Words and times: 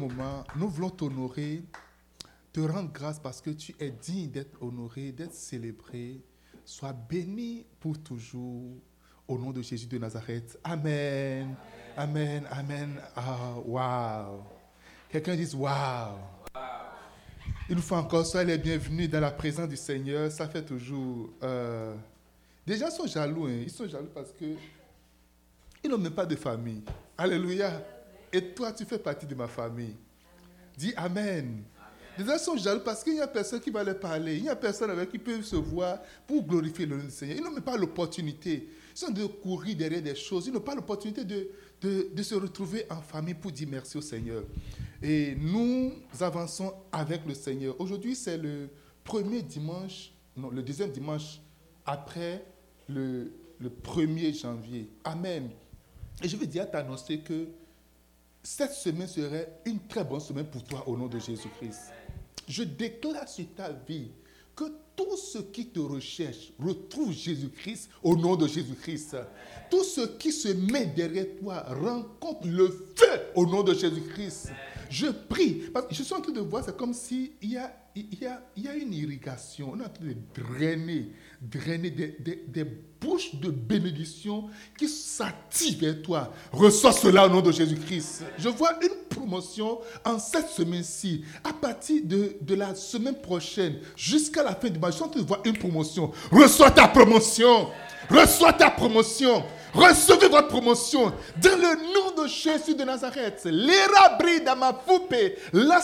moment, 0.00 0.44
nous 0.56 0.68
voulons 0.68 0.90
t'honorer, 0.90 1.62
te 2.52 2.60
rendre 2.60 2.90
grâce 2.92 3.18
parce 3.18 3.40
que 3.40 3.50
tu 3.50 3.74
es 3.78 3.90
digne 3.90 4.30
d'être 4.30 4.62
honoré, 4.62 5.12
d'être 5.12 5.34
célébré. 5.34 6.20
Sois 6.64 6.92
béni 6.92 7.64
pour 7.78 7.98
toujours. 8.02 8.76
Au 9.28 9.38
nom 9.38 9.52
de 9.52 9.62
Jésus 9.62 9.86
de 9.86 9.96
Nazareth. 9.96 10.58
Amen. 10.64 11.54
Amen. 11.96 12.44
Amen. 12.50 13.00
Ah, 13.14 13.54
wow. 13.64 14.42
Quelqu'un 15.08 15.36
dit 15.36 15.54
wow. 15.54 16.18
Il 17.68 17.76
nous 17.76 17.82
faut 17.82 17.94
encore 17.94 18.26
soyez 18.26 18.46
les 18.46 18.58
bienvenus 18.58 19.08
dans 19.08 19.20
la 19.20 19.30
présence 19.30 19.68
du 19.68 19.76
Seigneur. 19.76 20.32
Ça 20.32 20.48
fait 20.48 20.64
toujours. 20.64 21.30
Euh, 21.44 21.94
des 22.66 22.76
gens 22.76 22.90
sont 22.90 23.06
jaloux. 23.06 23.46
Hein. 23.46 23.60
Ils 23.62 23.70
sont 23.70 23.86
jaloux 23.86 24.10
parce 24.12 24.32
que 24.32 24.56
ils 25.84 25.88
n'ont 25.88 25.98
même 25.98 26.12
pas 26.12 26.26
de 26.26 26.34
famille. 26.34 26.82
Alléluia. 27.16 27.80
Et 28.32 28.42
toi, 28.54 28.72
tu 28.72 28.84
fais 28.84 28.98
partie 28.98 29.26
de 29.26 29.34
ma 29.34 29.48
famille. 29.48 29.96
Dis 30.76 30.92
Amen. 30.96 31.64
Les 32.18 32.24
gens 32.26 32.38
sont 32.38 32.56
jaloux 32.56 32.80
parce 32.84 33.02
qu'il 33.02 33.14
n'y 33.14 33.20
a 33.20 33.26
personne 33.26 33.60
qui 33.60 33.70
va 33.70 33.82
leur 33.82 33.98
parler. 33.98 34.36
Il 34.36 34.42
n'y 34.42 34.48
a 34.48 34.56
personne 34.56 34.90
avec 34.90 35.10
qui 35.10 35.18
peuvent 35.18 35.42
se 35.42 35.56
voir 35.56 36.00
pour 36.26 36.42
glorifier 36.44 36.84
le 36.84 36.96
nom 36.98 37.04
du 37.04 37.10
Seigneur. 37.10 37.38
Ils 37.38 37.42
n'ont 37.42 37.50
même 37.50 37.62
pas 37.62 37.76
l'opportunité. 37.76 38.68
Ils 38.94 38.98
sont 38.98 39.10
de 39.10 39.24
courir 39.24 39.76
derrière 39.76 40.02
des 40.02 40.14
choses. 40.14 40.46
Ils 40.46 40.52
n'ont 40.52 40.60
pas 40.60 40.74
l'opportunité 40.74 41.24
de, 41.24 41.48
de, 41.80 42.08
de, 42.12 42.22
se 42.22 42.34
retrouver 42.34 42.84
en 42.90 43.00
famille 43.00 43.34
pour 43.34 43.52
dire 43.52 43.68
merci 43.70 43.96
au 43.96 44.02
Seigneur. 44.02 44.42
Et 45.02 45.34
nous 45.36 45.92
avançons 46.20 46.74
avec 46.92 47.24
le 47.26 47.32
Seigneur. 47.32 47.80
Aujourd'hui, 47.80 48.14
c'est 48.14 48.36
le 48.36 48.68
premier 49.02 49.40
dimanche, 49.40 50.12
non, 50.36 50.50
le 50.50 50.62
deuxième 50.62 50.90
dimanche 50.90 51.40
après 51.86 52.44
le, 52.88 53.32
le 53.60 53.70
1er 53.70 54.38
janvier. 54.38 54.90
Amen. 55.04 55.48
Et 56.22 56.28
je 56.28 56.36
veux 56.36 56.46
dire 56.46 56.70
t'annoncer 56.70 57.20
que 57.20 57.48
cette 58.42 58.72
semaine 58.72 59.08
serait 59.08 59.60
une 59.64 59.80
très 59.80 60.04
bonne 60.04 60.20
semaine 60.20 60.46
pour 60.46 60.64
toi 60.64 60.86
au 60.88 60.96
nom 60.96 61.06
de 61.06 61.18
Jésus-Christ. 61.18 61.92
Je 62.48 62.62
déclare 62.62 63.28
sur 63.28 63.46
ta 63.54 63.70
vie 63.70 64.10
que 64.56 64.64
tous 64.96 65.16
ceux 65.16 65.42
qui 65.42 65.66
te 65.66 65.80
recherchent 65.80 66.52
retrouvent 66.58 67.12
Jésus-Christ 67.12 67.90
au 68.02 68.16
nom 68.16 68.36
de 68.36 68.46
Jésus-Christ. 68.46 69.16
Tous 69.70 69.84
ceux 69.84 70.16
qui 70.18 70.32
se 70.32 70.48
mettent 70.48 70.94
derrière 70.94 71.26
toi 71.40 71.64
rencontrent 71.68 72.46
le 72.46 72.68
feu 72.68 73.20
au 73.34 73.46
nom 73.46 73.62
de 73.62 73.72
Jésus-Christ. 73.72 74.50
Je 74.90 75.06
prie, 75.06 75.62
parce 75.72 75.86
que 75.86 75.94
je 75.94 76.02
suis 76.02 76.14
en 76.14 76.20
train 76.20 76.32
de 76.32 76.40
voir, 76.40 76.64
c'est 76.64 76.76
comme 76.76 76.92
s'il 76.92 77.30
y 77.42 77.56
a, 77.56 77.74
il 77.94 78.20
y, 78.20 78.26
a, 78.26 78.42
il 78.56 78.64
y 78.64 78.68
a 78.68 78.74
une 78.74 78.92
irrigation, 78.92 79.70
on 79.72 79.80
est 79.80 79.84
en 79.84 79.88
train 79.88 80.04
de 80.06 80.16
drainer, 80.34 81.12
drainer 81.40 81.90
des, 81.90 82.16
des, 82.18 82.44
des 82.48 82.66
bouches 83.00 83.34
de 83.34 83.50
bénédiction 83.50 84.44
qui 84.78 84.88
s'attirent 84.88 85.78
vers 85.80 86.02
toi. 86.02 86.32
Reçois 86.52 86.92
cela 86.92 87.26
au 87.26 87.30
nom 87.30 87.40
de 87.40 87.50
Jésus-Christ. 87.50 88.24
Je 88.38 88.48
vois 88.48 88.72
une 88.82 89.08
promotion 89.08 89.78
en 90.04 90.18
cette 90.18 90.48
semaine-ci. 90.48 91.24
À 91.44 91.52
partir 91.52 92.02
de, 92.04 92.54
la 92.54 92.74
semaine 92.74 93.20
prochaine 93.20 93.78
jusqu'à 93.96 94.42
la 94.42 94.54
fin 94.54 94.68
du 94.68 94.78
mois, 94.78 94.90
je 94.90 94.96
suis 94.96 95.04
une 95.44 95.56
promotion. 95.56 96.10
Reçois 96.30 96.70
ta 96.70 96.88
promotion. 96.88 97.68
Reçois 98.10 98.52
ta 98.52 98.70
promotion. 98.70 99.44
Recevez 99.72 100.28
votre 100.28 100.48
promotion 100.48 101.12
dans 101.40 101.56
le 101.56 101.94
nom 101.94 102.22
de 102.22 102.28
Jésus 102.28 102.74
de 102.74 102.82
Nazareth. 102.82 103.46
Ma 104.58 104.72
poupée, 104.72 105.36
la 105.52 105.80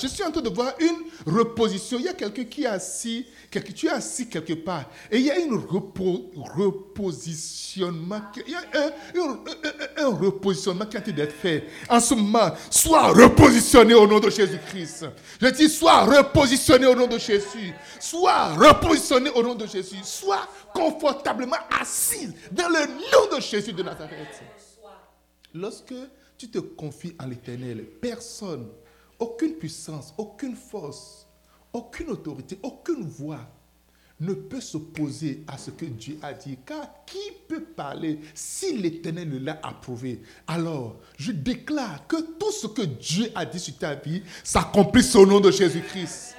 Je 0.00 0.06
suis 0.08 0.24
en 0.24 0.30
train 0.30 0.40
de 0.40 0.48
voir 0.48 0.72
une 0.80 1.32
reposition. 1.32 1.98
Il 1.98 2.06
y 2.06 2.08
a 2.08 2.14
quelqu'un 2.14 2.44
qui 2.44 2.64
est 2.64 2.66
assis, 2.66 3.26
tu 3.50 3.86
es 3.86 3.90
assis 3.90 4.28
quelque 4.28 4.54
part. 4.54 4.84
Et 5.10 5.18
il 5.18 5.26
y 5.26 5.30
a 5.30 5.38
une 5.38 5.54
repo, 5.54 6.30
repositionnement. 6.56 8.22
Il 8.44 8.52
y 8.52 8.56
a 8.56 10.02
un, 10.04 10.08
repositionnement 10.08 10.86
qui 10.86 10.96
a 10.96 11.00
été 11.00 11.26
fait. 11.28 11.68
En 11.88 12.00
ce 12.00 12.14
moment, 12.14 12.50
sois 12.70 13.08
repositionné 13.08 13.94
au 13.94 14.06
nom 14.06 14.18
de 14.18 14.30
Jésus-Christ. 14.30 15.06
Je 15.40 15.46
dis, 15.48 15.68
sois 15.68 16.04
repositionné 16.04 16.86
au 16.86 16.94
nom 16.94 17.06
de 17.06 17.18
Jésus. 17.18 17.72
Sois 18.00 18.48
repositionné 18.54 19.30
au 19.30 19.42
nom 19.42 19.54
de 19.54 19.66
Jésus. 19.66 19.96
Sois 20.02 20.46
confortablement 20.74 21.56
assis 21.80 22.28
dans 22.52 22.68
le 22.68 22.86
nom 22.86 23.36
de 23.36 23.40
Jésus 23.40 23.72
de 23.72 23.82
Nazareth. 23.82 24.42
Lorsque 25.54 25.94
tu 26.36 26.48
te 26.48 26.58
confies 26.58 27.14
en 27.18 27.26
l'éternel, 27.26 27.84
personne, 28.00 28.68
aucune 29.18 29.54
puissance, 29.54 30.14
aucune 30.16 30.54
force, 30.54 31.26
aucune 31.72 32.10
autorité, 32.10 32.58
aucune 32.62 33.02
voix 33.02 33.40
ne 34.20 34.32
peut 34.32 34.60
s'opposer 34.60 35.44
à 35.46 35.56
ce 35.58 35.70
que 35.70 35.84
Dieu 35.84 36.18
a 36.22 36.32
dit. 36.32 36.58
Car 36.66 37.04
qui 37.06 37.18
peut 37.46 37.62
parler 37.62 38.18
si 38.34 38.76
l'Éternel 38.76 39.28
ne 39.28 39.38
l'a 39.38 39.60
approuvé? 39.62 40.22
Alors, 40.46 40.96
je 41.16 41.32
déclare 41.32 42.06
que 42.06 42.16
tout 42.38 42.50
ce 42.50 42.66
que 42.66 42.82
Dieu 42.82 43.30
a 43.34 43.46
dit 43.46 43.60
sur 43.60 43.76
ta 43.78 43.94
vie 43.94 44.22
s'accomplisse 44.42 45.14
au 45.14 45.24
nom 45.24 45.40
de 45.40 45.50
Jésus-Christ. 45.50 46.34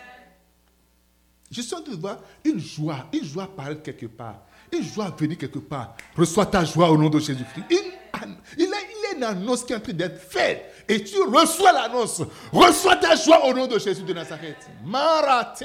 Je 1.51 1.61
suis 1.61 1.73
en 1.73 1.81
train 1.81 1.93
de 1.93 1.99
voir 1.99 2.19
une 2.43 2.59
joie, 2.59 3.07
une 3.11 3.23
joie 3.23 3.47
paraître 3.55 3.81
quelque 3.81 4.05
part. 4.05 4.41
Une 4.71 4.83
joie 4.83 5.13
venir 5.17 5.37
quelque 5.37 5.59
part. 5.59 5.95
Reçois 6.15 6.45
ta 6.45 6.63
joie 6.63 6.89
au 6.91 6.97
nom 6.97 7.09
de 7.09 7.19
Jésus-Christ. 7.19 7.65
Il, 7.71 7.77
il, 8.57 8.67
a, 8.73 9.15
une 9.15 9.23
annonce 9.23 9.63
qui 9.63 9.73
est 9.73 9.75
en 9.75 9.79
train 9.79 9.93
d'être 9.93 10.21
faite. 10.21 10.85
Et 10.87 11.03
tu 11.03 11.21
reçois 11.23 11.71
l'annonce. 11.71 12.21
Reçois 12.51 12.95
ta 12.97 13.15
joie 13.15 13.45
au 13.45 13.53
nom 13.53 13.65
de 13.65 13.79
Jésus 13.79 14.03
de 14.03 14.13
Nazareth. 14.13 14.57
Marate. 14.85 15.63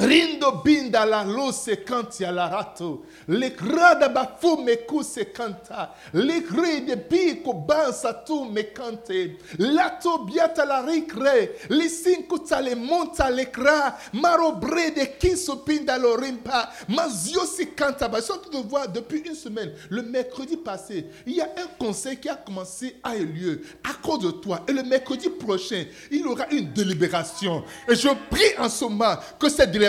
Rindo 0.00 0.62
binda 0.62 1.04
la 1.04 1.24
lose 1.24 1.82
kanti 1.82 2.22
la 2.22 2.46
rato. 2.46 3.04
Le 3.26 3.50
grada 3.50 4.08
bafu 4.08 4.62
me 4.62 4.76
kuse 4.86 5.32
kanta. 5.32 5.92
Le 6.12 6.40
gri 6.40 6.84
de 6.84 6.94
biko 6.94 7.52
bansa 7.52 8.12
tu 8.24 8.44
me 8.44 8.62
kante. 8.72 9.36
Lato 9.58 10.18
biata 10.18 10.64
la 10.64 10.82
ricre. 10.82 11.50
Le 11.68 11.88
cinco 11.88 12.38
tale 12.38 12.76
monta 12.76 13.28
le 13.28 13.50
cra. 13.50 13.96
Maro 14.12 14.52
bre 14.52 14.92
de 14.94 15.16
kinso 15.18 15.64
pinda 15.64 15.98
lo 15.98 16.14
rimpa. 16.14 16.70
Mazio 16.86 17.44
si 17.44 17.66
kanta. 17.74 18.08
Je 18.14 18.22
suis 18.22 18.50
de 18.52 18.68
voir 18.68 18.88
depuis 18.88 19.22
une 19.26 19.34
semaine, 19.34 19.72
le 19.90 20.02
mercredi 20.02 20.56
passé, 20.56 21.06
il 21.26 21.34
y 21.34 21.40
a 21.40 21.44
un 21.44 21.66
conseil 21.78 22.16
qui 22.16 22.28
a 22.28 22.36
commencé 22.36 22.96
à 23.02 23.10
avoir 23.10 23.26
lieu 23.26 23.62
à 23.82 23.94
cause 23.94 24.20
de 24.20 24.30
toi. 24.30 24.64
Et 24.68 24.72
le 24.72 24.82
mercredi 24.82 25.28
prochain, 25.28 25.84
il 26.10 26.20
y 26.20 26.24
aura 26.24 26.46
une 26.50 26.72
délibération. 26.72 27.64
Et 27.88 27.94
je 27.94 28.08
prie 28.30 28.58
en 28.58 28.68
ce 28.68 28.84
moment 28.84 29.16
que 29.38 29.48
cette 29.48 29.70
délibération 29.72 29.87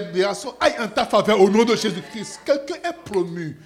aille 0.59 0.75
en 0.79 0.87
ta 0.87 1.05
faveur 1.05 1.39
au 1.41 1.49
nom 1.49 1.63
de 1.63 1.75
Jésus-Christ. 1.75 2.41
Quelqu'un 2.45 2.89
est 2.89 3.03
promu 3.05 3.57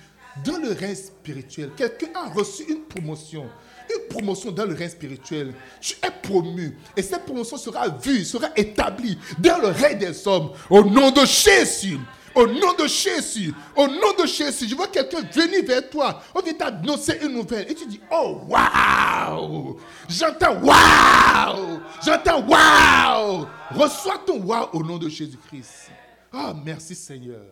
dans 0.44 0.58
le 0.58 0.72
règne 0.74 0.96
spirituel. 0.96 1.72
Quelqu'un 1.76 2.08
a 2.16 2.30
reçu 2.30 2.64
une 2.68 2.82
promotion. 2.82 3.46
Une 3.94 4.08
promotion 4.08 4.52
dans 4.52 4.66
le 4.66 4.74
règne 4.74 4.90
spirituel. 4.90 5.54
Tu 5.80 5.96
es 6.02 6.12
promu. 6.22 6.78
Et 6.98 7.02
cette 7.02 7.26
promotion 7.26 7.58
sera 7.58 7.90
vue, 7.90 8.24
sera 8.24 8.48
établie 8.56 9.18
dans 9.40 9.60
le 9.60 9.68
règne 9.68 10.00
des 10.00 10.28
hommes. 10.28 10.52
Au 10.70 10.84
nom 10.84 11.12
de 11.12 11.26
Jésus. 11.26 12.00
Au 12.36 12.48
nom 12.48 12.74
de 12.74 12.88
Jésus, 12.88 13.54
au 13.76 13.86
nom 13.86 14.14
de 14.20 14.26
Jésus, 14.26 14.68
je 14.68 14.74
vois 14.74 14.88
quelqu'un 14.88 15.22
venir 15.22 15.64
vers 15.66 15.88
toi. 15.88 16.20
On 16.34 16.42
vient 16.42 16.54
t'annoncer 16.54 17.20
une 17.22 17.34
nouvelle. 17.34 17.70
Et 17.70 17.76
tu 17.76 17.86
dis, 17.86 18.02
oh, 18.12 18.42
waouh! 18.48 19.78
J'entends 20.10 20.60
waouh! 20.64 21.80
J'entends 22.04 22.44
waouh! 22.48 23.46
Reçois 23.76 24.20
ton 24.26 24.42
waouh 24.42 24.68
au 24.74 24.84
nom 24.84 24.98
de 24.98 25.10
Jésus-Christ. 25.10 25.92
Ah, 26.34 26.56
merci 26.66 26.96
Seigneur. 26.96 27.46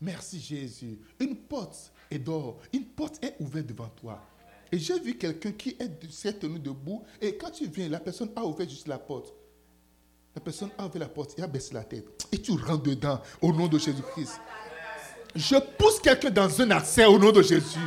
Merci 0.00 0.40
Jésus. 0.40 0.98
Une 1.20 1.36
porte 1.36 1.92
est 2.10 2.18
dehors. 2.18 2.58
Une 2.72 2.84
porte 2.84 3.24
est 3.24 3.36
ouverte 3.40 3.66
devant 3.66 3.88
toi. 3.88 4.20
Et 4.70 4.78
j'ai 4.78 4.98
vu 4.98 5.16
quelqu'un 5.16 5.52
qui 5.52 5.76
s'est 6.10 6.32
tenu 6.32 6.58
debout. 6.58 7.04
Et 7.20 7.36
quand 7.36 7.50
tu 7.50 7.68
viens, 7.68 7.88
la 7.88 8.00
personne 8.00 8.30
a 8.34 8.44
ouvert 8.44 8.68
juste 8.68 8.88
la 8.88 8.98
porte. 8.98 9.32
La 10.34 10.40
personne 10.40 10.70
a 10.76 10.86
ouvert 10.86 11.00
la 11.00 11.08
porte 11.08 11.38
et 11.38 11.42
a 11.42 11.46
baissé 11.46 11.72
la 11.72 11.84
tête. 11.84 12.26
Et 12.32 12.38
tu 12.38 12.52
rentres 12.52 12.82
dedans 12.82 13.22
au 13.40 13.52
nom 13.52 13.68
de 13.68 13.78
Jésus-Christ. 13.78 14.40
Je 15.34 15.56
pousse 15.78 16.00
quelqu'un 16.00 16.30
dans 16.30 16.60
un 16.60 16.70
accès 16.72 17.06
au 17.06 17.18
nom 17.18 17.30
de 17.30 17.42
Jésus. 17.42 17.78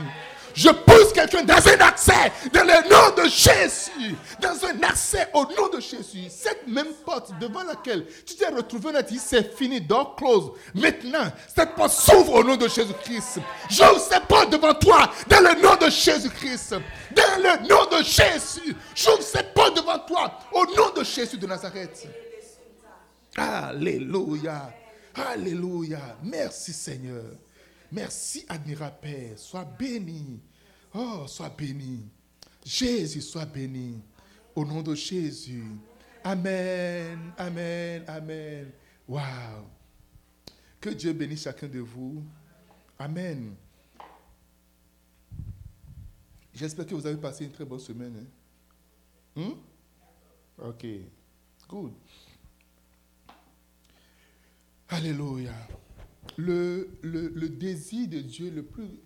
Je 0.60 0.68
pousse 0.68 1.14
quelqu'un 1.14 1.44
dans 1.44 1.66
un 1.70 1.80
accès, 1.80 2.34
dans 2.52 2.66
le 2.66 2.90
nom 2.90 3.24
de 3.24 3.30
Jésus. 3.30 4.14
Dans 4.42 4.66
un 4.66 4.84
accès 4.84 5.30
au 5.34 5.46
nom 5.46 5.70
de 5.74 5.80
Jésus. 5.80 6.26
Cette 6.30 6.68
même 6.68 6.92
porte 7.06 7.32
devant 7.40 7.64
laquelle 7.64 8.06
tu 8.26 8.36
t'es 8.36 8.50
retrouvé, 8.50 8.90
on 8.94 9.18
c'est 9.20 9.56
fini, 9.56 9.80
door 9.80 10.18
close. 10.18 10.52
Maintenant, 10.74 11.32
cette 11.56 11.76
porte 11.76 11.94
s'ouvre 11.94 12.34
au 12.34 12.44
nom 12.44 12.58
de 12.58 12.68
Jésus-Christ. 12.68 13.40
J'ouvre 13.70 14.02
cette 14.02 14.26
porte 14.26 14.50
devant 14.50 14.74
toi, 14.74 15.10
dans 15.30 15.40
le 15.40 15.62
nom 15.62 15.78
de 15.78 15.90
Jésus-Christ. 15.90 16.76
Dans 17.16 17.38
le 17.38 17.66
nom 17.66 17.86
de 17.98 18.04
Jésus. 18.04 18.76
J'ouvre 18.94 19.22
cette 19.22 19.54
porte 19.54 19.78
devant 19.78 20.00
toi, 20.00 20.40
au 20.52 20.66
nom 20.76 20.90
de 20.94 21.06
Jésus 21.06 21.38
de 21.38 21.48
Nazareth. 21.48 22.06
Alléluia. 23.38 24.74
Alléluia. 25.16 26.18
Merci 26.22 26.74
Seigneur. 26.74 27.24
Merci, 27.94 28.46
admirable 28.50 28.98
Père. 29.02 29.38
Sois 29.38 29.64
béni. 29.64 30.42
Oh, 30.94 31.26
sois 31.28 31.50
béni. 31.50 32.06
Jésus, 32.66 33.22
sois 33.22 33.46
béni. 33.46 34.02
Au 34.56 34.66
nom 34.66 34.82
de 34.82 34.96
Jésus. 34.96 35.64
Amen, 36.24 37.32
amen, 37.38 38.04
amen. 38.08 38.72
Wow. 39.08 39.68
Que 40.80 40.90
Dieu 40.90 41.14
bénisse 41.14 41.44
chacun 41.44 41.68
de 41.68 41.80
vous. 41.80 42.24
Amen. 42.98 43.56
J'espère 46.54 46.86
que 46.86 46.96
vous 46.96 47.06
avez 47.06 47.18
passé 47.18 47.46
une 47.46 47.52
très 47.52 47.66
bonne 47.66 47.80
semaine. 47.80 48.28
Hein? 49.38 49.42
Hmm? 49.42 50.68
Ok. 50.68 50.86
Good. 51.70 51.94
Alléluia. 54.90 55.54
Le, 56.36 57.48
désir 57.48 58.08
de 58.10 58.20
Dieu, 58.20 58.52
le 58.52 58.64
plus. 58.64 59.00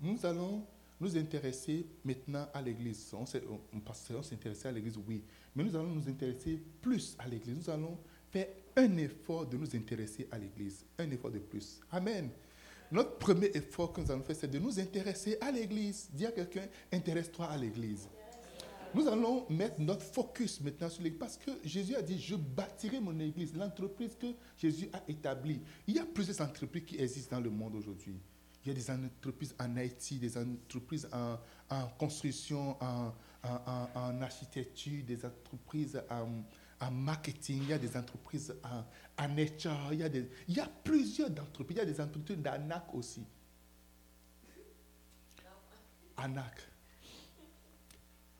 Nous 0.00 0.24
allons 0.24 0.64
nous 1.00 1.16
intéresser 1.16 1.86
maintenant 2.04 2.48
à 2.52 2.60
l'Église. 2.60 3.12
On, 3.14 3.24
s'intéresser 3.26 4.68
à 4.68 4.72
l'Église, 4.72 4.98
oui. 5.06 5.22
Mais 5.54 5.64
nous 5.64 5.76
allons 5.76 5.94
nous 5.94 6.08
intéresser 6.08 6.60
plus 6.80 7.16
à 7.18 7.28
l'Église. 7.28 7.56
Nous 7.56 7.70
allons 7.70 7.98
faire 8.30 8.48
un 8.76 8.96
effort 8.96 9.46
de 9.46 9.56
nous 9.56 9.76
intéresser 9.76 10.28
à 10.30 10.38
l'Église. 10.38 10.84
Un 10.98 11.10
effort 11.10 11.30
de 11.30 11.38
plus. 11.38 11.80
Amen. 11.90 12.30
Notre 12.90 13.18
premier 13.18 13.50
effort 13.54 13.92
que 13.92 14.00
nous 14.00 14.10
allons 14.10 14.22
faire, 14.22 14.36
c'est 14.36 14.50
de 14.50 14.58
nous 14.58 14.80
intéresser 14.80 15.36
à 15.40 15.50
l'Église. 15.50 16.08
Dire 16.12 16.30
à 16.30 16.32
quelqu'un, 16.32 16.66
intéresse-toi 16.92 17.46
à 17.46 17.56
l'Église. 17.56 18.08
Nous 18.94 19.06
allons 19.06 19.44
mettre 19.50 19.80
notre 19.80 20.02
focus 20.02 20.60
maintenant 20.62 20.88
sur 20.88 21.02
l'Église 21.02 21.20
parce 21.20 21.36
que 21.36 21.50
Jésus 21.62 21.94
a 21.94 22.02
dit, 22.02 22.18
je 22.18 22.34
bâtirai 22.34 22.98
mon 22.98 23.18
Église, 23.20 23.54
l'entreprise 23.54 24.16
que 24.18 24.28
Jésus 24.56 24.88
a 24.92 25.02
établie. 25.06 25.60
Il 25.86 25.96
y 25.96 25.98
a 25.98 26.06
plusieurs 26.06 26.40
entreprises 26.40 26.84
qui 26.86 26.96
existent 26.96 27.36
dans 27.36 27.42
le 27.42 27.50
monde 27.50 27.74
aujourd'hui. 27.76 28.16
Il 28.64 28.68
y 28.68 28.70
a 28.70 28.74
des 28.74 28.90
entreprises 28.90 29.54
en 29.58 29.76
Haïti, 29.76 30.18
des 30.18 30.36
entreprises 30.36 31.08
en, 31.12 31.86
construction, 31.98 32.76
en, 32.80 34.22
architecture, 34.22 35.04
des 35.04 35.24
entreprises 35.24 36.02
en, 36.10 36.90
marketing, 36.90 37.62
il 37.62 37.68
y 37.68 37.72
a 37.72 37.78
des 37.78 37.96
entreprises 37.96 38.54
en, 38.64 39.26
HR, 39.28 39.92
il 39.92 40.28
y, 40.48 40.60
a 40.60 40.66
plusieurs 40.84 41.30
entreprises, 41.30 41.76
il 41.76 41.78
y 41.78 41.80
a 41.80 41.84
des 41.84 42.00
entreprises 42.00 42.38
d'ANAC 42.38 42.94
aussi. 42.94 43.24
ANAC. 46.16 46.60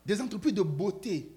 Des 0.04 0.20
entreprises 0.20 0.54
de 0.54 0.62
beauté. 0.62 1.32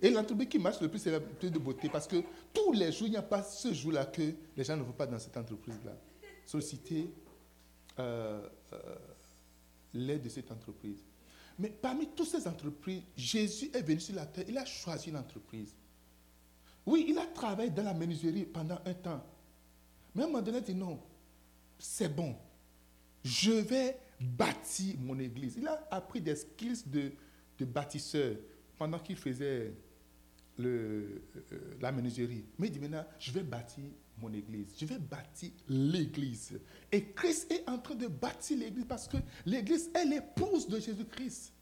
Et 0.00 0.10
l'entreprise 0.10 0.48
qui 0.48 0.58
marche 0.58 0.80
le 0.80 0.88
plus, 0.88 0.98
c'est 0.98 1.10
l'entreprise 1.10 1.50
de 1.50 1.58
beauté. 1.58 1.88
Parce 1.88 2.06
que 2.06 2.22
tous 2.52 2.72
les 2.72 2.92
jours, 2.92 3.06
il 3.06 3.12
n'y 3.12 3.16
a 3.16 3.22
pas 3.22 3.42
ce 3.42 3.72
jour-là 3.72 4.04
que 4.06 4.34
les 4.56 4.64
gens 4.64 4.76
ne 4.76 4.82
vont 4.82 4.92
pas 4.92 5.06
dans 5.06 5.18
cette 5.18 5.36
entreprise-là. 5.36 5.96
Solliciter 6.44 7.10
euh, 7.98 8.48
euh, 8.72 8.96
l'aide 9.94 10.22
de 10.22 10.28
cette 10.28 10.50
entreprise. 10.50 11.02
Mais 11.58 11.70
parmi 11.70 12.08
toutes 12.08 12.28
ces 12.28 12.46
entreprises, 12.46 13.02
Jésus 13.16 13.70
est 13.72 13.82
venu 13.82 14.00
sur 14.00 14.14
la 14.14 14.26
terre, 14.26 14.44
il 14.48 14.58
a 14.58 14.64
choisi 14.64 15.08
une 15.10 15.16
entreprise. 15.16 15.74
Oui, 16.84 17.06
il 17.08 17.18
a 17.18 17.26
travaillé 17.26 17.70
dans 17.70 17.82
la 17.82 17.94
menuiserie 17.94 18.44
pendant 18.44 18.78
un 18.84 18.94
temps. 18.94 19.24
Mais 20.14 20.22
à 20.22 20.24
un 20.26 20.28
moment 20.28 20.42
donné, 20.42 20.58
il 20.58 20.64
dit 20.64 20.74
non, 20.74 21.00
c'est 21.78 22.14
bon. 22.14 22.36
Je 23.24 23.52
vais 23.52 23.98
bâtir 24.20 24.96
mon 25.00 25.18
église. 25.18 25.56
Il 25.56 25.66
a 25.66 25.86
appris 25.90 26.20
des 26.20 26.36
skills 26.36 26.82
de, 26.86 27.12
de 27.58 27.64
bâtisseur 27.64 28.36
pendant 28.78 28.98
qu'il 28.98 29.16
faisait 29.16 29.74
euh, 30.60 31.22
la 31.80 31.92
menuiserie. 31.92 32.44
Mais 32.58 32.68
il 32.68 32.72
dit 32.72 32.80
maintenant, 32.80 33.04
je 33.18 33.30
vais 33.32 33.42
bâtir 33.42 33.84
mon 34.20 34.32
église. 34.32 34.68
Je 34.78 34.86
vais 34.86 34.98
bâtir 34.98 35.50
l'église. 35.68 36.58
Et 36.90 37.12
Christ 37.12 37.52
est 37.52 37.68
en 37.68 37.78
train 37.78 37.94
de 37.94 38.06
bâtir 38.06 38.58
l'église 38.58 38.86
parce 38.86 39.08
que 39.08 39.18
l'église 39.44 39.90
est 39.94 40.04
l'épouse 40.04 40.68
de 40.68 40.80
Jésus-Christ. 40.80 41.52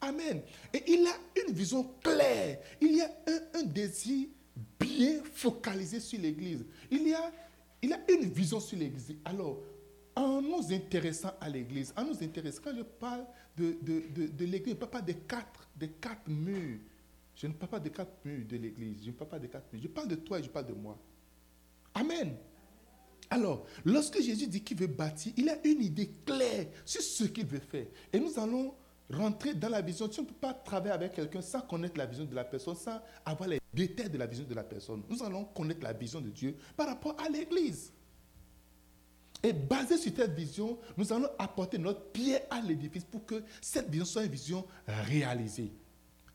Amen. 0.00 0.42
Et 0.72 0.82
il 0.86 1.06
a 1.06 1.42
une 1.44 1.54
vision 1.54 1.94
claire. 2.02 2.58
Il 2.80 2.96
y 2.96 3.00
a 3.00 3.10
un, 3.54 3.62
désir 3.62 4.28
bien 4.78 5.22
focalisé 5.32 5.98
sur 5.98 6.20
l'Église. 6.20 6.64
Il, 6.90 7.14
a, 7.14 7.32
une 7.82 8.28
vision 8.30 8.60
sur 8.60 8.78
l'Église. 8.78 9.14
Alors, 9.24 9.62
en 10.14 10.42
nous 10.42 10.72
intéressant 10.72 11.32
à 11.40 11.48
l'Église, 11.48 11.92
en 11.96 12.04
nous 12.04 12.22
intéressant, 12.22 12.60
quand 12.62 12.76
je 12.76 12.82
parle 12.82 13.24
de, 13.56 13.76
l'Église, 14.44 14.66
je 14.66 14.70
ne 14.70 14.74
parle 14.74 14.90
pas 14.90 15.02
des 15.02 15.16
des 15.76 15.88
quatre 15.88 16.28
murs. 16.28 16.80
Je 17.34 17.46
ne 17.46 17.52
parle 17.52 17.70
pas 17.70 17.80
des 17.80 17.90
quatre 17.90 18.24
murs 18.24 18.46
de 18.46 18.56
l'Église. 18.56 19.02
Je 19.02 19.08
ne 19.08 19.12
parle 19.12 19.30
pas 19.30 19.38
des 19.38 19.48
quatre 19.48 19.72
murs. 19.72 19.82
Je 19.82 19.88
parle 19.88 20.08
de 20.08 20.14
toi 20.16 20.38
et 20.38 20.42
je 20.42 20.48
parle 20.48 20.66
de 20.66 20.72
moi. 20.72 20.98
Amen. 21.94 22.36
Alors, 23.30 23.66
lorsque 23.84 24.20
Jésus 24.20 24.46
dit 24.46 24.62
qu'il 24.62 24.76
veut 24.76 24.86
bâtir, 24.86 25.32
il 25.36 25.48
a 25.48 25.56
une 25.66 25.82
idée 25.82 26.10
claire 26.24 26.66
sur 26.84 27.02
ce 27.02 27.24
qu'il 27.24 27.46
veut 27.46 27.58
faire. 27.58 27.86
Et 28.12 28.20
nous 28.20 28.38
allons 28.38 28.74
rentrer 29.10 29.54
dans 29.54 29.68
la 29.68 29.80
vision. 29.80 30.08
Tu 30.08 30.20
ne 30.20 30.26
peux 30.26 30.34
pas 30.34 30.54
travailler 30.54 30.92
avec 30.92 31.14
quelqu'un 31.14 31.42
sans 31.42 31.60
connaître 31.60 31.98
la 31.98 32.06
vision 32.06 32.24
de 32.24 32.34
la 32.34 32.44
personne, 32.44 32.76
sans 32.76 33.00
avoir 33.24 33.48
les 33.48 33.60
détails 33.72 34.10
de 34.10 34.18
la 34.18 34.26
vision 34.26 34.46
de 34.46 34.54
la 34.54 34.64
personne. 34.64 35.02
Nous 35.08 35.22
allons 35.22 35.44
connaître 35.44 35.82
la 35.82 35.92
vision 35.92 36.20
de 36.20 36.30
Dieu 36.30 36.56
par 36.76 36.86
rapport 36.86 37.16
à 37.20 37.28
l'Église. 37.28 37.92
Et 39.42 39.52
basé 39.52 39.98
sur 39.98 40.12
cette 40.16 40.32
vision, 40.32 40.78
nous 40.96 41.12
allons 41.12 41.28
apporter 41.38 41.76
notre 41.76 42.00
pied 42.12 42.38
à 42.48 42.60
l'édifice 42.62 43.04
pour 43.04 43.26
que 43.26 43.42
cette 43.60 43.90
vision 43.90 44.06
soit 44.06 44.24
une 44.24 44.30
vision 44.30 44.64
réalisée. 44.86 45.70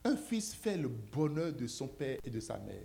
Un 0.04 0.16
fils 0.16 0.54
fait 0.54 0.76
le 0.76 0.88
bonheur 0.88 1.52
de 1.52 1.66
son 1.66 1.86
père 1.86 2.18
et 2.24 2.30
de 2.30 2.40
sa 2.40 2.58
mère. 2.58 2.82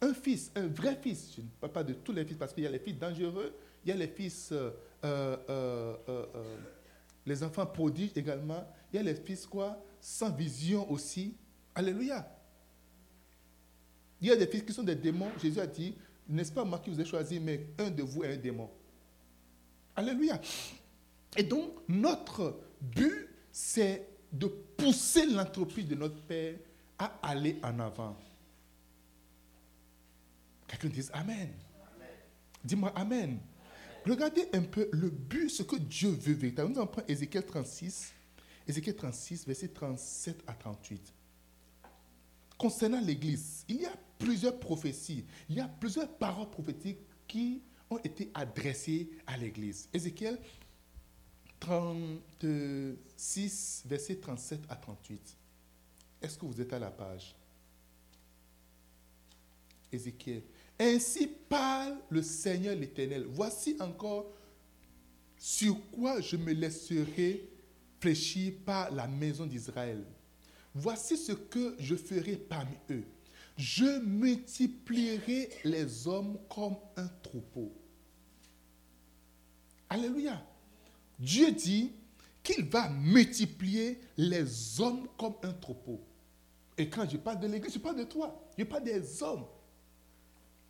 Un 0.00 0.14
fils, 0.14 0.50
un 0.56 0.66
vrai 0.66 0.98
fils, 1.00 1.34
je 1.36 1.42
ne 1.42 1.46
parle 1.60 1.72
pas 1.72 1.84
de 1.84 1.92
tous 1.92 2.12
les 2.12 2.24
fils 2.24 2.36
parce 2.36 2.52
qu'il 2.52 2.64
y 2.64 2.66
a 2.66 2.70
les 2.70 2.80
fils 2.80 2.98
dangereux, 2.98 3.54
il 3.84 3.90
y 3.90 3.92
a 3.92 3.96
les 3.96 4.08
fils, 4.08 4.50
euh, 4.52 4.70
euh, 5.04 5.96
euh, 6.08 6.26
les 7.24 7.42
enfants 7.44 7.66
prodiges 7.66 8.10
également, 8.16 8.66
il 8.92 8.96
y 8.96 8.98
a 8.98 9.02
les 9.02 9.14
fils 9.14 9.46
quoi 9.46 9.80
Sans 10.00 10.30
vision 10.30 10.90
aussi. 10.90 11.36
Alléluia. 11.74 12.28
Il 14.20 14.28
y 14.28 14.30
a 14.30 14.36
des 14.36 14.46
fils 14.46 14.62
qui 14.62 14.72
sont 14.72 14.82
des 14.82 14.94
démons. 14.94 15.30
Jésus 15.40 15.60
a 15.60 15.66
dit, 15.66 15.94
n'est-ce 16.28 16.52
pas 16.52 16.64
moi 16.64 16.78
qui 16.78 16.90
vous 16.90 17.00
ai 17.00 17.04
choisi, 17.04 17.40
mais 17.40 17.66
un 17.78 17.90
de 17.90 18.02
vous 18.02 18.22
est 18.24 18.34
un 18.34 18.36
démon. 18.36 18.70
Alléluia. 19.96 20.40
Et 21.36 21.42
donc, 21.42 21.72
notre 21.88 22.60
but, 22.80 23.28
c'est 23.50 24.06
de 24.32 24.46
pousser 24.46 25.26
l'entreprise 25.26 25.86
de 25.86 25.94
notre 25.94 26.20
Père 26.22 26.56
à 26.98 27.18
aller 27.22 27.58
en 27.62 27.78
avant. 27.80 28.16
Quelqu'un 30.66 30.88
dit 30.88 31.06
Amen. 31.12 31.50
Dis-moi 32.64 32.92
Amen. 32.96 33.38
Regardez 34.06 34.48
un 34.52 34.62
peu 34.62 34.88
le 34.92 35.10
but, 35.10 35.48
ce 35.48 35.62
que 35.62 35.76
Dieu 35.76 36.10
veut 36.10 36.34
véritablement. 36.34 36.76
Nous 36.76 36.82
en 36.82 36.86
prenons 36.86 37.06
Ézéchiel 37.06 37.44
36, 37.44 38.12
Ézéchiel 38.66 38.96
36, 38.96 39.46
verset 39.46 39.68
37 39.68 40.42
à 40.46 40.54
38. 40.54 41.12
Concernant 42.58 43.00
l'Église, 43.00 43.64
il 43.68 43.82
y 43.82 43.86
a 43.86 43.94
plusieurs 44.18 44.58
prophéties, 44.58 45.24
il 45.48 45.56
y 45.56 45.60
a 45.60 45.68
plusieurs 45.68 46.08
paroles 46.08 46.50
prophétiques 46.50 46.98
qui 47.28 47.62
ont 47.90 47.98
été 47.98 48.30
adressées 48.34 49.10
à 49.26 49.36
l'Église. 49.36 49.88
Ézéchiel 49.92 50.38
36, 51.62 53.84
verset 53.86 54.16
37 54.16 54.60
à 54.68 54.74
38. 54.74 55.36
Est-ce 56.20 56.36
que 56.36 56.44
vous 56.44 56.60
êtes 56.60 56.72
à 56.72 56.80
la 56.80 56.90
page? 56.90 57.36
Ézéchiel. 59.92 60.42
Ainsi 60.80 61.28
parle 61.48 61.94
le 62.10 62.20
Seigneur 62.20 62.74
l'Éternel. 62.74 63.26
Voici 63.28 63.76
encore 63.78 64.26
sur 65.38 65.76
quoi 65.92 66.20
je 66.20 66.36
me 66.36 66.52
laisserai 66.52 67.48
fléchir 68.00 68.54
par 68.66 68.90
la 68.90 69.06
maison 69.06 69.46
d'Israël. 69.46 70.04
Voici 70.74 71.16
ce 71.16 71.30
que 71.30 71.76
je 71.78 71.94
ferai 71.94 72.34
parmi 72.36 72.74
eux. 72.90 73.04
Je 73.56 74.00
multiplierai 74.00 75.48
les 75.62 76.08
hommes 76.08 76.40
comme 76.48 76.74
un 76.96 77.06
troupeau. 77.22 77.72
Alléluia. 79.88 80.44
Dieu 81.22 81.52
dit 81.52 81.92
qu'il 82.42 82.64
va 82.64 82.88
multiplier 82.88 84.00
les 84.16 84.80
hommes 84.80 85.06
comme 85.16 85.34
un 85.44 85.52
troupeau. 85.52 86.00
Et 86.76 86.88
quand 86.88 87.08
je 87.08 87.16
parle 87.16 87.38
de 87.38 87.46
l'Église, 87.46 87.74
je 87.74 87.78
parle 87.78 87.96
de 87.96 88.04
toi. 88.04 88.44
Je 88.58 88.64
parle 88.64 88.82
des 88.82 89.22
hommes. 89.22 89.44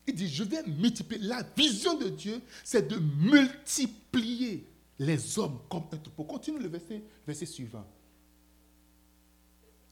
Il 0.07 0.15
dit, 0.15 0.29
je 0.29 0.45
vais 0.45 0.63
multiplier. 0.67 1.23
La 1.23 1.43
vision 1.57 1.97
de 1.97 2.11
Dieu, 2.11 2.43
c'est 2.63 2.87
de 2.87 2.99
multiplier 2.99 4.67
les 4.99 5.39
hommes 5.39 5.59
comme 5.71 5.85
un 5.91 5.97
troupeau. 5.97 6.25
Continue 6.25 6.59
le 6.59 6.69
verset, 6.69 7.47
suivant. 7.47 7.87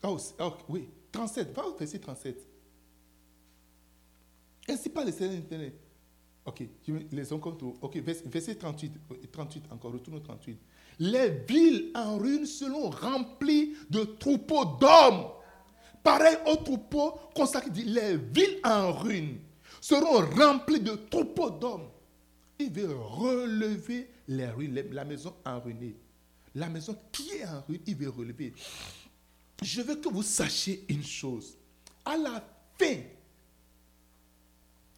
Oh, 0.02 0.18
oh 0.40 0.52
oui, 0.68 0.88
37. 1.10 1.54
Va 1.54 1.66
au 1.66 1.74
verset 1.74 1.98
37. 2.00 2.46
Ainsi 4.68 4.90
pas 4.90 5.04
le 5.06 5.12
Seigneur. 5.12 5.72
Ok, 6.50 6.64
les 7.12 7.26
tout. 7.26 7.76
Ok, 7.80 7.96
verset 7.98 8.56
38, 8.56 8.92
38 9.30 9.64
encore, 9.70 9.92
retourne 9.92 10.16
au 10.16 10.20
38. 10.20 10.58
Les 10.98 11.30
villes 11.48 11.92
en 11.94 12.18
ruine 12.18 12.44
seront 12.44 12.90
remplies 12.90 13.76
de 13.88 14.02
troupeaux 14.02 14.64
d'hommes. 14.64 15.28
Pareil 16.02 16.36
au 16.46 16.56
troupeau 16.56 17.12
consacré, 17.36 17.70
dit 17.70 17.84
les 17.84 18.16
villes 18.16 18.58
en 18.64 18.92
ruine 18.92 19.38
seront 19.80 20.26
remplis 20.36 20.80
de 20.80 20.96
troupeaux 21.08 21.50
d'hommes. 21.50 21.88
Il 22.58 22.72
veut 22.72 22.96
relever 22.96 24.10
les 24.26 24.48
ruines, 24.48 24.82
la 24.90 25.04
maison 25.04 25.32
en 25.46 25.60
ruine. 25.60 25.94
La 26.56 26.68
maison 26.68 26.96
qui 27.12 27.30
est 27.30 27.46
en 27.46 27.62
ruine, 27.68 27.82
il 27.86 27.94
veut 27.94 28.10
relever. 28.10 28.54
Je 29.62 29.82
veux 29.82 29.94
que 29.94 30.08
vous 30.08 30.24
sachiez 30.24 30.84
une 30.88 31.04
chose. 31.04 31.56
À 32.04 32.16
la 32.16 32.44
fin 32.76 32.96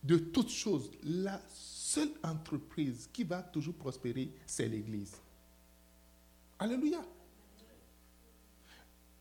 de 0.03 0.17
toutes 0.17 0.51
choses, 0.51 0.91
la 1.05 1.41
seule 1.49 2.11
entreprise 2.23 3.09
qui 3.13 3.25
va 3.25 3.43
toujours 3.43 3.75
prospérer, 3.75 4.31
c'est 4.47 4.69
l'Église. 4.69 5.13
Alléluia. 6.59 6.99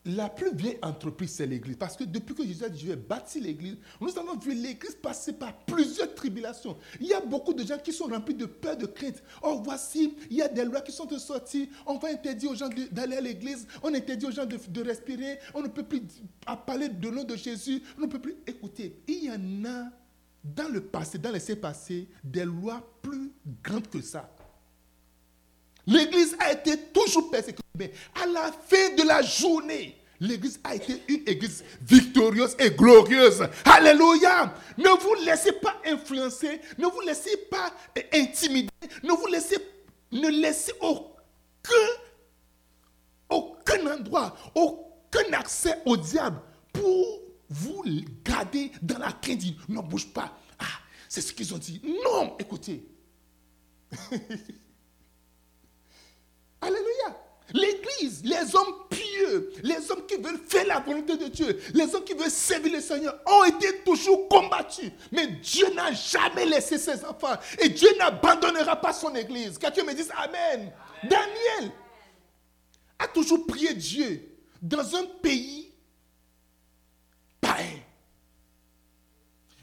la 0.04 0.30
plus 0.30 0.52
vieille 0.56 0.80
entreprise, 0.82 1.32
c'est 1.32 1.46
l'Église. 1.46 1.76
Parce 1.78 1.96
que 1.96 2.04
depuis 2.04 2.34
que 2.34 2.44
Jésus 2.44 2.64
a 2.64 2.70
dit, 2.70 2.96
bâtir 2.96 3.44
l'Église, 3.44 3.78
nous 4.00 4.18
avons 4.18 4.36
vu 4.36 4.56
l'Église 4.56 4.96
passer 4.96 5.34
par 5.34 5.56
plusieurs 5.66 6.16
tribulations. 6.16 6.76
Il 7.00 7.08
y 7.08 7.14
a 7.14 7.20
beaucoup 7.20 7.54
de 7.54 7.64
gens 7.64 7.78
qui 7.78 7.94
sont 7.94 8.06
remplis 8.06 8.34
de 8.34 8.48
peur, 8.48 8.78
de 8.78 8.88
crainte. 8.88 9.22
Oh, 9.44 9.62
voici, 9.64 10.16
il 10.32 10.38
y 10.38 10.42
a 10.42 10.48
des 10.48 10.66
lois 10.66 10.82
qui 10.82 10.92
sont 10.92 11.08
sorties. 11.20 11.70
On 11.86 11.98
va 12.00 12.10
interdire 12.10 12.50
aux 12.50 12.56
gens 12.56 12.70
d'aller 12.92 13.18
à 13.18 13.22
l'Église. 13.22 13.68
On 13.84 13.94
interdit 13.94 14.26
aux 14.26 14.32
gens 14.32 14.46
de, 14.46 14.82
respirer. 14.82 15.38
On 15.54 15.62
ne 15.62 15.68
peut 15.68 15.84
plus 15.84 16.02
parler 16.66 16.90
de 16.90 17.10
nom 17.12 17.24
de 17.24 17.36
Jésus. 17.36 17.84
On 18.00 18.02
ne 18.02 18.08
peut 18.08 18.20
plus 18.20 18.38
écouter. 18.48 18.96
Il 19.08 19.26
y 19.26 19.30
en 19.32 19.66
a 19.70 19.92
dans 20.44 20.70
le 20.70 20.82
passé, 20.82 21.18
dans 21.18 21.32
l'essai 21.32 21.56
passé, 21.56 22.08
des 22.24 22.46
lois 22.46 22.82
plus 23.02 23.32
grandes 23.64 23.90
que 23.90 24.02
ça. 24.02 24.30
L'Église 25.86 26.36
a 26.40 26.52
été 26.52 26.78
toujours 26.94 27.30
persécutée. 27.30 27.62
Mais 27.78 27.92
à 28.22 28.26
la 28.26 28.52
fin 28.52 28.96
de 28.96 29.04
la 29.04 29.22
journée, 29.22 29.98
l'Église 30.20 30.60
a 30.64 30.76
été 30.76 31.02
une 31.08 31.24
Église 31.28 31.64
victorieuse 31.82 32.56
et 32.60 32.72
glorieuse. 32.72 33.44
Alléluia. 33.66 34.54
Ne 34.78 34.90
vous 34.90 35.26
laissez 35.26 35.54
pas 35.54 35.76
influencer, 35.86 36.62
ne 36.78 36.86
vous 36.86 37.02
laissez 37.02 37.36
pas 37.50 37.74
intimider, 38.14 38.70
ne 39.04 39.12
vous 39.12 39.28
laissez, 39.28 39.58
ne 40.12 40.30
laissez 40.30 40.74
aucun, 40.82 41.72
aucun 43.30 43.96
endroit, 43.96 44.36
aucun 44.54 45.34
accès 45.34 45.80
au 45.86 45.98
diable 45.98 46.40
pour 46.74 47.21
vous 47.52 47.84
garder 48.24 48.72
dans 48.82 48.98
la 48.98 49.12
crainte. 49.12 49.44
Ne 49.68 49.82
bouge 49.82 50.08
pas. 50.08 50.38
Ah, 50.58 50.66
c'est 51.08 51.22
ce 51.22 51.34
qu'ils 51.34 51.54
ont 51.54 51.58
dit. 51.58 51.82
Non, 52.04 52.36
écoutez. 52.40 52.86
Alléluia. 56.62 57.18
L'Église, 57.54 58.24
les 58.24 58.56
hommes 58.56 58.88
pieux, 58.90 59.52
les 59.62 59.92
hommes 59.92 60.06
qui 60.08 60.16
veulent 60.16 60.40
faire 60.48 60.66
la 60.68 60.80
volonté 60.80 61.18
de 61.18 61.28
Dieu, 61.28 61.60
les 61.74 61.94
hommes 61.94 62.06
qui 62.06 62.14
veulent 62.14 62.32
servir 62.32 62.72
le 62.72 62.80
Seigneur 62.80 63.20
ont 63.26 63.44
été 63.44 63.80
toujours 63.84 64.30
combattus. 64.30 64.92
Mais 65.12 65.28
Dieu 65.28 65.68
n'a 65.74 65.92
jamais 65.92 66.46
laissé 66.46 66.78
ses 66.78 67.04
enfants. 67.04 67.36
Et 67.60 67.68
Dieu 67.68 67.90
n'abandonnera 67.98 68.80
pas 68.80 68.94
son 68.94 69.14
Église. 69.16 69.58
Quelqu'un 69.58 69.84
me 69.84 69.94
dise 69.94 70.12
Amen. 70.16 70.72
Daniel 71.04 71.74
a 72.98 73.08
toujours 73.08 73.46
prié 73.46 73.74
Dieu 73.74 74.38
dans 74.62 74.96
un 74.96 75.06
pays 75.22 75.71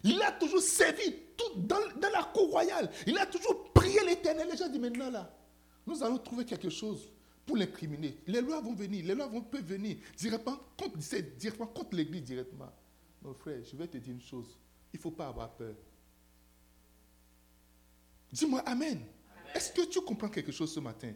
Il 0.09 0.23
a 0.23 0.33
toujours 0.33 0.63
servi 0.63 1.15
tout 1.37 1.61
dans, 1.61 1.79
la 2.01 2.25
cour 2.33 2.51
royale. 2.51 2.91
Il 3.07 3.17
a 3.19 3.27
toujours 3.27 3.73
prié 3.73 3.99
l'éternel. 4.07 4.49
Les 4.51 4.57
gens 4.57 4.69
disent 4.69 4.81
maintenant 4.81 5.11
là, 5.11 5.31
nous 5.87 6.03
allons 6.03 6.19
trouver 6.19 6.45
quelque 6.45 6.71
chose 6.71 7.13
pour 7.45 7.57
l'incriminer. 7.57 8.17
Les 8.27 8.41
lois 8.41 8.61
vont 8.61 8.75
venir, 8.75 9.05
les 9.05 9.15
lois 9.15 9.27
vont, 9.27 9.43
peuvent 9.43 9.65
venir 9.65 9.97
directement 10.17 10.59
contre, 10.77 10.99
directement 10.99 11.69
contre 11.69 11.97
l'Église 11.97 12.23
directement. 12.23 12.73
Mon 13.23 13.35
frère, 13.35 13.59
je 13.65 13.77
vais 13.77 13.87
te 13.87 13.99
dire 13.99 14.15
une 14.15 14.23
chose. 14.23 14.59
Il 14.93 14.97
ne 14.97 15.03
faut 15.03 15.11
pas 15.11 15.29
avoir 15.29 15.51
peur. 15.55 15.75
Dis-moi 18.33 18.61
Amen. 18.61 19.01
Est-ce 19.55 19.73
que 19.73 19.83
tu 19.89 20.01
comprends 20.01 20.29
quelque 20.29 20.53
chose 20.53 20.73
ce 20.73 20.81
matin? 20.81 21.13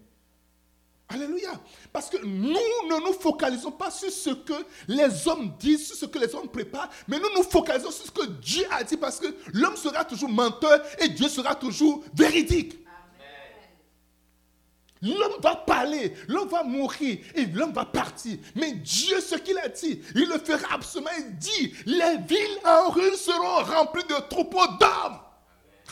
Alléluia. 1.12 1.50
Parce 1.92 2.08
que 2.08 2.16
nous 2.24 2.48
ne 2.88 3.04
nous 3.04 3.12
focalisons 3.12 3.70
pas 3.70 3.90
sur 3.90 4.10
ce 4.10 4.30
que 4.30 4.64
les 4.88 5.28
hommes 5.28 5.52
disent, 5.58 5.88
sur 5.88 5.96
ce 5.96 6.06
que 6.06 6.18
les 6.18 6.34
hommes 6.34 6.48
préparent, 6.48 6.88
mais 7.06 7.18
nous 7.18 7.28
nous 7.36 7.42
focalisons 7.42 7.90
sur 7.90 8.06
ce 8.06 8.10
que 8.10 8.26
Dieu 8.26 8.64
a 8.70 8.82
dit 8.82 8.96
parce 8.96 9.18
que 9.18 9.26
l'homme 9.52 9.76
sera 9.76 10.04
toujours 10.04 10.30
menteur 10.30 10.82
et 10.98 11.08
Dieu 11.08 11.28
sera 11.28 11.54
toujours 11.54 12.02
véridique. 12.14 12.78
L'homme 15.02 15.40
va 15.42 15.56
parler, 15.56 16.14
l'homme 16.28 16.48
va 16.48 16.62
mourir 16.62 17.18
et 17.34 17.44
l'homme 17.46 17.72
va 17.72 17.84
partir. 17.84 18.38
Mais 18.54 18.72
Dieu, 18.72 19.20
ce 19.20 19.34
qu'il 19.34 19.58
a 19.58 19.68
dit, 19.68 20.00
il 20.14 20.28
le 20.28 20.38
fera 20.38 20.74
absolument. 20.74 21.10
Il 21.18 21.36
dit, 21.36 21.74
les 21.86 22.18
villes 22.18 22.58
en 22.64 22.88
ruine 22.88 23.16
seront 23.16 23.64
remplies 23.64 24.04
de 24.04 24.28
troupeaux 24.28 24.66
d'hommes. 24.78 25.18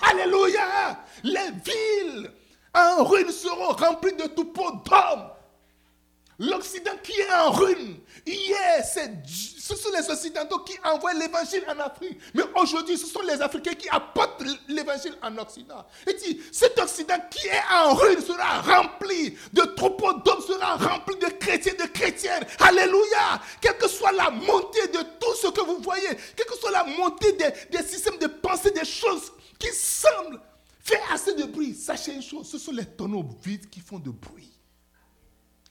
Alléluia. 0.00 1.04
Les 1.24 1.50
villes 1.64 2.30
en 2.74 3.04
ruine 3.04 3.30
seront 3.30 3.72
remplies 3.72 4.14
de 4.14 4.26
troupeaux 4.28 4.72
d'hommes. 4.84 5.30
L'Occident 6.38 6.92
qui 7.02 7.12
est 7.20 7.32
en 7.34 7.50
ruine. 7.50 7.98
Hier, 8.24 8.82
ce 8.82 9.76
sont 9.76 9.90
les 9.92 10.10
Occidentaux 10.10 10.60
qui 10.60 10.74
envoient 10.82 11.12
l'évangile 11.12 11.62
en 11.68 11.78
Afrique. 11.80 12.18
Mais 12.32 12.44
aujourd'hui, 12.56 12.96
ce 12.96 13.06
sont 13.06 13.20
les 13.20 13.42
Africains 13.42 13.74
qui 13.74 13.90
apportent 13.90 14.42
l'évangile 14.66 15.14
en 15.22 15.36
Occident. 15.36 15.84
Et 16.06 16.14
dit, 16.14 16.40
cet 16.50 16.78
Occident 16.78 17.18
qui 17.30 17.46
est 17.46 17.74
en 17.74 17.92
ruine 17.92 18.22
sera 18.22 18.62
rempli 18.62 19.36
de 19.52 19.62
troupeaux 19.76 20.14
d'hommes, 20.14 20.40
sera 20.40 20.76
rempli 20.76 21.16
de 21.16 21.26
chrétiens, 21.26 21.74
de 21.74 21.86
chrétiennes. 21.92 22.46
Alléluia. 22.60 23.38
Quelle 23.60 23.76
que 23.76 23.88
soit 23.88 24.12
la 24.12 24.30
montée 24.30 24.88
de 24.88 25.00
tout 25.20 25.34
ce 25.42 25.48
que 25.48 25.60
vous 25.60 25.80
voyez, 25.82 26.08
quelle 26.34 26.46
que 26.46 26.56
soit 26.56 26.70
la 26.70 26.84
montée 26.84 27.32
des, 27.32 27.52
des 27.70 27.86
systèmes 27.86 28.16
de 28.16 28.28
pensée, 28.28 28.70
des 28.70 28.86
choses 28.86 29.30
qui 29.58 29.68
semblent 29.74 30.40
faire 30.90 31.12
assez 31.12 31.34
de 31.34 31.44
bruit, 31.44 31.74
sachez 31.74 32.14
une 32.14 32.22
chose, 32.22 32.48
ce 32.48 32.58
sont 32.58 32.72
les 32.72 32.84
tonneaux 32.84 33.26
vides 33.44 33.68
qui 33.68 33.80
font 33.80 33.98
de 33.98 34.10
bruit. 34.10 34.50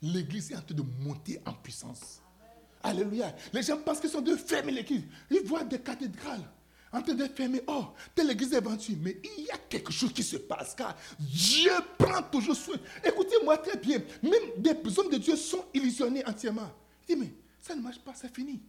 L'église 0.02 0.52
est 0.52 0.56
en 0.56 0.62
train 0.62 0.76
de 0.76 0.84
monter 1.04 1.42
en 1.46 1.54
puissance. 1.54 2.22
Alléluia. 2.82 3.36
Les 3.52 3.62
gens 3.62 3.78
pensent 3.78 4.00
qu'ils 4.00 4.10
sont 4.10 4.22
de 4.22 4.36
fermer 4.36 4.72
l'église. 4.72 5.04
Ils 5.30 5.42
voient 5.42 5.66
des 5.66 5.80
cathédrales 5.80 6.50
en 6.94 7.02
train 7.02 7.14
de 7.14 7.26
fermer. 7.26 7.62
Oh, 7.68 7.88
telle 8.16 8.32
église 8.32 8.54
est 8.54 8.62
vendue. 8.62 8.98
Mais 9.02 9.20
il 9.38 9.44
y 9.44 9.52
a 9.52 9.58
quelque 9.58 9.92
chose 9.92 10.14
qui 10.14 10.24
se 10.24 10.38
passe 10.38 10.74
car 10.76 10.96
Dieu 11.20 11.72
prend 11.98 12.22
toujours 12.24 12.56
soin. 12.56 12.76
Écoutez-moi 13.04 13.58
très 13.58 13.78
bien. 13.78 14.02
Même 14.24 14.34
des 14.58 15.00
hommes 15.00 15.10
de 15.10 15.18
Dieu 15.18 15.36
sont 15.36 15.66
illusionnés 15.74 16.26
entièrement. 16.26 16.72
Il 17.08 17.16
dit, 17.16 17.22
mais 17.22 17.34
ça 17.60 17.76
ne 17.76 17.82
marche 17.82 18.00
pas, 18.00 18.14
c'est 18.16 18.34
fini. 18.34 18.62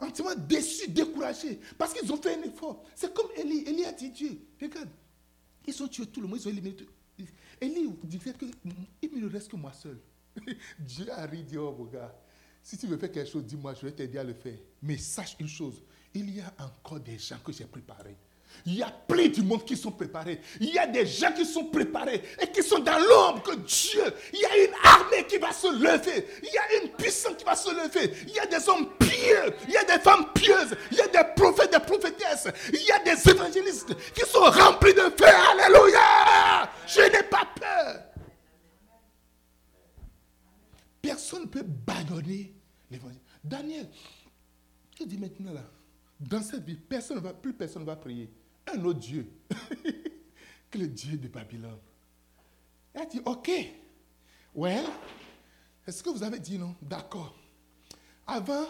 Entièrement 0.00 0.34
déçus, 0.34 0.88
découragés. 0.88 1.60
Parce 1.76 1.92
qu'ils 1.92 2.10
ont 2.10 2.16
fait 2.16 2.36
un 2.36 2.42
effort. 2.42 2.82
C'est 2.94 3.12
comme 3.12 3.28
Élie. 3.36 3.64
Élie 3.68 3.84
a 3.84 3.92
dit 3.92 4.08
Dieu, 4.08 4.40
regarde, 4.60 4.88
ils 5.66 5.82
ont 5.82 5.88
tué 5.88 6.06
tout 6.06 6.20
le 6.20 6.28
monde, 6.28 6.38
ils 6.40 6.48
ont 6.48 6.50
éliminé 6.50 6.76
tout. 6.76 6.86
Élie 7.60 7.90
disait 8.04 8.34
qu'il 8.34 9.22
ne 9.22 9.28
reste 9.28 9.50
que 9.50 9.56
moi 9.56 9.72
seul. 9.72 10.00
Dieu 10.78 11.12
a 11.12 11.26
dit, 11.26 11.56
oh, 11.56 11.70
regarde, 11.70 12.14
si 12.62 12.78
tu 12.78 12.86
veux 12.86 12.96
faire 12.96 13.12
quelque 13.12 13.30
chose, 13.30 13.44
dis-moi, 13.44 13.74
je 13.74 13.86
vais 13.86 13.92
t'aider 13.92 14.18
à 14.18 14.24
le 14.24 14.34
faire. 14.34 14.58
Mais 14.82 14.96
sache 14.96 15.36
une 15.38 15.48
chose, 15.48 15.82
il 16.14 16.30
y 16.34 16.40
a 16.40 16.52
encore 16.58 17.00
des 17.00 17.18
gens 17.18 17.38
que 17.44 17.52
j'ai 17.52 17.64
préparés. 17.64 18.16
Il 18.64 18.76
y 18.76 18.82
a 18.82 18.90
plein 18.90 19.28
du 19.28 19.42
monde 19.42 19.64
qui 19.64 19.76
sont 19.76 19.90
préparés. 19.90 20.40
Il 20.60 20.70
y 20.70 20.78
a 20.78 20.86
des 20.86 21.04
gens 21.04 21.32
qui 21.32 21.44
sont 21.44 21.64
préparés 21.64 22.22
et 22.40 22.46
qui 22.48 22.62
sont 22.62 22.78
dans 22.78 22.98
l'ombre 22.98 23.42
que 23.42 23.56
Dieu. 23.56 24.04
Il 24.32 24.40
y 24.40 24.44
a 24.44 24.56
une 24.64 24.74
armée 24.82 25.26
qui 25.28 25.38
va 25.38 25.52
se 25.52 25.66
lever. 25.66 26.26
Il 26.42 26.48
y 26.48 26.58
a 26.58 26.82
une 26.82 26.90
puissance 26.90 27.36
qui 27.36 27.44
va 27.44 27.56
se 27.56 27.70
lever. 27.70 28.12
Il 28.26 28.34
y 28.34 28.38
a 28.38 28.46
des 28.46 28.68
hommes 28.68 28.88
pieux. 28.98 29.54
Il 29.66 29.74
y 29.74 29.76
a 29.76 29.84
des 29.84 30.02
femmes 30.02 30.26
pieuses. 30.32 30.76
Il 30.92 30.98
y 30.98 31.00
a 31.00 31.08
des 31.08 31.24
prophètes, 31.34 31.72
des 31.72 31.80
prophétesses. 31.80 32.48
Il 32.72 32.82
y 32.82 32.92
a 32.92 33.00
des 33.00 33.30
évangélistes 33.30 33.94
qui 34.14 34.28
sont 34.30 34.44
remplis 34.44 34.94
de 34.94 35.00
feu. 35.00 35.26
Alléluia. 35.26 36.70
Je 36.86 37.00
n'ai 37.00 37.22
pas 37.24 37.46
peur. 37.58 38.02
Personne 41.00 41.42
ne 41.42 41.46
peut 41.48 41.64
bâillonner 41.64 42.54
l'évangile. 42.88 43.20
Daniel, 43.42 43.88
je 44.96 45.04
dis 45.04 45.18
maintenant 45.18 45.52
là, 45.52 45.64
dans 46.20 46.42
cette 46.42 46.64
vie, 46.64 46.76
personne 46.76 47.18
va, 47.18 47.32
plus 47.32 47.52
personne 47.52 47.82
ne 47.82 47.86
va 47.86 47.96
prier. 47.96 48.30
Un 48.66 48.84
autre 48.84 49.00
Dieu 49.00 49.26
que 50.70 50.78
le 50.78 50.88
Dieu 50.88 51.16
de 51.16 51.28
Babylone. 51.28 51.78
Il 52.94 53.00
a 53.00 53.06
dit, 53.06 53.20
ok, 53.24 53.50
ouais, 54.54 54.82
est-ce 55.86 56.02
que 56.02 56.10
vous 56.10 56.22
avez 56.22 56.38
dit 56.38 56.58
non? 56.58 56.74
D'accord. 56.80 57.34
Avant, 58.26 58.66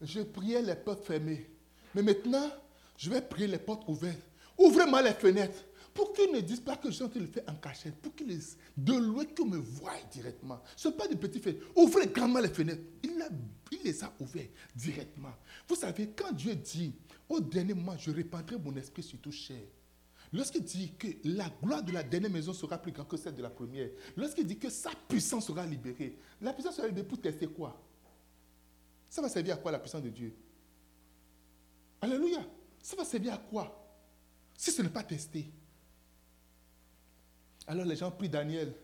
je 0.00 0.20
priais 0.20 0.62
les 0.62 0.76
portes 0.76 1.04
fermées. 1.04 1.50
Mais 1.94 2.02
maintenant, 2.02 2.50
je 2.96 3.10
vais 3.10 3.20
prier 3.20 3.46
les 3.46 3.58
portes 3.58 3.84
ouvertes. 3.88 4.18
Ouvrez-moi 4.56 5.02
les 5.02 5.12
fenêtres. 5.14 5.64
Pour 5.94 6.12
qu'ils 6.12 6.32
ne 6.32 6.40
disent 6.40 6.60
pas 6.60 6.76
que 6.76 6.90
je 6.90 6.94
suis 6.94 7.08
de 7.08 7.18
le 7.20 7.26
faire 7.26 7.42
en 7.48 7.54
cachette. 7.54 7.96
Pour 7.96 8.14
qu'ils 8.14 8.40
de 8.76 8.92
loin 8.92 9.24
qu'on 9.24 9.46
me 9.46 9.56
voient 9.56 9.92
directement. 10.12 10.62
Ce 10.76 10.88
n'est 10.88 10.94
pas 10.94 11.08
des 11.08 11.16
petits 11.16 11.40
faits. 11.40 11.58
Ouvrez 11.74 12.06
grandement 12.06 12.38
les 12.38 12.48
fenêtres. 12.48 12.82
Il, 13.02 13.20
il 13.72 13.78
les 13.82 14.04
a 14.04 14.12
ouverts 14.20 14.48
directement. 14.76 15.34
Vous 15.66 15.74
savez, 15.74 16.10
quand 16.14 16.32
Dieu 16.32 16.54
dit, 16.54 16.94
au 17.28 17.40
dernier 17.40 17.74
mois, 17.74 17.96
je 17.96 18.10
répandrai 18.10 18.56
mon 18.58 18.74
esprit 18.76 19.02
sur 19.02 19.18
tout 19.20 19.32
chair. 19.32 19.62
Lorsqu'il 20.32 20.62
dit 20.62 20.92
que 20.98 21.08
la 21.24 21.48
gloire 21.62 21.82
de 21.82 21.92
la 21.92 22.02
dernière 22.02 22.30
maison 22.30 22.52
sera 22.52 22.76
plus 22.78 22.92
grande 22.92 23.08
que 23.08 23.16
celle 23.16 23.34
de 23.34 23.42
la 23.42 23.50
première, 23.50 23.90
lorsqu'il 24.16 24.46
dit 24.46 24.58
que 24.58 24.68
sa 24.68 24.90
puissance 25.08 25.46
sera 25.46 25.64
libérée, 25.64 26.18
la 26.40 26.52
puissance 26.52 26.76
sera 26.76 26.86
libérée 26.86 27.06
pour 27.06 27.20
tester 27.20 27.46
quoi? 27.46 27.80
Ça 29.08 29.22
va 29.22 29.28
servir 29.28 29.54
à 29.54 29.56
quoi 29.56 29.72
la 29.72 29.78
puissance 29.78 30.02
de 30.02 30.10
Dieu? 30.10 30.34
Alléluia. 32.00 32.44
Ça 32.82 32.94
va 32.96 33.04
servir 33.04 33.34
à 33.34 33.38
quoi? 33.38 33.74
Si 34.54 34.70
ce 34.70 34.82
n'est 34.82 34.88
pas 34.90 35.02
testé. 35.02 35.50
Alors 37.66 37.84
les 37.84 37.96
gens 37.96 38.10
prient 38.10 38.28
Daniel. 38.28 38.74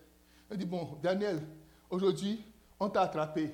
Il 0.51 0.57
dit, 0.57 0.65
bon, 0.65 0.97
Daniel, 1.01 1.41
aujourd'hui, 1.89 2.43
on 2.79 2.89
t'a 2.89 3.01
attrapé. 3.01 3.51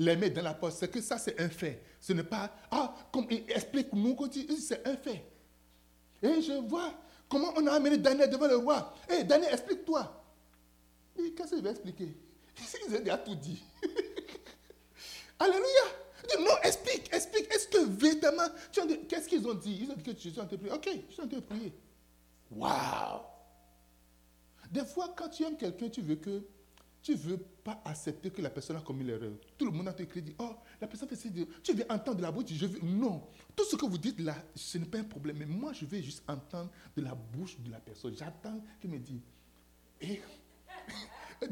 Les 0.00 0.16
mettre 0.16 0.36
dans 0.36 0.42
la 0.42 0.54
poste. 0.54 0.78
C'est 0.78 0.90
que 0.90 1.02
ça, 1.02 1.18
c'est 1.18 1.38
un 1.38 1.50
fait. 1.50 1.82
Ce 2.00 2.14
n'est 2.14 2.24
pas, 2.24 2.50
ah, 2.70 2.94
comme 3.12 3.26
il 3.30 3.44
explique 3.50 3.92
nous, 3.92 4.16
c'est 4.58 4.86
un 4.88 4.96
fait. 4.96 5.22
Et 6.22 6.40
je 6.40 6.54
vois 6.66 6.94
comment 7.28 7.52
on 7.54 7.66
a 7.66 7.72
amené 7.72 7.98
Daniel 7.98 8.30
devant 8.30 8.46
le 8.46 8.56
roi. 8.56 8.94
Hé, 9.10 9.24
Daniel, 9.24 9.52
explique-toi. 9.52 10.24
Qu'est-ce 11.36 11.54
qu'il 11.54 11.62
va 11.62 11.70
expliquer? 11.72 12.16
Il 13.04 13.10
a 13.10 13.18
tout 13.18 13.34
dit. 13.34 13.62
Alléluia. 15.38 15.66
non, 16.38 16.56
explique, 16.62 17.14
explique. 17.14 17.54
Est-ce 17.54 17.68
que 17.68 17.84
véritablement, 17.84 18.48
qu'est-ce 19.06 19.28
qu'ils 19.28 19.46
ont 19.46 19.54
dit? 19.54 19.80
Ils 19.82 19.90
ont 19.90 19.96
dit 19.96 20.14
que 20.14 20.18
Jésus 20.18 20.40
a 20.40 20.44
été 20.44 20.56
prié. 20.56 20.72
Ok, 20.72 20.88
ils 20.88 21.20
ont 21.20 21.26
été 21.26 21.42
priés. 21.42 21.74
Waouh 22.50 23.20
Des 24.70 24.86
fois, 24.86 25.12
quand 25.14 25.28
tu 25.28 25.42
aimes 25.42 25.58
quelqu'un, 25.58 25.90
tu 25.90 26.00
veux 26.00 26.16
que 26.16 26.42
tu 27.02 27.12
ne 27.12 27.16
veux 27.16 27.38
pas 27.38 27.80
accepter 27.84 28.30
que 28.30 28.42
la 28.42 28.50
personne 28.50 28.76
a 28.76 28.80
commis 28.80 29.04
l'erreur. 29.04 29.32
Tout 29.56 29.64
le 29.64 29.70
monde 29.70 29.88
a 29.88 29.92
te 29.92 30.02
dit, 30.02 30.34
oh, 30.38 30.54
la 30.80 30.86
personne 30.86 31.08
fait 31.08 31.16
ça. 31.16 31.28
Tu 31.62 31.72
veux 31.72 31.84
entendre 31.90 32.18
de 32.18 32.22
la 32.22 32.30
bouche, 32.30 32.46
je 32.50 32.66
veux. 32.66 32.80
Non. 32.82 33.26
Tout 33.56 33.64
ce 33.64 33.76
que 33.76 33.86
vous 33.86 33.98
dites 33.98 34.20
là, 34.20 34.36
ce 34.54 34.78
n'est 34.78 34.86
pas 34.86 34.98
un 34.98 35.04
problème. 35.04 35.38
Mais 35.38 35.46
moi, 35.46 35.72
je 35.72 35.86
vais 35.86 36.02
juste 36.02 36.22
entendre 36.28 36.70
de 36.96 37.02
la 37.02 37.14
bouche 37.14 37.58
de 37.58 37.70
la 37.70 37.80
personne. 37.80 38.14
J'attends 38.16 38.60
qu'il 38.80 38.90
me 38.90 38.98
dise, 38.98 39.22
et, 40.00 40.20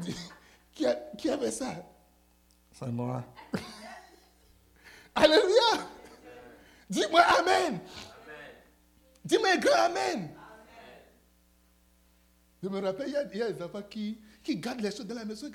qui, 0.73 0.85
a, 0.85 0.95
qui 1.17 1.29
avait 1.29 1.51
ça? 1.51 1.83
C'est 2.71 2.87
moi. 2.87 3.25
Alléluia. 5.15 5.87
Dis-moi 6.89 7.21
Amen. 7.21 7.79
Dis-moi 9.25 9.49
un 9.53 9.57
grand 9.57 9.85
Amen. 9.85 10.29
Je 12.61 12.67
me 12.67 12.81
rappelle, 12.81 13.07
il 13.07 13.13
y, 13.13 13.17
a, 13.17 13.23
il 13.33 13.41
a 13.41 13.51
des 13.51 13.63
enfants 13.63 13.81
qui, 13.89 14.19
qui 14.43 14.57
gardent 14.57 14.81
les 14.81 14.91
choses 14.91 15.05
dans 15.05 15.15
la 15.15 15.25
maison. 15.25 15.47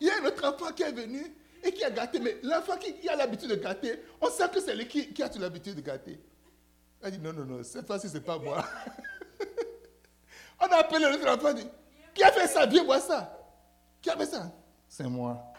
Il 0.00 0.06
y 0.06 0.10
a 0.10 0.22
un 0.22 0.26
autre 0.26 0.46
enfant 0.46 0.72
qui 0.72 0.82
est 0.82 0.92
venu 0.92 1.34
et 1.62 1.72
qui 1.72 1.84
a 1.84 1.90
gâté. 1.90 2.20
Mais 2.20 2.38
l'enfant 2.42 2.76
qui, 2.76 3.08
a 3.08 3.16
l'habitude 3.16 3.50
de 3.50 3.56
gâter, 3.56 4.00
on 4.20 4.30
sait 4.30 4.48
que 4.48 4.60
c'est 4.60 4.76
lui 4.76 4.86
qui, 4.86 5.12
qui 5.12 5.22
a 5.22 5.30
l'habitude 5.38 5.74
de 5.74 5.80
gâter. 5.80 6.20
Elle 7.02 7.12
dit 7.12 7.18
non, 7.18 7.32
non, 7.32 7.44
non, 7.44 7.62
cette 7.62 7.86
fois-ci, 7.86 8.08
ce 8.08 8.14
n'est 8.14 8.20
pas 8.20 8.38
moi. 8.38 8.64
on 10.60 10.66
a 10.66 10.76
appelé 10.76 11.00
l'autre 11.00 11.28
enfant, 11.28 11.52
dit, 11.52 11.66
qui 12.14 12.22
a 12.22 12.32
fait 12.32 12.46
ça? 12.46 12.66
Viens 12.66 12.84
voir 12.84 13.00
ça. 13.00 13.36
Qui 14.00 14.10
a 14.10 14.16
fait 14.16 14.26
ça? 14.26 14.52
C'est 14.88 15.04
moi. 15.04 15.52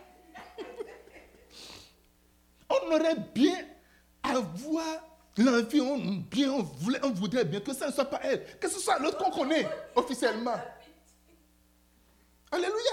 on 2.70 2.92
aurait 2.94 3.16
bien 3.34 3.58
avoir 4.24 5.09
l'envie, 5.44 5.82
on, 5.82 6.64
voulait, 6.80 7.00
on 7.04 7.12
voudrait 7.12 7.46
bien 7.46 7.60
que 7.60 7.74
ça 7.74 7.88
ne 7.88 7.92
soit 7.92 8.06
pas 8.06 8.20
elle, 8.24 8.44
que 8.60 8.70
ce 8.70 8.80
soit 8.80 9.00
l'autre 9.00 9.18
qu'on 9.18 9.32
connaît 9.32 9.68
officiellement. 9.96 10.56
Alléluia. 12.52 12.92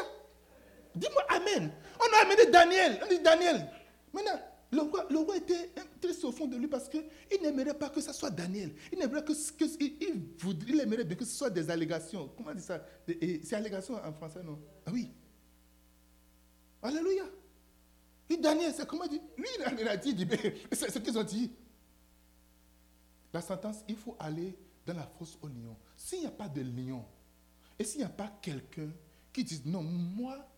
Dis-moi 0.95 1.23
Amen. 1.29 1.73
On 1.99 2.17
a 2.17 2.23
amené 2.23 2.50
Daniel. 2.50 3.00
On 3.05 3.09
dit 3.09 3.21
Daniel. 3.21 3.67
Maintenant, 4.12 4.41
le 4.73 5.19
roi, 5.19 5.37
était 5.37 5.71
triste 6.00 6.25
au 6.25 6.33
fond 6.33 6.47
de 6.47 6.57
lui 6.57 6.69
parce 6.69 6.88
qu'il 6.88 7.03
n'aimerait 7.43 7.75
pas 7.75 7.88
que 7.88 8.00
ce 8.00 8.12
soit 8.12 8.31
Daniel. 8.31 8.75
Il 8.93 8.99
n'aimerait 8.99 9.25
que, 9.25 9.33
que 9.33 9.65
il, 9.81 10.23
voudrait, 10.38 10.71
il 10.71 10.81
aimerait 10.81 11.05
bien 11.05 11.17
que 11.17 11.25
ce 11.25 11.35
soit 11.35 11.50
des 11.50 11.71
allégations. 11.71 12.31
Comment 12.37 12.50
on 12.50 12.55
dit 12.55 12.62
ça? 12.62 12.85
C'est 13.07 13.55
allégations 13.55 13.95
en 13.95 14.12
français, 14.12 14.43
non? 14.43 14.59
Ah 14.85 14.91
oui. 14.93 15.11
Alléluia. 16.83 17.25
Et 18.29 18.37
Daniel, 18.37 18.73
c'est 18.76 18.87
comment 18.87 19.07
dit? 19.07 19.21
Lui, 19.37 19.47
il 19.79 19.88
a 19.88 19.97
dit, 19.97 20.17
c'est 20.73 20.91
ce 20.91 20.99
qu'ils 20.99 21.17
ont 21.17 21.23
dit. 21.23 21.50
La 23.37 23.43
sentence, 23.43 23.85
il 23.87 23.97
faut 23.97 24.16
aller 24.19 24.57
dans 24.87 24.95
la 24.95 25.07
fosse 25.07 25.37
au 25.43 25.49
lion. 25.49 25.76
S'il 25.95 26.21
n'y 26.21 26.26
a 26.26 26.31
pas 26.31 26.49
de 26.49 26.62
lion, 26.62 27.05
et 27.78 27.85
s'il 27.85 27.99
n'y 27.99 28.07
a 28.07 28.09
pas 28.09 28.35
quelqu'un 28.40 28.88
qui 29.31 29.45
dit, 29.45 29.61
non, 29.66 29.83
moi, 29.83 30.49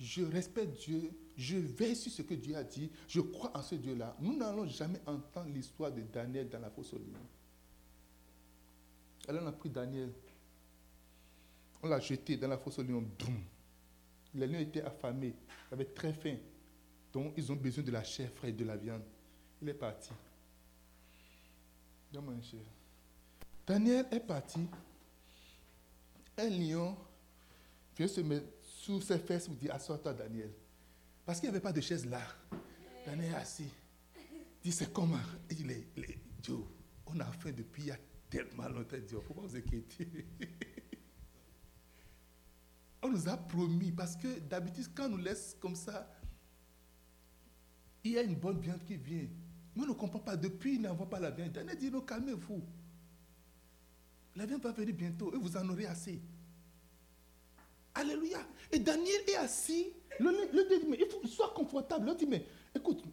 je 0.00 0.24
respecte 0.24 0.80
Dieu, 0.80 1.12
je 1.36 1.58
veille 1.58 1.94
sur 1.94 2.10
ce 2.10 2.22
que 2.22 2.34
Dieu 2.34 2.56
a 2.56 2.64
dit, 2.64 2.90
je 3.06 3.20
crois 3.20 3.56
en 3.56 3.62
ce 3.62 3.76
Dieu-là, 3.76 4.16
nous 4.18 4.36
n'allons 4.36 4.66
jamais 4.66 5.00
entendre 5.06 5.50
l'histoire 5.50 5.92
de 5.92 6.00
Daniel 6.00 6.48
dans 6.48 6.58
la 6.58 6.70
fosse 6.70 6.92
au 6.92 6.98
lion. 6.98 7.24
Alors 9.28 9.44
on 9.44 9.46
a 9.46 9.52
pris 9.52 9.70
Daniel, 9.70 10.12
on 11.84 11.86
l'a 11.86 12.00
jeté 12.00 12.36
dans 12.36 12.48
la 12.48 12.58
fosse 12.58 12.80
au 12.80 12.82
lion, 12.82 13.00
boum. 13.00 13.44
Les 14.34 14.48
lions 14.48 14.58
étaient 14.58 14.82
affamés, 14.82 15.36
ils 15.70 15.74
avaient 15.74 15.84
très 15.84 16.12
faim. 16.12 16.34
Donc 17.12 17.34
ils 17.36 17.52
ont 17.52 17.56
besoin 17.56 17.84
de 17.84 17.92
la 17.92 18.02
chair 18.02 18.28
fraîche, 18.32 18.56
de 18.56 18.64
la 18.64 18.76
viande. 18.76 19.04
Il 19.62 19.68
est 19.68 19.74
parti. 19.74 20.10
Daniel 23.66 24.06
est 24.10 24.20
parti. 24.20 24.66
Un 26.36 26.48
lion 26.48 26.96
vient 27.96 28.08
se 28.08 28.20
mettre 28.20 28.46
sous 28.62 29.00
ses 29.00 29.18
fesses 29.18 29.46
pour 29.46 29.56
dire 29.56 29.74
Assois-toi, 29.74 30.14
Daniel. 30.14 30.52
Parce 31.24 31.40
qu'il 31.40 31.48
n'y 31.50 31.56
avait 31.56 31.62
pas 31.62 31.72
de 31.72 31.80
chaise 31.80 32.06
là. 32.06 32.22
Daniel 33.04 33.32
est 33.32 33.36
assis. 33.36 33.70
Il 34.64 34.70
dit 34.70 34.72
C'est 34.72 34.92
comment? 34.92 35.18
Il 35.50 35.56
dit 35.56 35.64
les, 35.64 36.18
Dieu, 36.40 36.58
on 37.06 37.18
a 37.20 37.26
faim 37.26 37.52
depuis 37.52 37.82
il 37.82 37.88
y 37.88 37.90
a 37.90 37.98
tellement 38.30 38.68
longtemps. 38.68 38.96
Dieu, 38.96 39.18
il 39.20 39.26
faut 39.26 39.34
pas 39.34 39.42
vous 39.42 39.56
inquiéter. 39.56 40.26
on 43.02 43.10
nous 43.10 43.28
a 43.28 43.36
promis, 43.36 43.92
parce 43.92 44.16
que 44.16 44.38
d'habitude, 44.38 44.88
quand 44.94 45.06
on 45.06 45.10
nous 45.10 45.16
laisse 45.18 45.56
comme 45.60 45.76
ça, 45.76 46.10
il 48.04 48.12
y 48.12 48.18
a 48.18 48.22
une 48.22 48.36
bonne 48.36 48.60
viande 48.60 48.84
qui 48.84 48.96
vient. 48.96 49.26
Moi, 49.78 49.86
on 49.86 49.90
ne 49.90 49.94
comprend 49.96 50.18
pas. 50.18 50.36
Depuis, 50.36 50.74
ils 50.74 50.80
n'envoient 50.80 51.08
pas 51.08 51.20
la 51.20 51.30
viande. 51.30 51.52
Daniel 51.52 51.78
dit, 51.78 51.88
non, 51.88 52.00
calmez-vous. 52.00 52.60
La 54.34 54.44
viande 54.44 54.60
va 54.60 54.72
venir 54.72 54.92
bientôt 54.92 55.32
et 55.32 55.36
vous 55.38 55.56
en 55.56 55.68
aurez 55.68 55.86
assez. 55.86 56.20
Alléluia. 57.94 58.40
Et 58.72 58.80
Daniel 58.80 59.20
est 59.28 59.36
assis. 59.36 59.92
Le, 60.18 60.32
le, 60.52 60.80
dit, 60.80 60.84
mais 60.88 60.98
il 61.00 61.06
faut 61.08 61.24
soit 61.28 61.54
confortable. 61.54 62.06
L'autre 62.06 62.18
dit, 62.18 62.26
mais 62.26 62.44
écoute, 62.74 63.04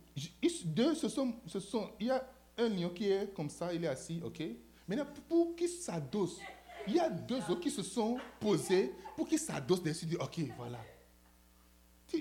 deux, 0.65 0.95
sont, 0.95 1.35
sont, 1.45 1.91
il 1.99 2.07
y 2.07 2.09
a 2.09 2.27
un 2.57 2.69
lion 2.69 2.89
qui 2.89 3.11
est 3.11 3.31
comme 3.35 3.51
ça, 3.51 3.71
il 3.71 3.83
est 3.83 3.87
assis, 3.87 4.19
ok. 4.25 4.41
Maintenant, 4.87 5.05
pour 5.29 5.55
qu'il 5.55 5.69
s'adosse, 5.69 6.39
il 6.87 6.95
y 6.95 6.99
a 6.99 7.11
deux 7.11 7.41
autres 7.47 7.59
qui 7.59 7.69
se 7.69 7.83
sont 7.83 8.17
posés 8.39 8.91
pour 9.15 9.27
qu'ils 9.27 9.37
s'adossent 9.37 9.83
dessus. 9.83 10.07
Dit, 10.07 10.17
ok, 10.17 10.39
voilà. 10.57 10.79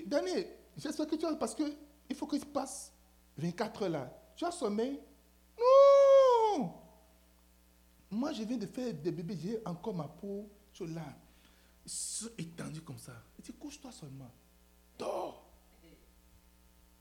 Daniel, 0.05 0.45
j'espère 0.77 1.07
que 1.07 1.15
tu 1.15 1.25
as, 1.25 1.33
parce 1.33 1.55
qu'il 1.55 2.15
faut 2.15 2.27
qu'il 2.27 2.41
se 2.41 2.45
passe 2.45 2.93
24 3.39 3.81
heures 3.81 3.89
là. 3.89 4.21
Tu 4.35 4.45
as 4.45 4.51
sommeil? 4.51 4.99
Non 5.57 6.73
Moi, 8.11 8.33
je 8.33 8.43
viens 8.43 8.57
de 8.57 8.65
faire 8.65 8.93
des 8.93 9.11
bébés, 9.11 9.37
j'ai 9.41 9.61
encore 9.65 9.93
ma 9.93 10.07
peau, 10.07 10.49
je 10.73 10.83
là. 10.83 11.17
étendu 12.37 12.81
comme 12.81 12.97
ça. 12.97 13.13
Il 13.37 13.43
dit, 13.43 13.53
couche-toi 13.53 13.91
seulement. 13.91 14.31
Dors. 14.97 15.45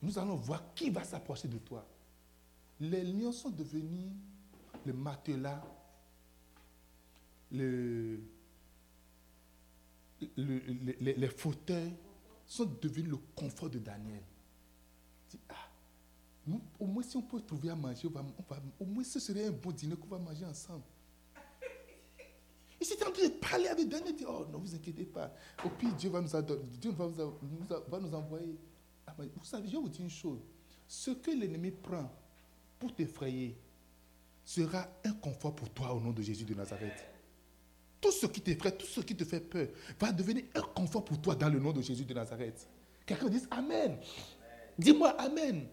Nous 0.02 0.18
allons 0.18 0.36
voir 0.36 0.74
qui 0.74 0.90
va 0.90 1.02
s'approcher 1.02 1.48
de 1.48 1.58
toi. 1.58 1.86
Les 2.80 3.02
lions 3.02 3.32
sont 3.32 3.50
devenus 3.50 4.12
le 4.84 4.92
matelas, 4.92 5.62
le, 7.50 8.20
les, 10.36 11.28
fauteuils 11.28 11.94
sont 12.46 12.64
devenus 12.80 13.10
le 13.10 13.16
confort 13.34 13.70
de 13.70 13.78
Daniel. 13.78 14.22
Ah, 15.48 15.63
au 16.78 16.86
moins, 16.86 17.02
si 17.02 17.16
on 17.16 17.22
peut 17.22 17.40
trouver 17.40 17.70
à 17.70 17.74
manger, 17.74 18.08
au 18.78 18.84
moins 18.84 19.04
ce 19.04 19.18
serait 19.18 19.46
un 19.46 19.52
bon 19.52 19.72
dîner 19.72 19.96
qu'on 19.96 20.08
va 20.08 20.18
manger 20.18 20.44
ensemble. 20.44 20.84
Il 22.80 22.86
s'était 22.86 23.06
en 23.06 23.12
train 23.12 23.24
de 23.24 23.32
parler 23.34 23.68
avec 23.68 23.88
Daniel. 23.88 24.14
Dit 24.14 24.26
Oh, 24.28 24.44
ne 24.52 24.56
vous 24.58 24.74
inquiétez 24.74 25.06
pas. 25.06 25.32
Au 25.64 25.70
pire, 25.70 25.94
Dieu 25.94 26.10
va 26.10 26.20
nous, 26.20 26.28
Dieu 26.78 26.90
va 26.90 27.08
va 27.88 27.98
nous 27.98 28.14
envoyer. 28.14 28.58
Ah, 29.06 29.14
vous 29.18 29.44
savez, 29.44 29.68
je 29.68 29.72
vais 29.72 29.78
vous 29.78 29.88
dire 29.88 30.02
une 30.02 30.10
chose. 30.10 30.40
Ce 30.86 31.12
que 31.12 31.30
l'ennemi 31.30 31.70
prend 31.70 32.10
pour 32.78 32.94
t'effrayer 32.94 33.56
sera 34.44 34.86
un 35.04 35.12
confort 35.14 35.54
pour 35.54 35.70
toi 35.70 35.94
au 35.94 36.00
nom 36.00 36.10
de 36.10 36.20
Jésus 36.20 36.44
de 36.44 36.54
Nazareth. 36.54 37.06
Tout 38.00 38.12
ce 38.12 38.26
qui 38.26 38.42
t'effraie, 38.42 38.76
tout 38.76 38.86
ce 38.86 39.00
qui 39.00 39.16
te 39.16 39.24
fait 39.24 39.40
peur 39.40 39.68
va 39.98 40.12
devenir 40.12 40.44
un 40.54 40.60
confort 40.60 41.04
pour 41.06 41.18
toi 41.22 41.34
dans 41.34 41.48
le 41.48 41.58
nom 41.58 41.72
de 41.72 41.80
Jésus 41.80 42.04
de 42.04 42.12
Nazareth. 42.12 42.68
Quelqu'un 43.06 43.30
dit 43.30 43.42
Amen. 43.50 43.98
Dis-moi 44.78 45.08
Amen. 45.18 45.66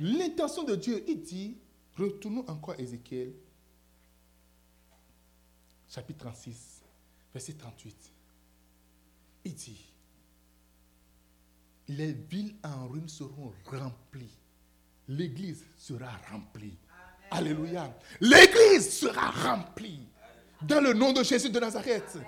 L'intention 0.00 0.64
de 0.64 0.76
Dieu, 0.76 1.04
il 1.06 1.20
dit, 1.20 1.58
retournons 1.96 2.44
encore 2.48 2.74
à 2.74 2.80
Ézéchiel, 2.80 3.34
chapitre 5.88 6.20
36, 6.20 6.82
verset 7.34 7.52
38. 7.52 8.12
Il 9.44 9.54
dit, 9.54 9.92
les 11.88 12.12
villes 12.12 12.54
en 12.64 12.88
ruine 12.88 13.08
seront 13.08 13.52
remplies. 13.66 14.38
L'église 15.08 15.64
sera 15.76 16.12
remplie. 16.30 16.78
Alléluia. 17.30 17.94
L'église 18.20 18.90
sera 18.90 19.30
remplie. 19.30 20.06
Dans 20.62 20.80
le 20.80 20.92
nom 20.92 21.12
de 21.12 21.22
Jésus 21.22 21.50
de 21.50 21.58
Nazareth. 21.58 22.18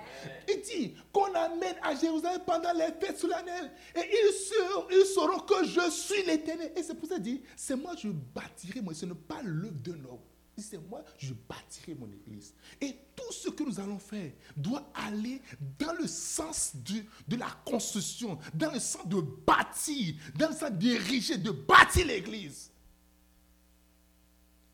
Il 0.49 0.61
dit 0.61 0.95
qu'on 1.11 1.33
amène 1.33 1.75
à 1.81 1.95
Jérusalem 1.95 2.41
pendant 2.45 2.73
les 2.73 2.87
fêtes 2.99 3.19
solennelles. 3.19 3.71
Et 3.95 4.09
ils 4.11 5.05
sauront, 5.05 5.39
que 5.39 5.65
je 5.65 5.91
suis 5.91 6.23
l'éternel. 6.23 6.71
Et 6.75 6.83
c'est 6.83 6.95
pour 6.95 7.07
ça 7.07 7.15
qu'il 7.15 7.23
dit, 7.23 7.43
c'est 7.55 7.75
moi 7.75 7.93
je 7.97 8.09
bâtirai 8.09 8.81
moi. 8.81 8.93
Ce 8.93 9.05
n'est 9.05 9.13
pas 9.13 9.41
l'œuvre 9.43 9.77
d'un 9.83 10.03
homme. 10.05 10.19
C'est 10.57 10.77
moi, 10.77 11.03
je 11.17 11.33
bâtirai 11.33 11.95
mon 11.95 12.11
église. 12.11 12.53
Et 12.79 12.95
tout 13.15 13.31
ce 13.31 13.49
que 13.49 13.63
nous 13.63 13.79
allons 13.79 13.97
faire 13.97 14.31
doit 14.55 14.87
aller 14.93 15.41
dans 15.79 15.93
le 15.93 16.05
sens 16.05 16.73
de, 16.75 17.03
de 17.27 17.35
la 17.37 17.49
construction, 17.65 18.37
dans 18.53 18.71
le 18.71 18.79
sens 18.79 19.07
de 19.07 19.19
bâtir, 19.19 20.13
dans 20.35 20.49
le 20.49 20.55
sens 20.55 20.71
d'ériger, 20.71 21.37
de 21.37 21.49
bâtir 21.49 22.05
l'église. 22.05 22.69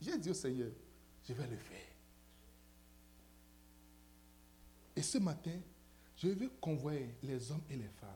J'ai 0.01 0.17
dit 0.17 0.29
au 0.29 0.33
Seigneur, 0.33 0.71
je 1.27 1.33
vais 1.33 1.47
le 1.47 1.57
faire. 1.57 1.88
Et 4.99 5.01
ce 5.01 5.17
matin, 5.17 5.57
je 6.17 6.27
veux 6.27 6.49
convoyer 6.59 7.15
les 7.23 7.51
hommes 7.53 7.61
et 7.69 7.77
les 7.77 7.87
femmes. 7.87 8.09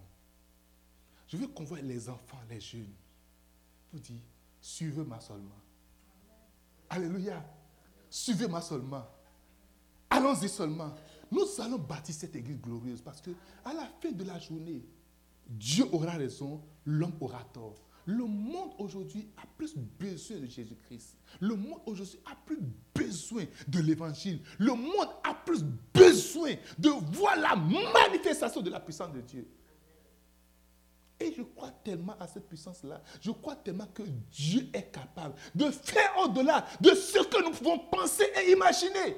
Je 1.29 1.37
veux 1.37 1.47
convoyer 1.47 1.81
les 1.81 2.09
enfants, 2.09 2.41
les 2.49 2.59
jeunes. 2.59 2.93
vous 3.93 3.99
dis, 3.99 4.21
suivez-moi 4.59 5.17
seulement. 5.21 5.61
Alléluia. 6.89 7.41
Suivez-moi 8.09 8.59
seulement. 8.59 9.07
Allons-y 10.09 10.49
seulement. 10.49 10.93
Nous 11.31 11.45
allons 11.59 11.77
bâtir 11.77 12.13
cette 12.15 12.35
église 12.35 12.59
glorieuse 12.59 13.01
parce 13.01 13.21
que 13.21 13.31
à 13.63 13.73
la 13.73 13.87
fin 14.01 14.11
de 14.11 14.25
la 14.25 14.37
journée, 14.37 14.83
Dieu 15.47 15.85
aura 15.89 16.17
raison, 16.17 16.61
l'homme 16.85 17.15
aura 17.21 17.45
tort. 17.45 17.79
Le 18.05 18.25
monde 18.25 18.71
aujourd'hui 18.79 19.29
a 19.37 19.43
plus 19.57 19.75
besoin 19.77 20.37
de 20.37 20.45
Jésus-Christ. 20.45 21.17
Le 21.39 21.55
monde 21.55 21.79
aujourd'hui 21.85 22.19
a 22.25 22.35
plus 22.35 22.59
besoin 22.93 23.45
de 23.67 23.79
l'évangile. 23.79 24.41
Le 24.59 24.73
monde 24.73 25.07
a 25.23 25.33
plus 25.33 25.63
besoin 25.93 26.55
de 26.77 26.89
voir 26.89 27.37
la 27.37 27.55
manifestation 27.55 28.61
de 28.61 28.69
la 28.69 28.81
puissance 28.81 29.13
de 29.13 29.21
Dieu. 29.21 29.47
Et 31.19 31.33
je 31.33 31.43
crois 31.43 31.71
tellement 31.71 32.17
à 32.19 32.27
cette 32.27 32.47
puissance-là. 32.49 33.01
Je 33.21 33.31
crois 33.31 33.55
tellement 33.55 33.87
que 33.87 34.03
Dieu 34.31 34.67
est 34.73 34.91
capable 34.91 35.35
de 35.55 35.71
faire 35.71 36.17
au-delà 36.19 36.65
de 36.81 36.89
ce 36.89 37.19
que 37.19 37.41
nous 37.41 37.51
pouvons 37.51 37.79
penser 37.79 38.25
et 38.41 38.51
imaginer. 38.51 39.15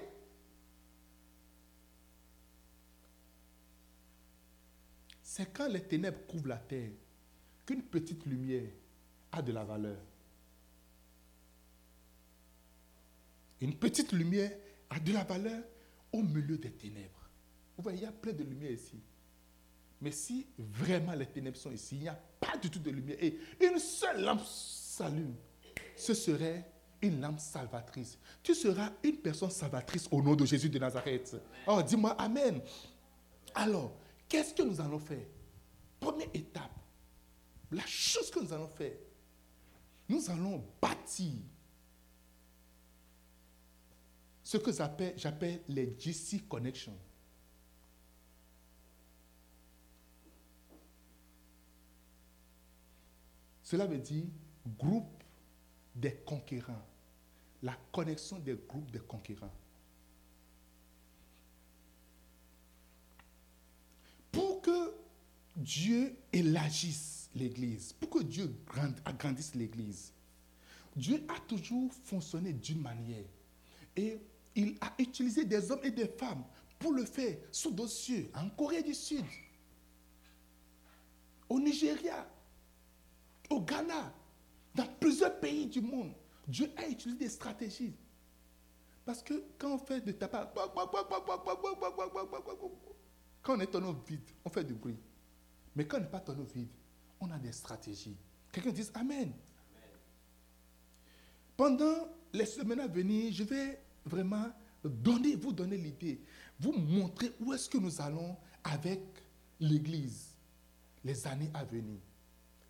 C'est 5.23 5.51
quand 5.51 5.67
les 5.67 5.81
ténèbres 5.81 6.19
couvrent 6.27 6.49
la 6.49 6.57
terre 6.57 6.91
qu'une 7.65 7.83
petite 7.83 8.25
lumière 8.25 8.69
a 9.31 9.41
de 9.41 9.51
la 9.51 9.63
valeur. 9.63 9.97
Une 13.61 13.75
petite 13.75 14.11
lumière 14.11 14.51
a 14.89 14.99
de 14.99 15.11
la 15.13 15.23
valeur 15.23 15.63
au 16.11 16.21
milieu 16.21 16.57
des 16.57 16.71
ténèbres. 16.71 17.29
Vous 17.77 17.83
voyez, 17.83 17.99
il 17.99 18.03
y 18.03 18.07
a 18.07 18.11
plein 18.11 18.33
de 18.33 18.43
lumière 18.43 18.71
ici. 18.71 18.99
Mais 20.01 20.11
si 20.11 20.45
vraiment 20.57 21.13
les 21.13 21.25
ténèbres 21.25 21.57
sont 21.57 21.71
ici, 21.71 21.95
il 21.95 22.01
n'y 22.01 22.07
a 22.07 22.19
pas 22.39 22.57
du 22.57 22.69
tout 22.69 22.79
de 22.79 22.91
lumière 22.91 23.17
et 23.19 23.37
une 23.61 23.79
seule 23.79 24.21
lampe 24.23 24.43
s'allume, 24.45 25.35
ce 25.95 26.13
serait 26.13 26.69
une 27.01 27.21
lampe 27.21 27.39
salvatrice. 27.39 28.17
Tu 28.43 28.53
seras 28.53 28.91
une 29.03 29.17
personne 29.17 29.49
salvatrice 29.49 30.07
au 30.11 30.21
nom 30.21 30.35
de 30.35 30.45
Jésus 30.45 30.69
de 30.69 30.79
Nazareth. 30.79 31.35
Oh, 31.67 31.81
dis-moi 31.81 32.11
Amen. 32.11 32.61
Alors, 33.53 33.97
qu'est-ce 34.27 34.53
que 34.53 34.63
nous 34.63 34.79
allons 34.81 34.99
faire? 34.99 35.25
Première 35.99 36.29
étape, 36.33 36.77
la 37.71 37.85
chose 37.85 38.29
que 38.31 38.39
nous 38.39 38.53
allons 38.53 38.67
faire, 38.67 38.97
nous 40.07 40.29
allons 40.29 40.63
bâtir 40.81 41.33
ce 44.43 44.57
que 44.57 44.71
j'appelle 44.71 45.61
les 45.67 45.95
GC 45.99 46.41
Connections. 46.47 46.97
Cela 53.63 53.87
veut 53.87 53.97
dire 53.97 54.25
groupe 54.77 55.23
des 55.95 56.13
conquérants. 56.17 56.85
La 57.63 57.75
connexion 57.91 58.37
des 58.37 58.53
groupes 58.53 58.91
des 58.91 58.99
conquérants. 58.99 59.51
Pour 64.31 64.61
que 64.61 64.93
Dieu 65.55 66.15
élargisse 66.31 67.24
l'Église, 67.35 67.93
pour 67.93 68.09
que 68.09 68.23
Dieu 68.23 68.55
agrandisse 69.03 69.53
l'Église, 69.55 70.13
Dieu 70.95 71.23
a 71.27 71.39
toujours 71.41 71.91
fonctionné 72.05 72.53
d'une 72.53 72.81
manière. 72.81 73.25
Et 73.95 74.17
il 74.55 74.77
a 74.81 74.93
utilisé 74.97 75.43
des 75.43 75.69
hommes 75.71 75.83
et 75.83 75.91
des 75.91 76.07
femmes 76.07 76.43
pour 76.79 76.93
le 76.93 77.05
faire 77.05 77.37
sous 77.51 77.71
dossier 77.71 78.31
en 78.33 78.49
Corée 78.49 78.83
du 78.83 78.93
Sud, 78.93 79.25
au 81.49 81.59
Nigeria, 81.59 82.27
au 83.49 83.61
Ghana, 83.61 84.13
dans 84.73 84.87
plusieurs 84.99 85.39
pays 85.39 85.67
du 85.67 85.81
monde. 85.81 86.13
Dieu 86.47 86.71
a 86.77 86.87
utilisé 86.87 87.19
des 87.19 87.29
stratégies. 87.29 87.95
Parce 89.05 89.21
que 89.21 89.33
quand 89.57 89.75
on 89.75 89.77
fait 89.77 90.01
de 90.01 90.11
tabac, 90.11 90.51
quand 93.41 93.55
on 93.55 93.59
est 93.59 93.67
tonneau 93.67 93.93
vide, 94.07 94.29
on 94.43 94.49
fait 94.49 94.63
du 94.63 94.73
bruit. 94.73 94.97
Mais 95.75 95.85
quand 95.85 95.97
on 95.97 96.01
n'est 96.01 96.07
pas 96.07 96.19
tonneau 96.19 96.45
vide, 96.45 96.69
on 97.27 97.31
a 97.31 97.37
des 97.37 97.51
stratégies. 97.51 98.15
Quelqu'un 98.51 98.71
dit 98.71 98.87
Amen. 98.93 99.31
Pendant 101.57 102.07
les 102.33 102.45
semaines 102.45 102.81
à 102.81 102.87
venir, 102.87 103.31
je 103.33 103.43
vais 103.43 103.79
vraiment 104.05 104.51
donner, 104.83 105.35
vous 105.35 105.53
donner 105.53 105.77
l'idée, 105.77 106.21
vous 106.59 106.73
montrer 106.73 107.31
où 107.39 107.53
est-ce 107.53 107.69
que 107.69 107.77
nous 107.77 108.01
allons 108.01 108.35
avec 108.63 109.01
l'Église 109.59 110.35
les 111.03 111.27
années 111.27 111.49
à 111.53 111.63
venir. 111.63 111.99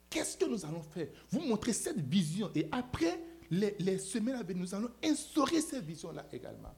Qu'est-ce 0.09 0.37
que 0.37 0.45
nous 0.45 0.65
allons 0.65 0.81
faire? 0.81 1.07
Vous 1.29 1.41
montrer 1.41 1.73
cette 1.73 1.99
vision 1.99 2.51
et 2.53 2.67
après 2.71 3.19
les, 3.49 3.97
semaines 3.97 4.35
à 4.35 4.43
venir, 4.43 4.63
nous 4.63 4.75
allons 4.75 4.91
instaurer 5.03 5.61
cette 5.61 5.83
vision-là 5.83 6.25
également. 6.31 6.73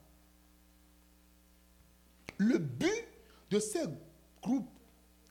Le 2.37 2.57
but 2.57 3.07
de 3.49 3.59
ces 3.59 3.83
groupes 4.41 4.69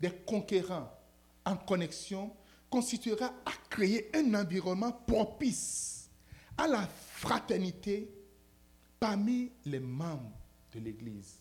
des 0.00 0.10
conquérants 0.10 0.95
en 1.46 1.56
connexion 1.56 2.34
constituera 2.68 3.26
à 3.44 3.52
créer 3.70 4.14
un 4.14 4.34
environnement 4.34 4.92
propice 4.92 6.10
à 6.58 6.66
la 6.66 6.86
fraternité 6.86 8.10
parmi 8.98 9.52
les 9.64 9.80
membres 9.80 10.36
de 10.72 10.80
l'Église. 10.80 11.38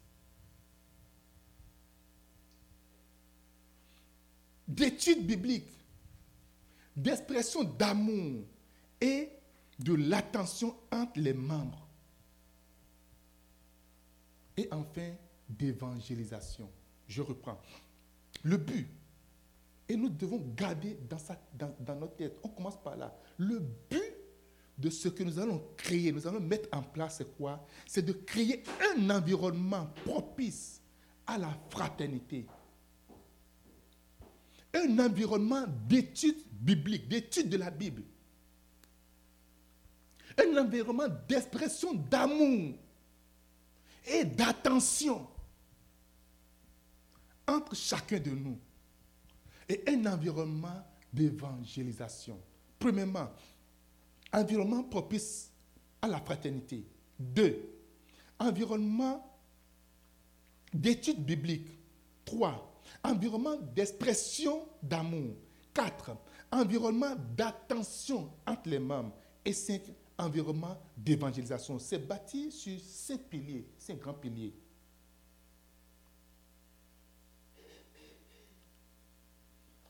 D'études 4.68 5.26
bibliques, 5.26 5.72
d'expression 6.96 7.64
d'amour 7.64 8.44
et 9.02 9.30
de 9.80 9.94
l'attention 9.94 10.76
entre 10.92 11.20
les 11.20 11.34
membres. 11.34 11.88
Et 14.58 14.68
enfin, 14.72 15.12
d'évangélisation. 15.50 16.70
Je 17.08 17.22
reprends. 17.22 17.60
Le 18.44 18.58
but, 18.58 18.88
et 19.88 19.96
nous 19.96 20.10
devons 20.10 20.42
garder 20.56 20.98
dans, 21.80 21.96
notre 21.96 22.16
tête, 22.16 22.40
on 22.44 22.50
commence 22.50 22.82
par 22.82 22.96
là. 22.98 23.16
Le 23.38 23.60
but 23.60 24.14
de 24.78 24.90
ce 24.90 25.08
que 25.10 25.24
nous 25.24 25.40
allons 25.40 25.62
créer, 25.78 26.12
nous 26.12 26.26
allons 26.28 26.40
mettre 26.40 26.68
en 26.76 26.82
place, 26.82 27.18
c'est 27.18 27.38
quoi? 27.38 27.66
C'est 27.86 28.02
de 28.02 28.14
créer 28.14 28.64
un 28.96 29.10
environnement 29.10 29.88
propice 30.04 30.82
à 31.28 31.38
la 31.38 31.50
fraternité. 31.70 32.46
Un 34.74 35.00
environnement 35.00 35.66
d'études 35.88 36.44
bibliques, 36.52 37.08
d'études 37.08 37.50
de 37.50 37.58
la 37.58 37.70
Bible. 37.70 38.04
Un 40.38 40.58
environnement 40.58 41.08
d'expression 41.30 41.94
d'amour 41.94 42.76
et 44.06 44.26
d'attention 44.26 45.26
entre 47.48 47.76
chacun 47.76 48.20
de 48.20 48.32
nous. 48.32 48.60
Et 49.68 49.84
un 49.88 50.06
environnement 50.06 50.84
d'évangélisation. 51.12 52.40
Premièrement, 52.78 53.30
environnement 54.32 54.84
propice 54.84 55.52
à 56.02 56.08
la 56.08 56.20
fraternité. 56.20 56.86
Deux, 57.18 57.70
environnement 58.40 59.40
d'études 60.74 61.24
bibliques. 61.26 61.80
Trois, 62.26 62.82
environnement 63.04 63.56
d'expression 63.74 64.68
d'amour. 64.84 65.36
Quatre, 65.74 66.12
environnement 66.52 67.16
d'attention 67.36 68.32
entre 68.46 68.70
les 68.70 68.80
membres. 68.80 69.16
Et 69.44 69.54
cinq, 69.54 69.82
environnement 70.18 70.78
d'évangélisation. 70.98 71.80
C'est 71.80 72.00
bâti 72.00 72.52
sur 72.52 72.80
cinq 72.80 73.22
piliers, 73.22 73.68
cinq 73.78 74.00
grands 74.00 74.14
piliers. 74.14 74.54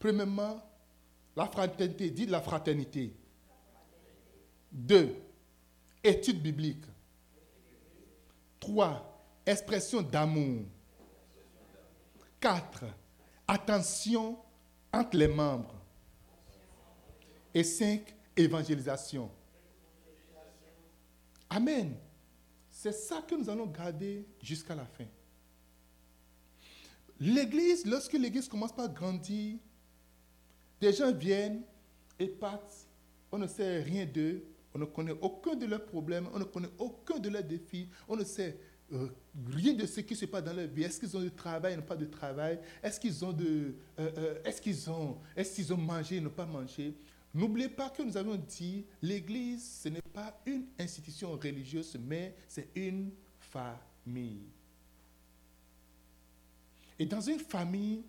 Premièrement, 0.06 0.62
la 1.36 1.48
fraternité, 1.48 2.12
dit 2.12 2.28
la 2.28 2.40
fraternité. 2.40 3.12
Deux, 4.72 5.16
étude 6.04 6.44
biblique. 6.44 6.86
Trois, 8.60 9.20
expression 9.44 10.04
d'amour. 10.04 10.66
Quatre, 12.40 12.86
attention 13.48 14.38
entre 14.94 15.18
les 15.18 15.28
membres. 15.28 15.74
Et 17.52 17.64
cinq, 17.64 18.16
évangélisation. 18.38 19.32
Amen. 21.50 21.98
C'est 22.70 22.92
ça 22.92 23.24
que 23.24 23.34
nous 23.34 23.50
allons 23.50 23.66
garder 23.66 24.28
jusqu'à 24.40 24.76
la 24.76 24.86
fin. 24.86 25.08
L'Église, 27.20 27.88
lorsque 27.88 28.14
l'Église 28.14 28.48
commence 28.48 28.72
par 28.72 28.88
grandir, 28.88 29.58
des 30.86 30.94
gens 30.94 31.12
viennent 31.12 31.64
et 32.20 32.28
partent, 32.28 32.88
on 33.32 33.40
ne 33.40 33.48
sait 33.48 33.82
rien 33.82 34.06
d'eux, 34.06 34.46
on 34.72 34.78
ne 34.78 34.86
connaît 34.86 35.16
aucun 35.20 35.56
de 35.56 35.66
leurs 35.66 35.84
problèmes, 35.84 36.28
on 36.32 36.38
ne 36.38 36.44
connaît 36.44 36.70
aucun 36.78 37.18
de 37.18 37.30
leurs 37.30 37.44
défis, 37.44 37.90
on 38.08 38.16
ne 38.16 38.24
sait 38.24 38.60
euh, 38.94 39.08
rien 39.50 39.74
de 39.74 39.88
ce 39.88 40.02
qui 40.02 40.16
se 40.16 40.26
passe 40.26 40.44
dans 40.44 40.54
leur 40.54 40.68
vie. 40.68 40.84
Est-ce 40.84 41.00
qu'ils 41.00 41.18
ont 41.18 41.22
du 41.22 41.32
travail, 41.32 41.76
pas 41.82 41.96
de 41.96 42.06
travail? 42.06 42.60
Est-ce 42.84 43.00
qu'ils 43.00 43.26
ont 43.26 43.36
euh, 43.42 43.72
euh, 43.98 44.36
est-ce 44.46 44.90
ont, 44.92 45.18
est-ce 45.36 45.74
ont 45.74 45.78
mangé, 45.78 46.22
n'ont 46.22 46.30
pas 46.30 46.46
mangé? 46.46 46.94
N'oubliez 47.34 47.70
pas 47.70 47.90
que 47.90 48.04
nous 48.04 48.16
avons 48.16 48.36
dit, 48.36 48.86
l'Église, 49.02 49.82
ce 49.82 49.90
n'est 49.90 50.02
pas 50.14 50.40
une 50.46 50.66
institution 50.80 51.32
religieuse, 51.32 51.98
mais 52.00 52.36
c'est 52.48 52.70
une 52.76 53.10
famille. 53.40 54.46
Et 57.00 57.08
dans 57.08 57.22
une 57.22 57.40
famille, 57.40 58.04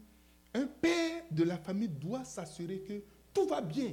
un 0.56 0.66
père 0.66 1.22
de 1.30 1.44
la 1.44 1.58
famille 1.58 1.88
doit 1.88 2.24
s'assurer 2.24 2.80
que 2.80 3.02
tout 3.32 3.46
va 3.46 3.60
bien. 3.60 3.92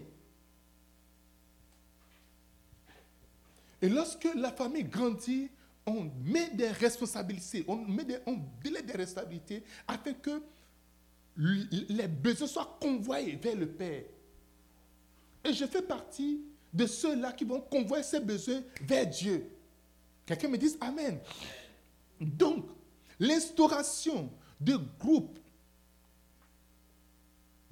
Et 3.82 3.90
lorsque 3.90 4.28
la 4.36 4.52
famille 4.52 4.86
grandit, 4.86 5.50
on 5.86 6.10
met 6.24 6.52
des 6.52 6.70
responsabilités, 6.70 7.66
on, 7.68 7.76
met 7.76 8.06
délègue 8.64 8.86
des 8.86 8.94
responsabilités 8.94 9.64
afin 9.86 10.14
que 10.14 10.42
les 11.36 12.08
besoins 12.08 12.48
soient 12.48 12.78
convoyés 12.80 13.36
vers 13.36 13.56
le 13.56 13.68
Père. 13.68 14.04
Et 15.44 15.52
je 15.52 15.66
fais 15.66 15.82
partie 15.82 16.42
de 16.72 16.86
ceux-là 16.86 17.34
qui 17.34 17.44
vont 17.44 17.60
convoyer 17.60 18.04
ces 18.04 18.22
besoins 18.22 18.62
vers 18.82 19.06
Dieu. 19.06 19.50
Quelqu'un 20.26 20.48
me 20.48 20.58
dise 20.58 20.78
Amen. 20.80 21.20
Donc, 22.22 22.70
l'instauration 23.20 24.32
de 24.62 24.78
groupes 24.98 25.38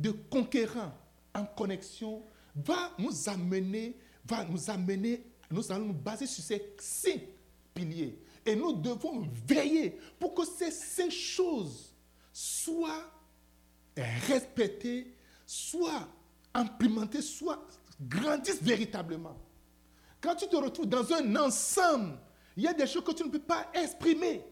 de 0.02 0.12
conquérants 0.12 0.94
en 1.34 1.46
connexion 1.46 2.24
va 2.56 2.92
nous 2.98 3.30
amener, 3.30 3.98
va 4.26 4.44
nous 4.44 4.70
amener, 4.70 5.24
nous 5.50 5.72
allons 5.72 5.86
nous 5.86 5.94
baser 5.94 6.26
sur 6.26 6.44
ces 6.44 6.74
cinq 6.80 7.22
piliers. 7.74 8.18
Et 8.46 8.56
nous 8.56 8.74
devons 8.74 9.28
veiller 9.48 9.98
pour 10.20 10.34
que 10.34 10.46
ces 10.46 10.72
cinq 10.72 11.12
choses 11.12 11.94
soient 12.34 13.12
respectées, 14.28 15.14
soient 15.46 16.08
implémentées, 16.54 17.22
soient 17.22 17.64
grandissent 18.02 18.64
véritablement. 18.64 19.38
Quand 20.20 20.36
tu 20.36 20.48
te 20.48 20.56
retrouves 20.56 20.88
dans 20.88 21.12
un 21.14 21.36
ensemble, 21.36 22.18
il 22.58 22.64
y 22.64 22.68
a 22.68 22.74
des 22.74 22.88
choses 22.88 23.04
que 23.04 23.12
tu 23.12 23.24
ne 23.24 23.30
peux 23.30 23.40
pas 23.40 23.68
exprimer. 23.74 24.44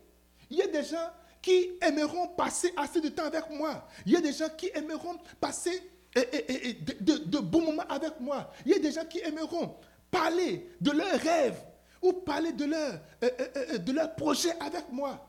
Il 0.49 0.57
y 0.57 0.62
a 0.62 0.67
des 0.67 0.83
gens 0.83 1.09
qui 1.41 1.71
aimeront 1.82 2.28
passer 2.30 2.73
assez 2.75 3.02
de 3.02 3.10
temps 3.10 3.25
avec 3.25 3.49
moi. 3.49 3.88
Il 4.06 4.12
y 4.12 4.15
a 4.17 4.21
des 4.21 4.34
gens 4.34 4.49
qui 4.58 4.69
aimeront 4.73 5.17
passer 5.39 5.82
de, 6.15 7.39
bons 7.39 7.62
moments 7.62 7.88
avec 7.88 8.19
moi. 8.19 8.52
Il 8.65 8.71
y 8.71 8.75
a 8.75 8.80
des 8.80 8.91
gens 8.91 9.06
qui 9.06 9.19
aimeront 9.19 9.75
parler 10.12 10.69
de 10.82 10.91
leurs 10.91 11.19
rêves 11.19 11.63
ou 12.02 12.13
parler 12.13 12.52
de 12.54 12.65
euh, 12.65 12.97
euh, 13.23 13.30
euh, 13.56 13.78
de 13.78 13.91
leur 13.91 14.15
projet 14.15 14.52
avec 14.60 14.91
moi. 14.91 15.25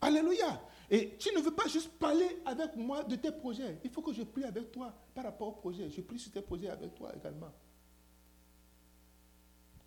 Alléluia. 0.00 0.60
Et 0.90 1.16
tu 1.18 1.34
ne 1.34 1.40
veux 1.40 1.50
pas 1.50 1.66
juste 1.68 1.90
parler 1.98 2.40
avec 2.46 2.74
moi 2.76 3.04
de 3.04 3.16
tes 3.16 3.30
projets. 3.30 3.78
Il 3.84 3.90
faut 3.90 4.02
que 4.02 4.12
je 4.12 4.22
prie 4.22 4.44
avec 4.44 4.72
toi 4.72 4.92
par 5.14 5.24
rapport 5.24 5.48
au 5.48 5.52
projet. 5.52 5.90
Je 5.90 6.00
prie 6.00 6.18
sur 6.18 6.32
tes 6.32 6.40
projets 6.40 6.68
avec 6.68 6.94
toi 6.94 7.12
également. 7.14 7.52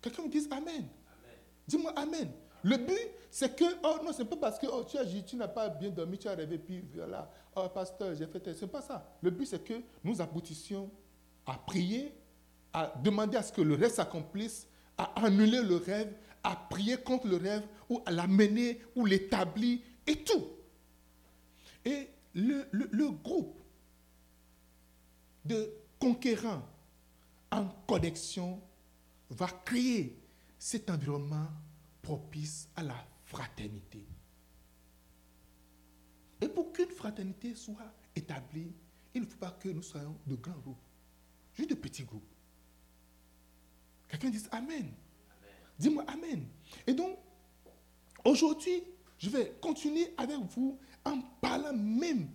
Quelqu'un 0.00 0.22
me 0.22 0.28
dise 0.28 0.48
Amen. 0.50 0.86
Dis-moi 1.66 1.92
Amen. 1.96 2.30
Le 2.62 2.76
but, 2.76 2.98
c'est 3.30 3.56
que, 3.56 3.64
oh 3.82 3.96
non, 4.04 4.12
c'est 4.12 4.24
pas 4.24 4.36
parce 4.36 4.58
que 4.58 4.66
oh, 4.66 4.84
tu, 4.84 4.98
as, 4.98 5.04
tu 5.04 5.36
n'as 5.36 5.48
pas 5.48 5.68
bien 5.68 5.90
dormi, 5.90 6.18
tu 6.18 6.28
as 6.28 6.34
rêvé, 6.34 6.58
puis 6.58 6.84
voilà, 6.94 7.30
oh 7.56 7.68
pasteur, 7.68 8.14
j'ai 8.14 8.26
fait. 8.26 8.54
C'est 8.54 8.66
pas 8.66 8.82
ça. 8.82 9.04
Le 9.20 9.30
but, 9.30 9.46
c'est 9.46 9.64
que 9.64 9.74
nous 10.04 10.20
aboutissions 10.20 10.90
à 11.46 11.54
prier, 11.54 12.14
à 12.72 12.92
demander 13.02 13.36
à 13.36 13.42
ce 13.42 13.52
que 13.52 13.62
le 13.62 13.74
rêve 13.74 13.92
s'accomplisse, 13.92 14.66
à 14.96 15.04
annuler 15.24 15.62
le 15.62 15.76
rêve, 15.76 16.12
à 16.44 16.54
prier 16.56 16.96
contre 16.96 17.26
le 17.26 17.36
rêve, 17.36 17.62
ou 17.88 18.00
à 18.06 18.10
l'amener, 18.10 18.80
ou 18.94 19.06
l'établir, 19.06 19.80
et 20.06 20.16
tout. 20.24 20.46
Et 21.84 22.08
le, 22.34 22.66
le 22.72 23.10
groupe 23.10 23.60
de 25.44 25.72
conquérants 25.98 26.62
en 27.50 27.66
connexion 27.86 28.60
va 29.30 29.48
créer 29.64 30.18
cet 30.58 30.90
environnement 30.90 31.48
propice 32.02 32.68
à 32.76 32.82
la 32.82 33.06
fraternité. 33.24 34.04
Et 36.40 36.48
pour 36.48 36.72
qu'une 36.72 36.90
fraternité 36.90 37.54
soit 37.54 37.94
établie, 38.14 38.72
il 39.14 39.22
ne 39.22 39.26
faut 39.26 39.38
pas 39.38 39.52
que 39.52 39.68
nous 39.68 39.82
soyons 39.82 40.18
de 40.26 40.34
grands 40.34 40.58
groupes, 40.58 40.82
juste 41.54 41.70
de 41.70 41.74
petits 41.74 42.02
groupes. 42.02 42.34
Quelqu'un 44.08 44.30
dit 44.30 44.42
Amen. 44.50 44.92
Dis-moi 45.78 46.04
Amen. 46.08 46.46
Et 46.86 46.92
donc, 46.92 47.18
aujourd'hui, 48.24 48.82
je 49.18 49.30
vais 49.30 49.56
continuer 49.60 50.12
avec 50.16 50.38
vous 50.54 50.78
en 51.04 51.20
parlant 51.40 51.72
même 51.72 52.28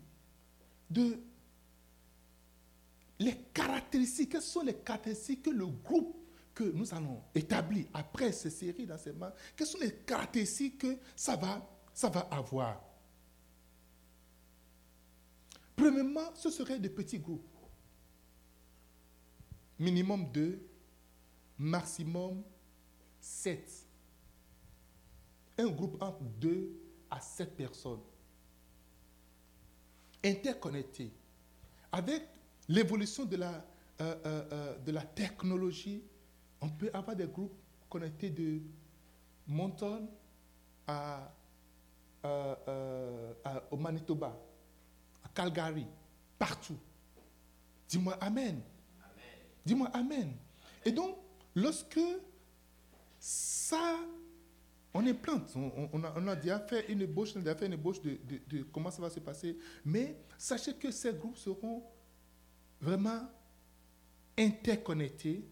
de 0.89 1.19
les 3.19 3.35
caractéristiques. 3.53 4.31
Quelles 4.31 4.41
sont 4.41 4.63
les 4.63 4.73
caractéristiques 4.73 5.43
que 5.43 5.49
le 5.49 5.67
groupe 5.67 6.16
que 6.57 6.63
nous 6.63 6.91
allons 6.91 7.21
établir 7.35 7.85
après 7.93 8.31
ces 8.31 8.49
séries 8.49 8.87
d'enseignements, 8.87 9.31
quelles 9.55 9.67
sont 9.67 9.77
les 9.79 9.93
caractéristiques 9.93 10.79
que 10.79 10.97
ça 11.15 11.35
va, 11.35 11.63
ça 11.93 12.09
va 12.09 12.21
avoir? 12.31 12.81
Premièrement, 15.75 16.33
ce 16.33 16.49
serait 16.49 16.79
des 16.79 16.89
petits 16.89 17.19
groupes. 17.19 17.45
Minimum 19.77 20.31
2, 20.31 20.67
maximum 21.59 22.43
7. 23.19 23.71
Un 25.59 25.67
groupe 25.67 26.01
entre 26.01 26.23
2 26.23 26.71
à 27.11 27.21
7 27.21 27.55
personnes. 27.55 28.01
Interconnectés. 30.23 31.13
Avec 31.91 32.23
l'évolution 32.67 33.25
de, 33.25 33.37
euh, 33.37 33.51
euh, 34.01 34.15
euh, 34.25 34.77
de 34.79 34.91
la 34.91 35.03
technologie, 35.03 36.03
on 36.61 36.69
peut 36.69 36.89
avoir 36.93 37.15
des 37.15 37.27
groupes 37.27 37.55
connectés 37.89 38.29
de 38.29 38.61
Monton 39.47 40.07
à, 40.85 41.31
au 43.71 43.77
Manitoba, 43.77 44.37
à 45.23 45.29
Calgary, 45.29 45.85
partout. 46.37 46.77
Dis-moi 47.87 48.17
Amen. 48.19 48.61
Dis-moi 49.65 49.89
Amen. 49.93 50.33
Et 50.83 50.91
donc, 50.91 51.15
lorsque 51.55 51.99
ça, 53.19 53.97
on 54.93 55.05
est 55.05 55.13
plante, 55.13 55.53
on, 55.55 56.03
a, 56.03 56.13
on, 56.17 56.27
a, 56.27 56.35
déjà 56.35 56.59
fait 56.59 56.91
une 56.91 57.01
ébauche, 57.01 57.33
on 57.35 57.45
a 57.45 57.55
fait 57.55 57.67
une 57.67 57.73
ébauche 57.73 58.01
de, 58.01 58.17
de 58.47 58.63
comment 58.63 58.91
ça 58.91 59.01
va 59.01 59.09
se 59.09 59.19
passer, 59.19 59.57
mais 59.85 60.17
sachez 60.37 60.73
que 60.73 60.91
ces 60.91 61.13
groupes 61.13 61.37
seront 61.37 61.83
vraiment 62.81 63.21
interconnectés 64.37 65.43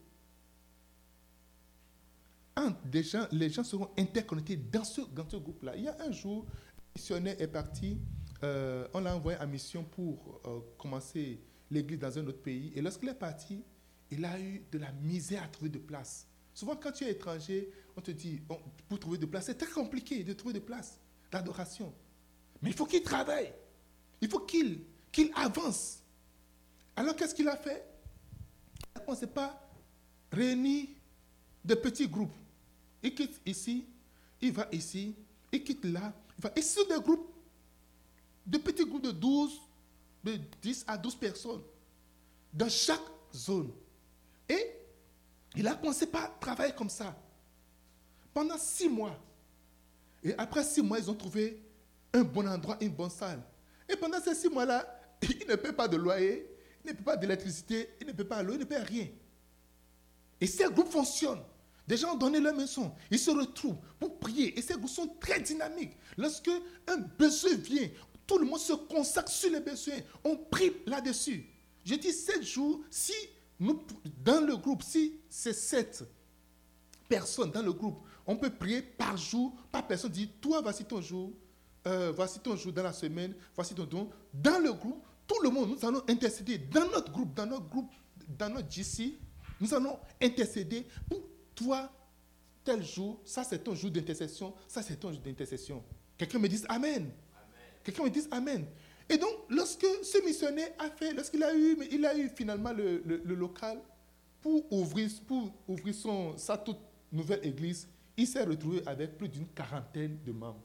les 3.32 3.50
gens 3.50 3.64
seront 3.64 3.90
interconnectés 3.98 4.56
dans 4.56 4.84
ce, 4.84 5.02
groupe-là. 5.02 5.76
Il 5.76 5.84
y 5.84 5.88
a 5.88 5.98
un 6.02 6.12
jour, 6.12 6.46
un 6.50 7.00
missionnaire 7.00 7.36
est 7.40 7.48
parti, 7.48 7.98
euh, 8.44 8.88
on 8.94 9.02
l'a 9.02 9.16
envoyé 9.16 9.38
en 9.40 9.48
mission 9.48 9.84
pour 9.84 10.42
euh, 10.46 10.60
commencer 10.78 11.42
l'église 11.72 12.00
dans 12.00 12.18
un 12.18 12.28
autre 12.28 12.42
pays. 12.42 12.72
Et 12.76 12.82
lorsqu'il 12.82 13.10
est 13.10 13.14
parti, 13.14 13.64
il 14.12 14.24
a 14.24 14.40
eu 14.40 14.64
de 14.72 14.78
la 14.78 14.92
misère 14.92 15.44
à 15.44 15.48
trouver 15.48 15.70
de 15.70 15.80
place. 15.80 16.28
Souvent, 16.54 16.76
quand 16.76 16.92
tu 16.92 17.04
es 17.04 17.12
étranger, 17.12 17.70
on 17.98 18.02
te 18.02 18.12
dit, 18.12 18.42
pour 18.88 19.00
trouver 19.00 19.18
de 19.18 19.26
place, 19.26 19.48
c'est 19.48 19.58
très 19.58 19.72
compliqué 19.72 20.24
de 20.24 20.34
trouver 20.34 20.54
de 20.54 20.60
place 20.60 21.00
d'adoration. 21.32 21.94
Mais 22.62 22.70
il 22.70 22.76
faut 22.76 22.86
qu'il 22.86 23.04
travaille. 23.04 23.52
Il 24.22 24.30
faut 24.30 24.40
qu'il 24.40 24.82
qu'il 25.12 25.32
avance. 25.36 26.04
Alors, 26.96 27.16
qu'est-ce 27.16 27.34
qu'il 27.34 27.48
a 27.48 27.56
fait? 27.56 27.86
On 29.08 29.12
ne 29.12 29.18
s'est 29.18 29.28
pas 29.28 29.70
réuni 30.32 30.90
de 31.64 31.76
petits 31.76 32.08
groupes. 32.08 32.34
Il 33.06 33.14
quitte 33.14 33.40
ici, 33.46 33.86
il 34.42 34.52
va 34.52 34.68
ici, 34.72 35.16
il 35.52 35.64
quitte 35.64 35.86
là. 35.86 36.12
Il 36.40 36.42
va. 36.42 36.52
Et 36.56 36.62
sur 36.64 36.88
des 36.88 37.00
groupes, 37.00 37.32
de 38.48 38.58
petits 38.58 38.84
groupes 38.84 39.04
de 39.04 39.12
12, 39.12 39.62
de 40.24 40.40
10 40.60 40.86
à 40.88 40.98
12 40.98 41.16
personnes, 41.16 41.62
dans 42.52 42.68
chaque 42.68 43.04
zone. 43.32 43.72
Et 44.50 44.72
il 45.56 45.68
a 45.68 45.76
commencé 45.76 46.08
par 46.08 46.40
travailler 46.40 46.74
comme 46.74 46.90
ça. 46.90 47.16
Pendant 48.34 48.58
six 48.58 48.90
mois. 48.90 49.16
Et 50.24 50.34
après 50.36 50.64
six 50.64 50.82
mois, 50.82 50.98
ils 50.98 51.10
ont 51.10 51.16
trouvé 51.16 51.62
un 52.12 52.24
bon 52.24 52.48
endroit, 52.48 52.76
une 52.82 52.90
bonne 52.90 53.12
salle. 53.12 53.44
Et 53.88 53.96
pendant 53.96 54.20
ces 54.20 54.34
six 54.34 54.50
mois-là, 54.50 54.84
il 55.22 55.46
ne 55.48 55.56
paie 55.56 55.74
pas 55.74 55.88
de 55.88 55.96
loyer, 55.96 56.50
il 56.84 56.90
ne 56.90 56.96
paie 56.96 57.04
pas 57.04 57.18
d'électricité, 57.18 57.88
il 58.02 58.08
ne 58.08 58.14
paie 58.14 58.26
pas 58.26 58.42
l'eau, 58.42 58.54
il 58.54 58.62
ne 58.62 58.66
paie 58.66 58.82
rien. 58.82 59.10
Et 60.42 60.48
ces 60.48 60.66
groupes 60.72 60.90
fonctionnent. 60.90 61.44
Des 61.88 61.98
gens 61.98 62.14
ont 62.14 62.18
donné 62.18 62.40
leur 62.40 62.56
maison. 62.56 62.94
Ils 63.12 63.20
se 63.20 63.32
retrouvent 63.32 63.78
pour 64.00 64.18
prier. 64.20 64.58
Et 64.58 64.62
ces 64.62 64.74
groupes 64.74 64.90
sont 64.90 65.08
très 65.20 65.40
dynamiques. 65.40 65.96
Lorsque 66.18 66.50
un 66.88 66.98
besoin 66.98 67.54
vient, 67.56 67.88
tout 68.26 68.38
le 68.38 68.46
monde 68.46 68.60
se 68.60 68.74
consacre 68.74 69.30
sur 69.30 69.52
les 69.52 69.60
besoins. 69.60 70.00
On 70.24 70.36
prie 70.36 70.72
là-dessus. 70.86 71.46
Je 71.84 71.96
dis 71.96 72.12
sept 72.12 72.44
jours, 72.44 72.82
si 72.90 73.14
nous, 73.60 73.82
dans 74.24 74.42
le 74.44 74.58
groupe, 74.58 74.82
si 74.82 75.20
c'est 75.30 75.54
sept 75.54 76.04
personnes 77.08 77.52
dans 77.52 77.62
le 77.62 77.72
groupe, 77.72 78.00
on 78.26 78.36
peut 78.36 78.50
prier 78.50 78.82
par 78.82 79.16
jour, 79.16 79.54
par 79.72 79.86
personne. 79.86 80.12
Dit, 80.12 80.28
toi, 80.42 80.62
voici 80.62 80.84
ton 80.86 81.02
jour, 81.02 81.32
euh, 81.86 82.12
voici 82.16 82.40
ton 82.40 82.56
jour 82.56 82.74
dans 82.74 82.82
la 82.84 82.94
semaine, 82.94 83.36
voici 83.54 83.76
ton 83.76 83.84
don. 83.86 84.10
Dans 84.34 84.58
le 84.58 84.74
groupe, 84.74 85.04
tout 85.28 85.40
le 85.44 85.50
monde, 85.50 85.78
nous 85.78 85.88
allons 85.88 86.02
intercéder 86.10 86.58
dans 86.58 86.90
notre 86.90 87.12
groupe, 87.12 87.36
dans 87.36 87.46
notre 87.46 87.70
groupe 87.70 87.92
dans 88.28 88.50
notre 88.50 88.72
GC, 88.72 89.18
nous 89.60 89.74
allons 89.74 89.98
intercéder 90.22 90.86
pour 91.10 91.22
toi, 91.56 91.92
tel 92.64 92.84
jour, 92.84 93.20
ça 93.26 93.44
c'est 93.44 93.64
ton 93.64 93.74
jour 93.76 93.90
d'intercession, 93.92 94.54
ça 94.68 94.82
c'est 94.82 94.98
ton 94.98 95.12
jour 95.12 95.22
d'intercession. 95.22 95.84
Quelqu'un 96.18 96.40
me 96.40 96.48
dise 96.48 96.66
Amen. 96.70 97.12
Quelqu'un 97.84 98.04
me 98.04 98.10
dise 98.10 98.28
Amen. 98.32 98.66
Et 99.08 99.18
donc, 99.18 99.32
lorsque 99.50 99.86
ce 100.04 100.24
missionnaire 100.26 100.70
a 100.80 100.90
fait, 100.90 101.14
lorsqu'il 101.14 101.44
a 101.44 101.56
eu, 101.56 101.78
il 101.92 102.04
a 102.06 102.18
eu 102.18 102.28
finalement 102.30 102.74
le, 102.74 103.02
le- 103.06 103.22
le 103.24 103.36
local 103.36 103.80
pour 104.42 104.72
ouvrir, 104.74 105.10
pour 105.28 105.52
ouvrir 105.68 105.94
son, 105.94 106.36
sa 106.38 106.58
toute 106.58 106.80
nouvelle 107.12 107.46
église, 107.46 107.88
il 108.18 108.26
s'est 108.28 108.44
retrouvé 108.44 108.82
avec 108.88 109.18
plus 109.18 109.30
d'une 109.30 109.48
quarantaine 109.48 110.18
de 110.24 110.32
membres. 110.32 110.64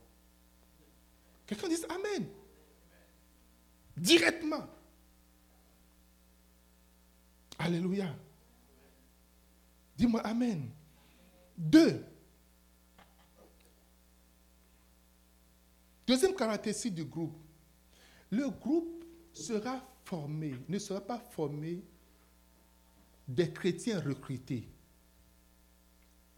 Quelqu'un 1.47 1.69
dise 1.69 1.87
Amen. 1.91 2.27
Directement. 3.97 4.67
Alléluia. 7.59 8.15
Dis-moi 9.97 10.21
Amen. 10.23 10.71
Deux. 11.61 12.03
Deuxième 16.07 16.35
caractéristique 16.35 16.95
du 16.95 17.05
groupe. 17.05 17.37
Le 18.31 18.49
groupe 18.49 19.05
sera 19.35 19.87
formé, 20.07 20.55
ne 20.69 20.79
sera 20.79 21.03
pas 21.03 21.19
formé 21.19 21.85
des 23.29 23.53
chrétiens 23.53 24.01
recrutés. 24.01 24.67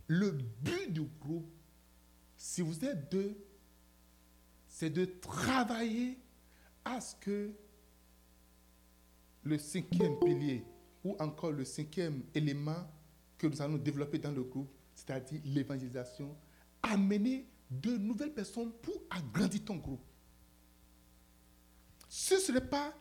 Le 0.08 0.32
but 0.32 0.92
du 0.92 1.02
groupe, 1.20 1.48
si 2.36 2.60
vous 2.60 2.84
êtes 2.84 3.10
deux, 3.12 3.36
c'est 4.66 4.90
de 4.90 5.04
travailler 5.04 6.18
à 6.84 7.00
ce 7.00 7.14
que 7.14 7.52
le 9.44 9.56
cinquième 9.56 10.18
pilier 10.18 10.64
ou 11.04 11.14
encore 11.20 11.52
le 11.52 11.64
cinquième 11.64 12.24
élément 12.34 12.90
que 13.38 13.46
nous 13.46 13.62
allons 13.62 13.78
développer 13.78 14.18
dans 14.18 14.32
le 14.32 14.42
groupe, 14.42 14.70
c'est-à-dire 15.04 15.40
l'évangélisation, 15.44 16.36
amener 16.82 17.46
de 17.70 17.96
nouvelles 17.96 18.32
personnes 18.32 18.72
pour 18.82 18.94
agrandir 19.10 19.64
ton 19.64 19.76
groupe. 19.76 20.04
Ce 22.08 22.34
ne 22.34 22.40
serait 22.40 22.68
pas 22.68 22.94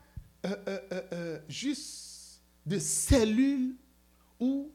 euh, 0.45 0.55
euh, 0.67 1.01
euh, 1.13 1.39
juste 1.47 2.41
des 2.65 2.79
cellules 2.79 3.75
où 4.39 4.71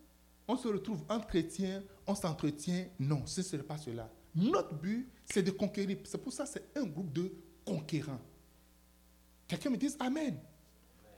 on 0.47 0.57
se 0.57 0.69
retrouve 0.69 1.05
entre 1.09 1.27
chrétiens, 1.27 1.83
on 2.07 2.15
s'entretient. 2.15 2.87
Non, 3.01 3.27
ce 3.27 3.41
ne 3.41 3.45
serait 3.45 3.63
pas 3.63 3.79
cela. 3.79 4.11
Notre 4.35 4.75
but, 4.75 5.09
c'est 5.25 5.43
de 5.43 5.51
conquérir. 5.51 5.99
C'est 6.05 6.23
pour 6.23 6.33
ça 6.33 6.45
que 6.45 6.51
c'est 6.51 6.79
un 6.79 6.85
groupe 6.85 7.13
de 7.13 7.33
conquérants. 7.65 8.21
Quelqu'un 9.49 9.71
me 9.71 9.77
dise 9.77 9.97
Amen. 9.99 10.39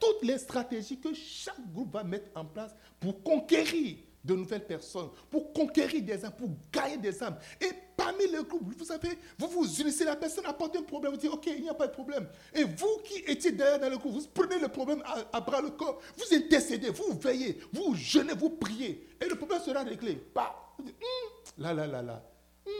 Toutes 0.00 0.22
les 0.22 0.38
stratégies 0.38 1.00
que 1.00 1.12
chaque 1.12 1.72
groupe 1.72 1.92
va 1.92 2.04
mettre 2.04 2.30
en 2.36 2.44
place 2.44 2.72
pour 3.00 3.20
conquérir 3.22 3.98
de 4.24 4.34
nouvelles 4.34 4.66
personnes, 4.66 5.08
pour 5.30 5.52
conquérir 5.52 6.02
des 6.02 6.24
âmes, 6.24 6.32
pour 6.36 6.50
gagner 6.72 6.98
des 6.98 7.22
âmes. 7.22 7.38
Et 7.60 7.70
parmi 7.96 8.26
le 8.30 8.42
groupe, 8.42 8.74
vous 8.76 8.84
savez, 8.84 9.18
vous 9.38 9.48
vous 9.48 9.80
unissez, 9.80 10.04
la 10.04 10.16
personne 10.16 10.44
apporte 10.46 10.76
un 10.76 10.82
problème, 10.82 11.12
vous 11.12 11.18
dites, 11.18 11.30
OK, 11.30 11.46
il 11.46 11.62
n'y 11.62 11.68
a 11.68 11.74
pas 11.74 11.86
de 11.86 11.92
problème. 11.92 12.28
Et 12.54 12.64
vous 12.64 12.98
qui 13.04 13.18
étiez 13.26 13.52
derrière 13.52 13.78
dans 13.80 13.88
le 13.90 13.96
groupe, 13.98 14.12
vous 14.14 14.26
prenez 14.34 14.58
le 14.58 14.68
problème 14.68 15.02
à, 15.32 15.40
bras 15.40 15.60
le 15.60 15.70
corps, 15.70 16.00
vous 16.16 16.34
intercédez, 16.36 16.90
vous 16.90 17.18
veillez, 17.18 17.58
vous 17.72 17.94
jeûnez, 17.94 18.34
vous 18.34 18.50
priez, 18.50 19.08
et 19.20 19.26
le 19.28 19.34
problème 19.36 19.60
sera 19.60 19.82
réglé. 19.82 20.22
Bah, 20.34 20.74
dites, 20.82 20.94
Hum, 21.00 21.62
là, 21.62 21.72
là, 21.74 21.86
là, 21.86 22.02
là. 22.02 22.22
Hum, 22.66 22.72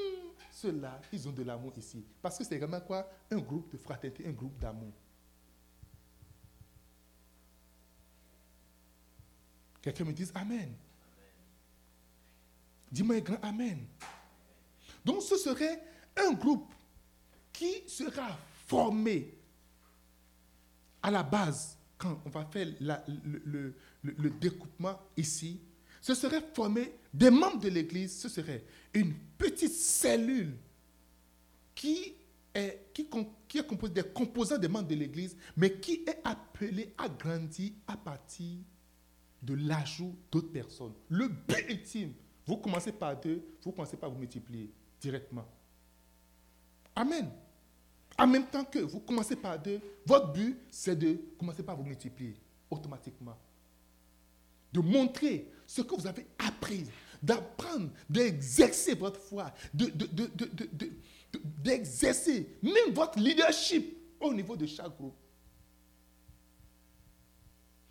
Ceux-là, 0.52 1.00
ils 1.12 1.28
ont 1.28 1.32
de 1.32 1.42
l'amour 1.44 1.72
ici. 1.78 2.04
Parce 2.20 2.36
que 2.38 2.44
c'est 2.44 2.58
vraiment 2.58 2.80
quoi? 2.80 3.08
Un 3.30 3.38
groupe 3.38 3.70
de 3.72 3.76
fraternité, 3.78 4.26
un 4.26 4.32
groupe 4.32 4.58
d'amour. 4.58 4.92
Quelqu'un 9.80 10.04
me 10.04 10.12
dise 10.12 10.32
Amen. 10.34 10.74
Dis-moi 12.90 13.16
un 13.16 13.20
grand 13.20 13.40
Amen. 13.42 13.78
Donc 15.04 15.22
ce 15.22 15.36
serait 15.36 15.82
un 16.16 16.32
groupe 16.32 16.72
qui 17.52 17.88
sera 17.88 18.36
formé 18.66 19.34
à 21.02 21.10
la 21.10 21.22
base, 21.22 21.76
quand 21.96 22.20
on 22.24 22.30
va 22.30 22.44
faire 22.44 22.68
le, 22.80 23.74
découpement 24.40 24.98
ici, 25.16 25.60
ce 26.00 26.14
serait 26.14 26.42
formé 26.54 26.94
des 27.12 27.30
membres 27.30 27.60
de 27.60 27.68
l'Église, 27.68 28.18
ce 28.20 28.28
serait 28.28 28.64
une 28.94 29.14
petite 29.36 29.72
cellule 29.72 30.56
qui 31.74 32.14
est, 32.54 32.90
qui, 32.92 33.08
qui 33.48 33.58
est 33.58 33.66
composée 33.66 33.94
des 33.94 34.02
composants 34.02 34.58
des 34.58 34.68
membres 34.68 34.88
de 34.88 34.94
l'Église, 34.94 35.36
mais 35.56 35.78
qui 35.78 36.04
est 36.06 36.20
appelée 36.24 36.94
à 36.98 37.08
grandir 37.08 37.72
à 37.86 37.96
partir 37.96 38.58
de 39.42 39.54
l'ajout 39.54 40.16
d'autres 40.30 40.52
personnes. 40.52 40.94
Le 41.08 41.28
but 41.28 41.64
ultime, 41.68 42.12
vous 42.48 42.56
commencez 42.56 42.92
par 42.92 43.14
deux, 43.20 43.42
vous 43.62 43.72
commencez 43.72 43.98
par 43.98 44.08
vous 44.10 44.18
multiplier 44.18 44.70
directement. 44.98 45.46
Amen. 46.96 47.30
En 48.18 48.26
même 48.26 48.46
temps 48.46 48.64
que 48.64 48.78
vous 48.78 49.00
commencez 49.00 49.36
par 49.36 49.58
deux, 49.58 49.78
votre 50.06 50.32
but, 50.32 50.58
c'est 50.70 50.96
de 50.96 51.20
commencer 51.38 51.62
par 51.62 51.76
vous 51.76 51.84
multiplier 51.84 52.34
automatiquement. 52.70 53.36
De 54.72 54.80
montrer 54.80 55.50
ce 55.66 55.82
que 55.82 55.94
vous 55.94 56.06
avez 56.06 56.26
appris, 56.38 56.86
d'apprendre, 57.22 57.90
d'exercer 58.08 58.94
votre 58.94 59.20
foi, 59.20 59.52
de- 59.74 59.84
de- 59.86 60.06
de- 60.06 60.26
de- 60.28 60.44
de- 60.46 60.68
de- 60.72 60.92
de- 61.32 61.40
d'exercer 61.62 62.56
même 62.62 62.94
votre 62.94 63.18
leadership 63.18 63.94
au 64.20 64.32
niveau 64.32 64.56
de 64.56 64.64
chaque 64.64 64.96
groupe 64.96 65.14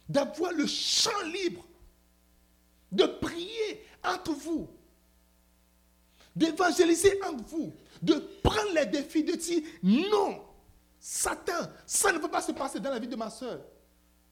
d'avoir 0.10 0.52
le 0.54 0.66
champ 0.66 1.22
libre, 1.32 1.64
de 2.92 3.04
prier 3.06 3.84
entre 4.08 4.32
vous, 4.32 4.68
d'évangéliser 6.36 7.20
entre 7.24 7.44
vous, 7.46 7.74
de 8.02 8.14
prendre 8.44 8.72
les 8.74 8.86
défis, 8.86 9.24
de 9.24 9.34
dire 9.34 9.62
non, 9.84 10.42
Satan, 11.00 11.54
ça 11.86 12.12
ne 12.12 12.20
peut 12.20 12.30
pas 12.30 12.42
se 12.42 12.52
passer 12.52 12.80
dans 12.80 12.90
la 12.92 13.00
vie 13.00 13.08
de 13.08 13.16
ma 13.16 13.30
soeur. 13.30 13.60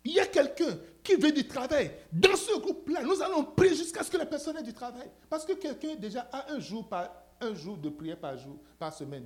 Il 0.04 0.14
y 0.14 0.20
a 0.20 0.28
quelqu'un 0.28 0.78
qui 1.04 1.16
veut 1.16 1.32
du 1.32 1.48
travail. 1.48 1.92
Dans 2.12 2.36
ce 2.36 2.60
groupe-là, 2.60 3.02
nous 3.04 3.22
allons 3.24 3.44
prier 3.44 3.76
jusqu'à 3.76 4.04
ce 4.04 4.12
que 4.12 4.18
la 4.18 4.26
personne 4.28 4.56
ait 4.58 4.64
du 4.64 4.74
travail. 4.74 5.10
Parce 5.30 5.46
que 5.46 5.54
quelqu'un 5.54 5.96
déjà 5.96 6.28
a 6.32 6.52
un 6.54 6.60
jour, 6.60 6.88
par, 6.88 7.10
un 7.42 7.56
jour 7.56 7.76
de 7.78 7.90
prière 7.90 8.20
par 8.20 8.38
jour, 8.38 8.58
par 8.78 8.94
semaine, 8.94 9.26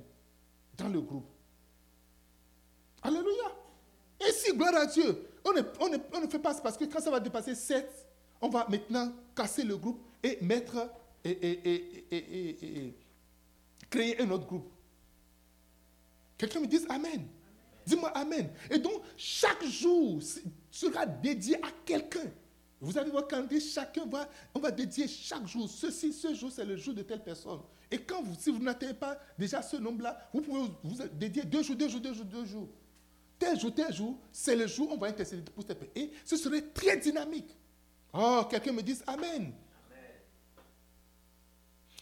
dans 0.78 0.88
le 0.88 1.00
groupe. 1.02 1.26
Alléluia. 3.02 3.52
Et 4.26 4.32
si, 4.32 4.52
gloire 4.54 4.74
à 4.76 4.86
Dieu, 4.86 5.26
on 5.44 5.52
ne, 5.52 5.60
on 5.80 5.88
ne- 5.88 5.98
on 6.14 6.20
ne 6.20 6.26
fait 6.26 6.38
pas 6.38 6.54
parce 6.54 6.76
que 6.76 6.84
quand 6.84 7.00
ça 7.00 7.10
va 7.10 7.20
dépasser 7.20 7.54
7, 7.54 8.06
on 8.40 8.48
va 8.48 8.66
maintenant 8.68 9.12
casser 9.34 9.64
le 9.64 9.76
groupe 9.76 10.00
et 10.22 10.38
mettre 10.42 10.90
et, 11.24 11.30
et- 11.30 11.68
et- 12.10 12.78
et- 12.86 12.94
créer 13.90 14.20
un 14.20 14.30
autre 14.30 14.46
groupe. 14.46 14.70
Quelqu'un 16.38 16.60
me 16.60 16.66
dise 16.66 16.86
Amen. 16.88 17.26
Dis-moi 17.86 18.08
Amen. 18.10 18.50
Et 18.70 18.78
donc, 18.78 19.02
chaque 19.16 19.64
jour 19.64 20.20
sera 20.70 21.06
dédié 21.06 21.56
à 21.56 21.68
quelqu'un. 21.84 22.30
Vous 22.80 22.96
avez 22.96 23.10
votre 23.10 23.28
calendrier, 23.28 23.60
chacun 23.60 24.06
va, 24.06 24.28
on 24.54 24.60
va 24.60 24.70
dédier 24.70 25.06
chaque 25.06 25.46
jour. 25.46 25.68
Ceci, 25.68 26.12
ce 26.14 26.32
jour, 26.34 26.50
c'est 26.50 26.64
le 26.64 26.76
jour 26.76 26.94
de 26.94 27.02
telle 27.02 27.22
personne. 27.22 27.60
Et 27.90 27.98
quand 27.98 28.22
vous, 28.22 28.34
si 28.38 28.50
vous 28.50 28.58
n'atteignez 28.62 28.94
pas 28.94 29.18
déjà 29.38 29.60
ce 29.60 29.76
nombre-là, 29.76 30.30
vous 30.32 30.40
pouvez 30.40 30.70
vous, 30.84 30.96
dédier 31.12 31.42
deux 31.44 31.62
jours, 31.62 31.76
deux 31.76 31.88
jours, 31.88 32.00
deux 32.00 32.14
jours, 32.14 32.24
deux 32.24 32.44
jours. 32.46 32.68
Tel 33.38 33.58
jour, 33.58 33.74
tel 33.74 33.92
jour, 33.92 34.16
c'est 34.32 34.56
le 34.56 34.66
jour 34.66 34.90
où 34.90 34.94
on 34.94 34.98
va 34.98 35.08
intercéder 35.08 35.42
pour 35.54 35.64
cette 35.66 35.78
personne. 35.78 36.02
Et 36.02 36.10
ce 36.24 36.36
serait 36.36 36.62
très 36.62 36.96
dynamique. 36.96 37.54
Oh, 38.14 38.42
quelqu'un 38.48 38.72
me 38.72 38.82
dise 38.82 39.02
Amen. 39.06 39.52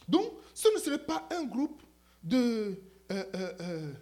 Donc, 0.09 0.25
ce 0.55 0.67
ne 0.75 0.79
serait 0.81 1.05
pas 1.05 1.29
un 1.31 1.45
groupe 1.45 1.83
de, 2.23 2.81
euh, 3.11 3.23
euh, 3.35 3.53
euh, 3.61 3.93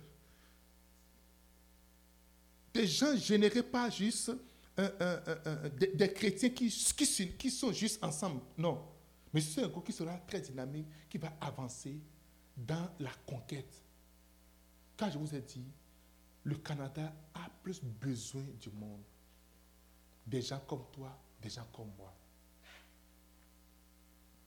des 2.74 2.88
gens 2.88 3.16
générés 3.18 3.64
par 3.64 3.92
juste 3.92 4.32
des, 5.96 6.14
chrétiens 6.14 6.50
qui, 6.52 6.70
sont- 6.72 7.28
qui 7.38 7.52
sont 7.52 7.72
juste 7.74 8.02
ensemble. 8.04 8.42
Non. 8.58 8.84
Mais 9.34 9.42
c'est 9.42 9.64
un 9.64 9.68
groupe 9.68 9.86
qui 9.86 9.92
sera 9.92 10.18
très 10.20 10.40
dynamique, 10.40 10.88
qui 11.10 11.18
va 11.18 11.34
avancer 11.42 12.00
dans 12.56 12.90
la 13.00 13.12
conquête. 13.26 13.84
Quand 14.96 15.12
je 15.12 15.18
vous 15.18 15.34
ai 15.36 15.42
dit, 15.42 15.66
le 16.44 16.56
Canada 16.56 17.14
a 17.34 17.50
plus 17.62 17.82
besoin 17.84 18.44
du 18.62 18.70
monde. 18.70 19.04
Des 20.26 20.42
gens 20.42 20.60
comme 20.68 20.86
toi, 20.92 21.18
des 21.42 21.50
gens 21.50 21.68
comme 21.74 21.92
moi. 21.98 22.14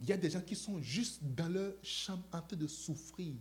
Il 0.01 0.09
y 0.09 0.13
a 0.13 0.17
des 0.17 0.31
gens 0.31 0.41
qui 0.41 0.57
sont 0.57 0.81
juste 0.81 1.23
dans 1.23 1.49
leur 1.49 1.75
chambre 1.83 2.25
en 2.33 2.41
train 2.41 2.57
de 2.57 2.67
souffrir. 2.67 3.35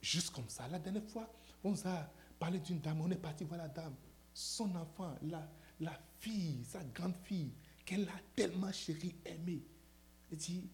Juste 0.00 0.30
comme 0.30 0.48
ça. 0.48 0.68
La 0.68 0.78
dernière 0.78 1.04
fois, 1.04 1.32
on 1.64 1.74
a 1.84 2.10
parlé 2.38 2.60
d'une 2.60 2.80
dame, 2.80 3.00
on 3.00 3.10
est 3.10 3.16
parti 3.16 3.44
voir 3.44 3.58
la 3.58 3.68
dame. 3.68 3.94
Son 4.32 4.74
enfant, 4.76 5.14
la, 5.22 5.48
la 5.80 5.98
fille, 6.20 6.64
sa 6.64 6.82
grande 6.84 7.16
fille, 7.24 7.52
qu'elle 7.84 8.08
a 8.08 8.20
tellement 8.34 8.72
chérie, 8.72 9.14
aimée. 9.24 9.62
Elle 10.30 10.38
dit, 10.38 10.68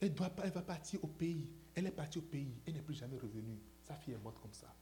elle, 0.00 0.14
doit, 0.14 0.30
elle 0.42 0.50
va 0.50 0.62
partir 0.62 1.02
au 1.04 1.08
pays. 1.08 1.48
Elle 1.74 1.86
est 1.86 1.92
partie 1.92 2.18
au 2.18 2.22
pays, 2.22 2.54
elle 2.66 2.74
n'est 2.74 2.82
plus 2.82 2.94
jamais 2.94 3.18
revenue. 3.18 3.58
Sa 3.86 3.94
fille 3.94 4.14
est 4.14 4.18
morte 4.18 4.40
comme 4.40 4.54
ça. 4.54 4.74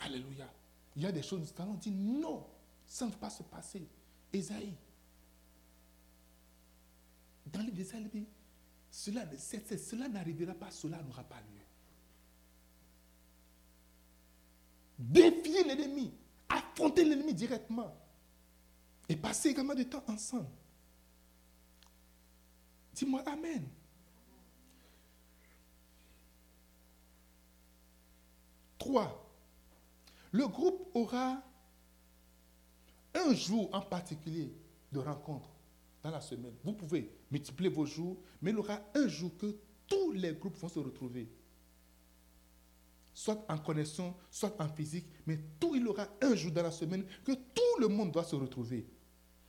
Alléluia. 0.00 0.50
Il 0.96 1.02
y 1.02 1.06
a 1.06 1.12
des 1.12 1.22
choses, 1.22 1.40
nous 1.40 1.62
allons 1.62 1.74
dire 1.74 1.92
non. 1.92 2.46
Ça 2.86 3.04
ne 3.04 3.10
va 3.10 3.16
pas 3.18 3.30
se 3.30 3.42
passer. 3.42 3.86
Esaïe. 4.32 4.74
Dans 7.46 7.62
les 7.62 7.70
déserts, 7.70 8.00
cela, 8.90 9.24
cela 9.38 10.08
n'arrivera 10.08 10.54
pas, 10.54 10.70
cela 10.70 11.02
n'aura 11.02 11.24
pas 11.24 11.40
lieu. 11.40 11.62
Défier 14.98 15.64
l'ennemi, 15.64 16.12
affronter 16.48 17.04
l'ennemi 17.04 17.34
directement 17.34 17.94
et 19.08 19.16
passer 19.16 19.50
également 19.50 19.74
du 19.74 19.86
temps 19.88 20.02
ensemble. 20.08 20.48
Dis-moi 22.94 23.22
Amen. 23.26 23.68
Trois, 28.78 29.30
le 30.32 30.48
groupe 30.48 30.90
aura 30.94 31.42
un 33.14 33.34
jour 33.34 33.68
en 33.74 33.82
particulier 33.82 34.54
de 34.92 34.98
rencontre 34.98 35.50
dans 36.02 36.10
la 36.10 36.20
semaine. 36.20 36.54
Vous 36.62 36.72
pouvez 36.72 37.10
multiplier 37.30 37.70
vos 37.70 37.86
jours, 37.86 38.16
mais 38.40 38.50
il 38.50 38.56
y 38.56 38.58
aura 38.58 38.80
un 38.94 39.08
jour 39.08 39.36
que 39.36 39.56
tous 39.86 40.12
les 40.12 40.32
groupes 40.34 40.56
vont 40.56 40.68
se 40.68 40.78
retrouver. 40.78 41.28
Soit 43.12 43.44
en 43.48 43.58
connexion, 43.58 44.14
soit 44.30 44.60
en 44.60 44.68
physique, 44.68 45.06
mais 45.26 45.38
tout, 45.58 45.74
il 45.74 45.82
y 45.82 45.86
aura 45.86 46.06
un 46.20 46.34
jour 46.34 46.52
dans 46.52 46.62
la 46.62 46.70
semaine 46.70 47.04
que 47.24 47.32
tout 47.32 47.80
le 47.80 47.88
monde 47.88 48.12
doit 48.12 48.24
se 48.24 48.36
retrouver. 48.36 48.86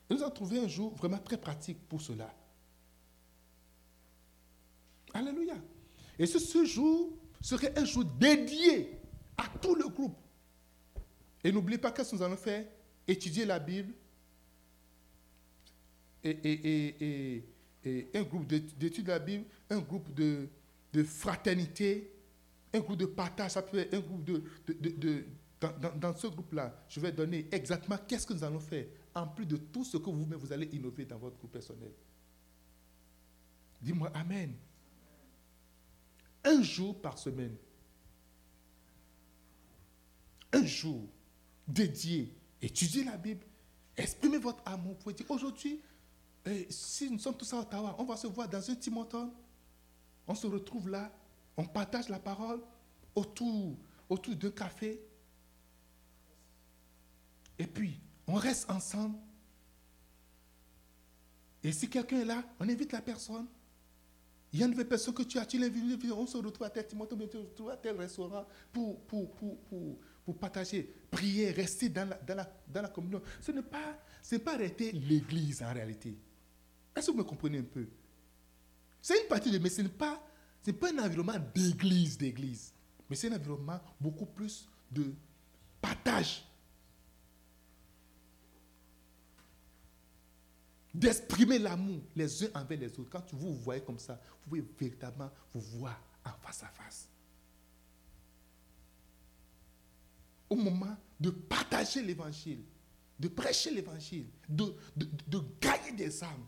nous 0.10 0.22
avons 0.22 0.34
trouvé 0.34 0.60
un 0.60 0.68
jour 0.68 0.96
vraiment 0.96 1.20
très 1.20 1.38
pratique 1.38 1.88
pour 1.88 2.02
cela. 2.02 2.34
Alléluia. 5.14 5.56
Et 6.20 6.26
ce, 6.26 6.40
ce 6.40 6.66
jour 6.66 7.18
serait 7.42 7.78
un 7.78 7.86
jour 7.86 8.04
dédié 8.06 9.00
à 9.38 9.48
tout 9.62 9.76
le 9.76 9.88
groupe. 9.88 10.18
Et 11.44 11.52
n'oubliez 11.52 11.78
pas 11.78 11.92
qu'est-ce 11.92 12.12
que 12.12 12.16
nous 12.16 12.24
allons 12.24 12.38
faire 12.38 12.66
Étudier 13.08 13.46
la 13.46 13.60
Bible 13.60 13.94
et, 16.24 17.44
un 18.14 18.24
groupe 18.24 18.48
d'études 18.48 19.06
de 19.06 19.12
la 19.12 19.20
Bible, 19.20 19.46
un 19.70 19.80
groupe 19.80 20.14
de, 20.14 20.48
fraternité, 21.04 22.12
un 22.74 22.80
groupe 22.80 22.98
de 22.98 23.06
partage, 23.06 23.52
ça 23.52 23.62
peut 23.62 23.80
être 23.80 23.94
un 23.94 24.00
groupe 24.00 24.24
de... 24.24 24.44
dans, 25.96 26.16
ce 26.16 26.28
groupe-là, 26.28 26.86
je 26.90 27.00
vais 27.00 27.12
donner 27.12 27.48
exactement 27.52 27.98
qu'est-ce 28.08 28.26
que 28.26 28.34
nous 28.34 28.44
allons 28.44 28.60
faire, 28.60 28.86
en 29.14 29.28
plus 29.28 29.46
de 29.46 29.58
tout 29.58 29.84
ce 29.84 29.98
que 29.98 30.10
vous-même 30.10 30.40
vous 30.40 30.52
allez 30.52 30.70
innover 30.72 31.06
dans 31.06 31.18
votre 31.18 31.38
groupe 31.38 31.52
personnel. 31.52 31.92
Dis-moi 33.82 34.12
Amen. 34.14 34.54
Un 36.44 36.62
jour 36.62 37.00
par 37.02 37.18
semaine. 37.18 37.56
Un 40.54 40.66
jour 40.66 41.08
dédié, 41.68 42.34
étudier 42.62 43.04
la 43.04 43.18
Bible, 43.18 43.46
exprimer 43.96 44.38
votre 44.38 44.62
amour. 44.66 44.94
Vous 44.94 45.00
pouvez 45.00 45.16
dire, 45.16 45.30
aujourd'hui, 45.30 45.82
si 46.70 47.10
nous 47.10 47.20
sommes 47.20 47.36
tous 47.36 47.52
à 47.54 47.60
Ottawa, 47.60 47.96
on 47.98 48.04
va 48.04 48.16
se 48.18 48.28
voir 48.28 48.48
dans 48.48 48.70
un 48.70 48.76
Timothée. 48.76 49.18
On 50.28 50.36
se 50.36 50.46
retrouve 50.48 50.90
là, 50.90 51.12
on 51.56 51.66
partage 51.66 52.10
la 52.10 52.20
parole 52.20 52.62
autour, 53.16 53.76
autour 54.10 54.36
d'un 54.36 54.52
café. 54.52 55.02
Et 57.58 57.66
puis, 57.66 58.00
on 58.28 58.36
reste 58.36 58.70
ensemble. 58.70 59.18
Et 61.64 61.72
si 61.72 61.90
quelqu'un 61.90 62.20
est 62.20 62.26
là, 62.26 62.44
on 62.60 62.70
invite 62.70 62.92
la 62.92 63.02
personne. 63.02 63.48
Il 64.54 64.60
y 64.60 64.64
a 64.64 64.66
une 64.66 64.72
nouvelle 64.72 64.88
personne 64.88 65.14
que 65.14 65.24
tu 65.24 65.38
as, 65.40 65.46
tu 65.46 65.58
l'invites, 65.58 66.12
on 66.12 66.26
se 66.26 66.38
retrouve 66.38 66.66
à 66.66 66.70
tel 66.70 66.88
Timothée, 66.88 67.16
on 67.16 67.32
se 67.32 67.38
retrouve 67.38 67.70
à 67.70 67.78
tel 67.78 67.98
restaurant 67.98 68.46
pour, 68.72 69.02
pour, 69.02 69.32
pour, 69.36 69.58
pour, 69.62 69.98
pour 70.24 70.38
partager, 70.38 70.94
prier, 71.10 71.52
rester 71.52 71.90
dans 71.90 72.08
la, 72.08 72.16
dans 72.16 72.36
la, 72.36 72.50
dans 72.68 72.82
la 72.82 72.90
communion. 72.90 73.22
Ce 73.42 73.52
n'est 73.52 73.62
pas, 73.62 73.98
pas 74.46 74.54
arrêter 74.54 74.92
l'église 74.92 75.62
en 75.64 75.74
réalité. 75.74 76.18
Est-ce 76.98 77.08
que 77.08 77.12
vous 77.12 77.18
me 77.18 77.24
comprenez 77.24 77.60
un 77.60 77.64
peu? 77.64 77.88
C'est 79.02 79.22
une 79.22 79.28
partie 79.28 79.52
de, 79.52 79.60
mais 79.60 79.70
ce 79.70 79.82
n'est 79.82 79.90
pas, 79.90 80.22
pas 80.80 80.92
un 80.92 81.06
environnement 81.06 81.40
d'église, 81.54 82.18
d'église. 82.18 82.74
Mais 83.10 83.16
c'est 83.16 83.32
un 83.32 83.36
environnement 83.36 83.80
beaucoup 84.00 84.26
plus 84.26 84.68
de 84.92 85.14
partage. 85.82 86.44
D'exprimer 90.94 91.60
l'amour 91.60 92.02
les 92.16 92.44
uns 92.44 92.48
envers 92.56 92.80
les 92.80 93.00
autres. 93.00 93.10
Quand 93.10 93.24
vous 93.34 93.54
vous 93.54 93.62
voyez 93.62 93.82
comme 93.82 94.00
ça, 94.00 94.20
vous 94.42 94.50
pouvez 94.50 94.66
véritablement 94.80 95.32
vous 95.54 95.62
voir 95.80 96.02
en 96.26 96.32
face 96.42 96.64
à 96.64 96.68
face. 96.68 97.08
au 100.50 100.56
moment 100.56 100.96
de 101.20 101.30
partager 101.30 102.02
l'évangile, 102.02 102.64
de 103.20 103.28
prêcher 103.28 103.72
l'évangile, 103.72 104.28
de, 104.48 104.76
de, 104.96 105.42
gagner 105.60 105.92
des 105.92 106.24
âmes. 106.24 106.46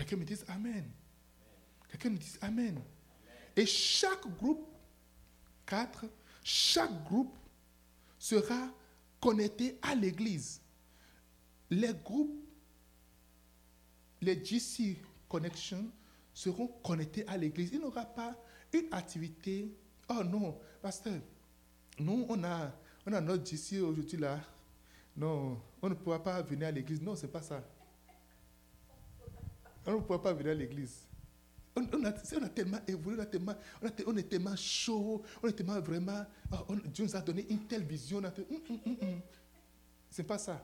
Quelqu'un 0.00 0.16
me 0.16 0.24
dise 0.24 0.46
Amen. 0.48 0.90
Quelqu'un 1.86 2.08
me 2.08 2.16
dise 2.16 2.38
Amen. 2.40 2.80
Et 3.54 3.66
chaque 3.66 4.26
groupe, 4.38 4.66
quatre, 5.66 6.06
chaque 6.42 7.04
groupe 7.04 7.36
sera 8.18 8.70
connecté 9.20 9.78
à 9.82 9.94
l'église. 9.94 10.62
Les 11.68 11.92
groupes, 11.92 12.34
les 14.22 14.42
GC 14.42 14.96
Connection 15.28 15.84
seront 16.32 16.68
connectés 16.82 17.26
à 17.28 17.36
l'église. 17.36 17.68
Il 17.74 17.80
n'y 17.80 17.84
aura 17.84 18.06
pas 18.06 18.34
une 18.72 18.86
activité 18.92 19.70
Oh 20.08 20.24
non, 20.24 20.58
pasteur, 20.80 21.20
nous, 21.98 22.24
on 22.26 22.42
a, 22.42 22.72
on 23.06 23.12
a 23.12 23.20
notre 23.20 23.52
ici 23.52 23.78
aujourd'hui 23.78 24.16
là. 24.16 24.40
Non, 25.14 25.60
on 25.82 25.90
ne 25.90 25.94
pourra 25.94 26.22
pas 26.22 26.40
venir 26.40 26.68
à 26.68 26.70
l'église. 26.70 27.02
Non, 27.02 27.14
ce 27.14 27.26
n'est 27.26 27.32
pas 27.32 27.42
ça. 27.42 27.62
On 29.86 29.92
ne 29.92 30.00
pourra 30.00 30.22
pas 30.22 30.32
venir 30.32 30.52
à 30.52 30.54
l'église. 30.54 31.06
On, 31.76 32.04
a, 32.04 32.12
tellement 32.48 32.78
évolué, 32.86 33.22
on, 33.22 33.24
tellement, 33.24 33.54
on, 34.06 34.16
est 34.16 34.28
tellement 34.28 34.56
chaud, 34.56 35.22
on 35.42 35.48
est 35.48 35.52
tellement 35.52 35.80
vraiment. 35.80 36.26
Oh, 36.68 36.74
Dieu 36.86 37.04
nous 37.04 37.16
a 37.16 37.20
donné 37.20 37.46
une 37.48 37.60
telle 37.66 37.84
vision. 37.84 38.18
Hum, 38.18 38.32
hum, 38.68 38.96
hum, 39.00 39.20
Ce 40.10 40.20
n'est 40.20 40.26
pas 40.26 40.38
ça. 40.38 40.62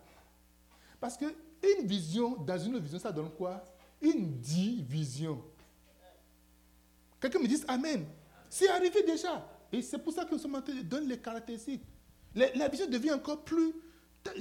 Parce 1.00 1.16
que 1.16 1.26
une 1.26 1.86
vision, 1.86 2.36
dans 2.36 2.58
une 2.58 2.78
vision, 2.80 2.98
ça 2.98 3.12
donne 3.12 3.30
quoi? 3.30 3.64
Une 4.00 4.38
division. 4.40 5.42
Quelqu'un 7.20 7.38
me 7.38 7.46
dit 7.46 7.62
Amen. 7.68 8.04
C'est 8.50 8.68
arrivé 8.68 9.02
déjà. 9.02 9.48
Et 9.72 9.82
c'est 9.82 9.98
pour 9.98 10.12
ça 10.12 10.24
que 10.24 10.32
nous 10.32 10.38
sommes 10.38 10.54
en 10.54 10.62
train 10.62 10.74
de 10.74 10.82
donner 10.82 11.06
les 11.06 11.18
caractéristiques. 11.18 11.82
La, 12.34 12.68
vision 12.68 12.86
devient 12.86 13.12
encore 13.12 13.44
plus, 13.44 13.72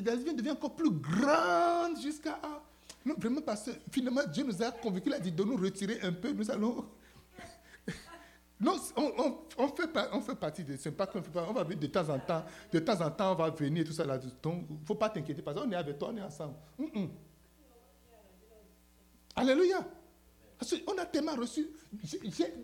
la 0.03 0.15
vision 0.15 0.33
devient 0.33 0.51
encore 0.51 0.75
plus 0.75 0.91
grande 0.91 1.99
jusqu'à. 2.01 2.39
Non, 3.05 3.13
vraiment, 3.17 3.41
parce 3.41 3.65
que 3.65 3.71
finalement, 3.91 4.21
Dieu 4.31 4.43
nous 4.43 4.63
a 4.63 4.71
convaincus, 4.71 5.11
il 5.11 5.13
a 5.13 5.19
dit 5.19 5.31
de 5.31 5.43
nous 5.43 5.55
retirer 5.55 5.99
un 6.01 6.11
peu, 6.11 6.31
nous 6.31 6.49
allons. 6.49 6.85
Non, 8.57 8.77
on, 8.95 9.67
fait, 9.67 9.89
on 10.13 10.21
fait 10.21 10.35
partie 10.35 10.63
de 10.63 10.77
ce 10.77 10.87
pas 10.87 11.05
qu'on 11.05 11.21
fait. 11.21 11.29
On 11.39 11.51
va 11.51 11.63
venir 11.65 11.77
de 11.77 11.87
temps 11.87 12.07
en 12.07 12.17
temps, 12.17 12.45
de 12.71 12.79
temps 12.79 13.01
en 13.01 13.11
temps, 13.11 13.33
on 13.33 13.35
va 13.35 13.49
venir, 13.49 13.83
tout 13.83 13.91
ça 13.91 14.05
là. 14.05 14.17
Donc, 14.17 14.65
il 14.69 14.75
ne 14.79 14.85
faut 14.85 14.95
pas 14.95 15.09
t'inquiéter, 15.09 15.41
parce 15.41 15.59
qu'on 15.59 15.69
est 15.69 15.75
avec 15.75 15.99
toi, 15.99 16.11
on 16.13 16.17
est 16.17 16.21
ensemble. 16.21 16.55
Alléluia. 19.35 19.85
On 20.87 20.97
a 20.97 21.05
tellement 21.05 21.35
reçu. 21.35 21.69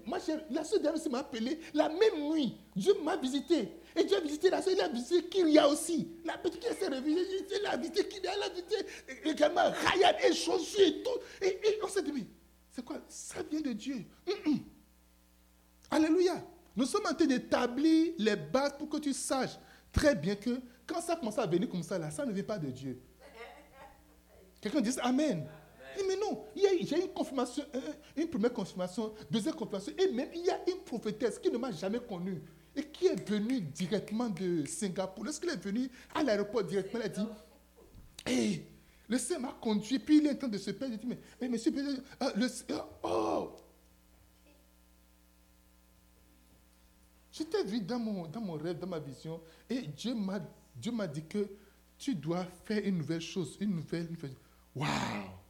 moi, 0.06 0.18
la 0.50 0.64
soeur 0.64 0.80
dernière 0.80 1.12
m'a 1.12 1.20
appelé 1.20 1.60
la 1.74 1.90
même 1.90 2.32
nuit. 2.32 2.58
Dieu 2.76 2.94
m'a 3.04 3.18
visité. 3.18 3.70
Et 3.96 4.04
Dieu 4.06 4.18
a 4.18 4.22
visité 4.22 4.50
la 4.50 4.62
soeur, 4.62 4.74
il 4.74 4.82
a 4.82 4.88
visité 4.88 5.28
Kyria 5.28 5.68
aussi. 5.68 6.08
La 6.24 6.38
petite 6.38 6.62
qui 6.62 6.74
s'est 6.74 6.88
réveillée, 6.88 7.22
il 7.60 7.66
a 7.66 7.76
visité 7.76 8.08
Kyria, 8.08 8.32
il 8.38 8.44
a 8.44 8.50
visité 8.50 8.76
également 9.26 9.70
Ryan 9.70 10.14
et 10.24 10.34
Josué 10.34 10.88
et 10.88 11.04
tout. 11.04 11.20
Et, 11.42 11.80
on 11.84 11.88
s'est 11.88 12.02
dit, 12.02 12.14
mais 12.14 12.26
c'est 12.72 12.84
quoi? 12.84 12.98
Ça 13.10 13.44
vient 13.44 13.62
de 13.62 13.74
Dieu. 13.74 14.06
Alléluia. 15.92 16.42
Nous 16.76 16.86
sommes 16.86 17.06
en 17.06 17.14
train 17.14 17.26
d'établir 17.26 18.14
les 18.18 18.38
bases 18.38 18.76
pour 18.78 18.88
que 18.88 18.98
tu 18.98 19.12
saches 19.12 19.60
très 19.92 20.16
bien 20.16 20.36
que 20.36 20.62
quand 20.88 21.02
ça 21.02 21.18
commence 21.18 21.38
à 21.38 21.46
venir 21.46 21.68
comme 21.68 21.84
ça, 21.84 22.00
là, 22.00 22.10
ça 22.10 22.26
ne 22.26 22.32
vient 22.32 22.44
pas 22.44 22.58
de 22.58 22.72
Dieu. 22.72 23.02
Quelqu'un 24.62 24.80
dit 24.80 24.92
Amen 25.02 25.46
mais 26.08 26.16
non, 26.16 26.46
a, 26.56 26.98
une 26.98 27.10
confirmation, 27.14 27.64
une 28.16 28.28
première 28.28 28.54
confirmation, 28.54 29.14
deuxième 29.30 29.56
confirmation, 29.56 29.94
et 29.98 30.12
même 30.12 30.30
il 30.34 30.46
y 30.46 30.50
a 30.50 30.60
une 30.68 30.84
prophétesse 30.84 31.40
qui 31.40 31.50
ne 31.50 31.58
m'a 31.58 31.72
jamais 31.72 32.00
connue 32.00 32.42
et 32.76 32.84
qui 32.84 33.08
est 33.08 33.30
venue 33.30 33.62
directement 33.62 34.30
de 34.30 34.66
Singapour. 34.66 35.26
Lorsqu'elle 35.26 35.52
est 35.52 35.64
venue 35.64 35.90
à 36.16 36.24
l'aéroport 36.24 36.64
directement, 36.64 37.04
elle 37.04 37.12
a 37.12 37.14
dit 37.14 37.28
Hé, 38.26 38.66
le 39.08 39.18
Seigneur 39.18 39.42
m'a 39.42 39.58
conduit, 39.60 40.00
puis 40.00 40.18
il 40.20 40.28
est 40.28 40.32
en 40.32 40.36
train 40.36 40.48
de 40.48 40.58
se 40.58 40.72
perdre. 40.72 40.96
Il 40.96 41.10
dit 41.10 41.18
Mais, 41.40 41.50
monsieur, 41.50 41.72
ah, 42.20 42.32
le, 42.36 42.48
oh 43.04 43.52
Je 47.32 47.68
vu 47.68 47.82
dans 47.82 48.00
mon, 48.00 48.28
dans 48.28 48.42
mon 48.42 48.54
rêve, 48.54 48.78
dans 48.78 48.88
ma 48.88 49.00
vision, 49.00 49.42
et 49.70 49.82
Dieu 49.82 50.14
m'a, 50.14 50.40
Dieu 50.76 50.92
m'a 50.92 51.08
dit 51.08 51.26
que 51.26 51.48
tu 51.98 52.16
dois 52.16 52.46
faire 52.66 52.82
une 52.84 52.98
nouvelle 52.98 53.22
chose, 53.22 53.58
une 53.60 53.76
nouvelle. 53.76 54.06
Une 54.06 54.12
nouvelle. 54.12 54.36
Waouh 54.76 55.41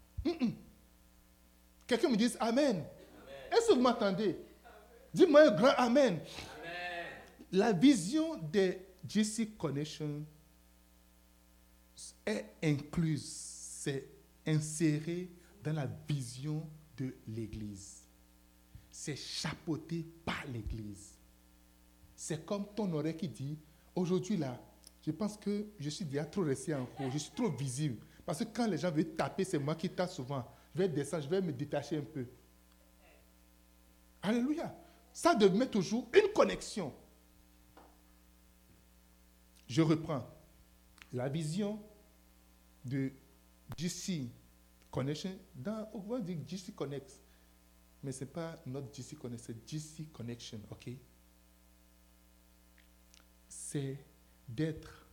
Quelqu'un 1.88 2.10
me 2.10 2.16
dise 2.16 2.38
Amen. 2.40 2.84
Est-ce 3.52 3.68
que 3.70 3.74
vous 3.74 3.82
m'entendez? 3.82 4.38
Dis-moi 5.14 5.42
un 5.50 5.52
grand 5.52 5.74
Amen. 5.78 6.20
La 7.52 7.74
vision 7.74 8.38
des 8.38 8.80
GC 9.08 9.50
Connection 9.58 10.26
est 12.26 12.46
incluse, 12.64 13.26
c'est 13.26 14.08
inséré 14.48 15.30
dans 15.64 15.74
la 15.74 15.88
vision 16.08 16.66
de 16.98 17.14
l'Église. 17.28 18.04
C'est 18.90 19.16
chapeauté 19.16 20.06
par 20.24 20.46
l'Église. 20.48 21.18
C'est 22.16 22.46
comme 22.46 22.66
ton 22.76 22.92
oreille 22.94 23.18
qui 23.18 23.28
dit, 23.28 23.58
aujourd'hui 23.96 24.38
là, 24.38 24.60
je 25.06 25.12
pense 25.12 25.36
que 25.38 25.66
je 25.80 25.90
suis 25.90 26.06
déjà 26.06 26.26
trop 26.26 26.44
resté 26.44 26.74
en 26.76 26.84
haut, 26.84 27.10
je 27.12 27.18
suis 27.18 27.32
trop 27.32 27.50
visible. 27.50 27.98
Parce 28.32 28.46
que 28.46 28.50
quand 28.54 28.66
les 28.66 28.78
gens 28.78 28.90
veulent 28.90 29.14
taper, 29.14 29.44
c'est 29.44 29.60
moi 29.60 29.76
qui 29.76 29.90
tape 29.90 30.10
souvent. 30.10 30.48
Je 30.74 30.80
vais 30.80 30.88
descendre, 30.88 31.22
je 31.24 31.28
vais 31.28 31.42
me 31.42 31.52
détacher 31.52 31.98
un 31.98 32.02
peu. 32.02 32.26
Alléluia. 34.22 34.74
Ça 35.12 35.36
devait 35.36 35.68
toujours 35.68 36.08
une 36.14 36.32
connexion. 36.32 36.94
Je 39.68 39.82
reprends. 39.82 40.26
La 41.12 41.28
vision 41.28 41.84
de 42.86 43.12
GC 43.76 44.30
Connection, 44.90 45.38
dans, 45.54 45.90
on 45.94 46.00
va 46.00 46.22
dire 46.22 46.38
GC 46.48 46.72
Connect, 46.72 47.12
mais 48.02 48.14
ce 48.14 48.24
n'est 48.24 48.30
pas 48.30 48.56
notre 48.66 48.96
GC 48.96 49.18
Connect, 49.18 49.44
c'est 49.44 49.70
GC 49.70 50.06
Connection, 50.06 50.62
ok? 50.70 50.90
C'est 53.50 53.98
d'être 54.48 55.06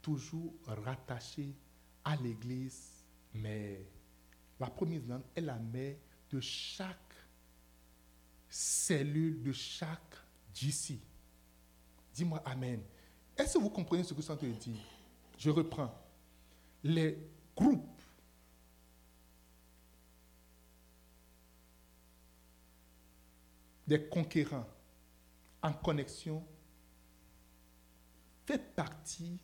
toujours 0.00 0.54
rattaché 0.64 1.52
à 2.06 2.14
l'Église, 2.14 3.04
mais 3.34 3.84
la 4.60 4.70
première 4.70 5.02
langue 5.08 5.24
est 5.34 5.40
la 5.40 5.58
mère 5.58 5.96
de 6.30 6.40
chaque 6.40 6.96
cellule, 8.48 9.42
de 9.42 9.50
chaque 9.50 10.14
GC. 10.54 11.00
Dis-moi 12.14 12.40
Amen. 12.46 12.80
Est-ce 13.36 13.54
que 13.54 13.58
vous 13.58 13.70
comprenez 13.70 14.04
ce 14.04 14.14
que 14.14 14.22
je 14.22 14.60
suis 14.60 14.80
Je 15.36 15.50
reprends. 15.50 15.92
Les 16.84 17.18
groupes 17.56 18.00
des 23.84 24.08
conquérants 24.08 24.68
en 25.60 25.72
connexion 25.72 26.46
fait 28.46 28.74
partie, 28.76 29.40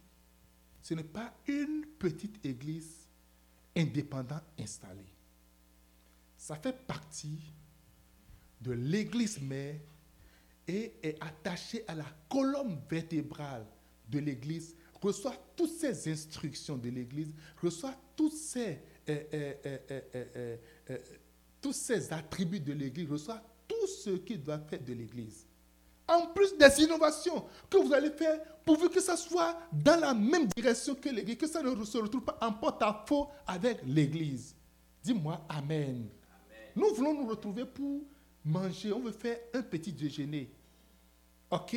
ce 0.83 0.95
n'est 0.95 1.05
pas 1.05 1.33
une 1.47 1.87
petite 1.99 2.45
église 2.45 3.07
indépendante 3.77 4.43
installée. 4.59 5.15
Ça 6.37 6.57
fait 6.57 6.77
partie 6.87 7.39
de 8.61 8.73
l'église 8.73 9.41
mère 9.41 9.77
et 10.67 10.93
est 11.03 11.23
attaché 11.23 11.85
à 11.87 11.95
la 11.95 12.07
colonne 12.29 12.81
vertébrale 12.91 13.65
de 14.09 14.19
l'église, 14.19 14.75
reçoit 15.01 15.37
toutes 15.57 15.71
ces 15.71 16.11
instructions 16.11 16.77
de 16.77 16.91
l'église, 16.91 17.33
reçoit 17.61 17.95
euh, 19.09 19.55
euh, 19.65 19.79
euh, 20.15 20.99
tous 21.61 21.73
ces 21.73 22.13
attributs 22.13 22.61
de 22.61 22.73
l'église, 22.73 23.09
reçoit 23.09 23.43
tout 23.67 23.87
ce 23.87 24.11
qu'il 24.11 24.43
doit 24.43 24.59
faire 24.59 24.83
de 24.83 24.93
l'église. 24.93 25.47
En 26.13 26.27
plus 26.27 26.57
des 26.59 26.83
innovations 26.83 27.45
que 27.71 27.79
vous 27.79 27.93
allez 27.93 28.11
faire, 28.11 28.39
pourvu 28.65 28.91
que 28.91 29.01
ça 29.01 29.17
soit 29.17 29.59
dans 29.73 29.99
la 29.99 30.13
même 30.13 30.47
direction 30.47 30.95
que 30.95 31.09
l'église, 31.09 31.39
que 31.39 31.47
ça 31.47 31.63
ne 31.63 31.85
se 31.85 31.99
retrouve 31.99 32.23
pas 32.23 32.39
en 32.43 32.53
porte-à-faux 32.53 33.29
avec 33.47 33.79
l'église. 33.87 34.55
Dis-moi 35.03 35.41
Amen. 35.49 36.07
Nous 36.77 36.95
voulons 36.95 37.15
nous 37.15 37.27
retrouver 37.29 37.65
pour 37.65 38.03
manger, 38.45 38.93
on 38.93 39.01
veut 39.01 39.13
faire 39.13 39.39
un 39.55 39.63
petit 39.63 39.93
déjeuner. 39.93 40.51
OK? 41.51 41.77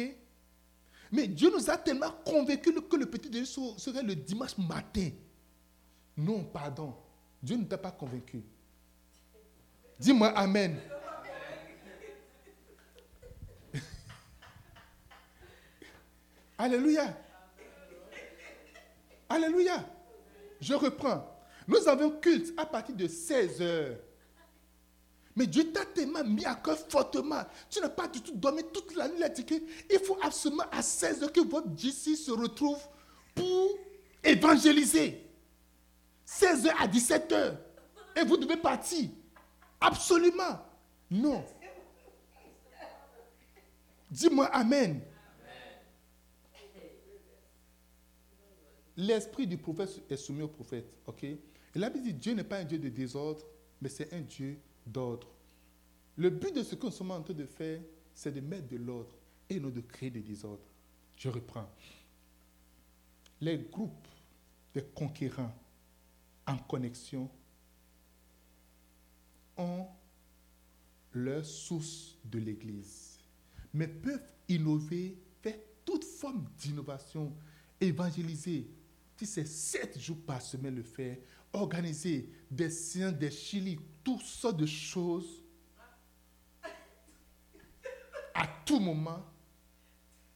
Mais 1.12 1.28
Dieu 1.28 1.50
nous 1.52 1.70
a 1.70 1.78
tellement 1.78 2.12
convaincus 2.26 2.74
que 2.90 2.98
le 2.98 3.06
petit 3.06 3.30
déjeuner 3.30 3.74
serait 3.78 4.04
le 4.04 4.16
dimanche 4.16 4.58
matin. 4.58 5.10
Non, 6.18 6.44
pardon. 6.44 6.94
Dieu 7.42 7.58
ne 7.58 7.64
t'a 7.64 7.78
pas 7.78 7.92
convaincu. 7.92 8.44
Dis-moi 10.00 10.30
Amen. 10.30 10.78
Alléluia. 16.58 17.16
Alléluia. 19.30 19.84
Je 20.62 20.74
reprends. 20.74 21.32
Nous 21.68 21.88
avons 21.88 22.12
culte 22.20 22.53
à 22.58 22.66
partir 22.66 22.95
de 22.95 23.08
16 23.08 23.62
heures. 23.62 23.97
Mais 25.36 25.47
Dieu 25.47 25.72
t'a 25.72 25.84
tellement 25.86 26.24
mis 26.24 26.45
à 26.45 26.56
cœur 26.56 26.78
fortement. 26.89 27.43
Tu 27.70 27.82
n'as 27.82 27.89
pas 27.89 28.08
du 28.08 28.22
tout 28.22 28.32
dormi 28.34 28.64
toute 28.72 28.95
la 28.95 29.10
nuit. 29.10 29.24
Il 29.89 29.99
faut 29.99 30.18
absolument 30.22 30.64
à 30.72 30.82
16 30.82 31.24
heures 31.24 31.34
que 31.34 31.41
votre 31.41 31.68
JC 31.76 32.16
se 32.16 32.32
retrouve 32.32 32.80
pour 33.34 33.78
évangéliser. 34.24 35.30
16 36.24 36.68
heures 36.68 36.82
à 36.82 36.88
17 36.88 37.32
heures. 37.34 37.58
Et 38.16 38.24
vous 38.24 38.38
devez 38.38 38.56
partir. 38.56 39.10
Absolument. 39.82 40.62
Non. 41.12 41.43
Dis-moi 44.10 44.45
Amen. 44.45 45.01
L'esprit 48.98 49.48
du 49.48 49.58
prophète 49.58 50.04
est 50.10 50.18
soumis 50.18 50.43
au 50.43 50.48
prophète. 50.48 50.86
ok? 51.06 51.24
Et 51.24 51.39
la 51.76 51.89
Bible 51.89 52.06
dit 52.06 52.14
Dieu 52.14 52.34
n'est 52.34 52.43
pas 52.43 52.60
un 52.60 52.64
Dieu 52.64 52.80
de 52.80 52.89
désordre, 52.89 53.46
mais 53.82 53.89
c'est 53.89 54.14
un 54.14 54.22
Dieu 54.22 54.58
d'ordre. 54.86 55.28
Le 56.18 56.30
but 56.30 56.56
de 56.56 56.64
ce 56.64 56.76
que 56.76 56.86
nous 56.86 56.91
sommes 56.91 57.12
en 57.12 57.22
train 57.22 57.34
de 57.34 57.46
faire, 57.46 57.82
c'est 58.14 58.32
de 58.32 58.39
mettre 58.39 58.70
de 58.70 58.78
l'ordre 58.78 59.14
et 59.50 59.60
non 59.60 59.70
de 59.70 59.82
créer 59.82 60.10
des 60.10 60.22
désordres. 60.22 60.64
Je 61.18 61.28
reprends. 61.28 61.70
Les 63.41 63.58
groupes 63.58 64.08
de 64.74 64.80
conquérants 64.80 65.54
en 66.48 66.58
connexion 66.58 67.30
ont 69.58 69.88
leur 71.12 71.46
source 71.46 72.18
de 72.24 72.39
l'Église, 72.39 73.20
mais 73.74 73.88
peuvent 73.88 74.24
innover, 74.48 75.18
faire 75.41 75.58
toute 75.84 76.04
forme 76.04 76.46
d'innovation, 76.58 77.34
évangéliser, 77.80 78.70
si 79.18 79.26
c'est 79.26 79.47
sept 79.47 79.97
jours 79.99 80.18
par 80.26 80.41
semaine 80.41 80.76
le 80.76 80.84
faire, 80.84 81.18
organiser 81.53 82.30
des 82.51 82.70
séances, 82.70 83.13
des 83.13 83.32
chili, 83.32 83.80
toutes 84.03 84.22
sortes 84.22 84.57
de 84.57 84.66
choses 84.66 85.41
à 88.34 88.47
tout 88.66 88.80
moment, 88.80 89.24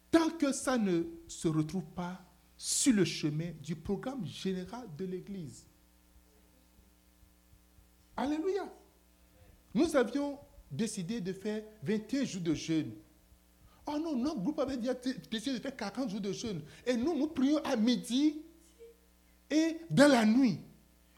tant 0.10 0.30
que 0.32 0.54
ça 0.54 0.78
ne 0.78 1.04
se 1.28 1.48
retrouve 1.50 1.86
pas 1.96 2.22
sur 2.56 2.94
le 2.94 3.04
chemin 3.04 3.52
du 3.62 3.76
programme 3.76 4.26
général 4.26 4.88
de 4.98 5.06
l'Église. 5.06 5.66
Alléluia. 8.16 8.72
Nous 9.74 9.96
avions 9.96 10.40
décidé 10.72 11.20
de 11.22 11.34
faire 11.34 11.64
21 11.84 12.24
jours 12.24 12.42
de 12.42 12.54
jeûne. 12.54 12.92
Oh 13.86 13.98
non, 13.98 14.16
notre 14.16 14.40
groupe 14.40 14.60
avait 14.60 14.78
décidé 14.78 15.58
de 15.58 15.62
faire 15.62 15.76
40 15.76 16.10
jours 16.10 16.22
de 16.22 16.32
jeûne. 16.32 16.62
Et 16.86 16.96
nous, 16.96 17.18
nous 17.18 17.28
prions 17.28 17.58
à 17.64 17.76
midi 17.76 18.42
et 19.50 19.78
dans 19.90 20.08
la 20.08 20.26
nuit. 20.26 20.60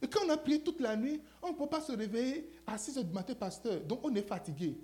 Et 0.02 0.08
quand 0.08 0.22
on 0.26 0.30
a 0.30 0.38
prié 0.38 0.62
toute 0.62 0.80
la 0.80 0.96
nuit, 0.96 1.22
on 1.42 1.52
ne 1.52 1.58
peut 1.58 1.68
pas 1.68 1.82
se 1.82 1.92
réveiller 1.92 2.50
à 2.66 2.78
6 2.78 2.98
h 2.98 3.04
du 3.04 3.14
matin, 3.14 3.36
pasteur. 3.36 3.82
Donc 3.82 4.00
on 4.04 4.14
est 4.16 4.28
fatigué. 4.28 4.78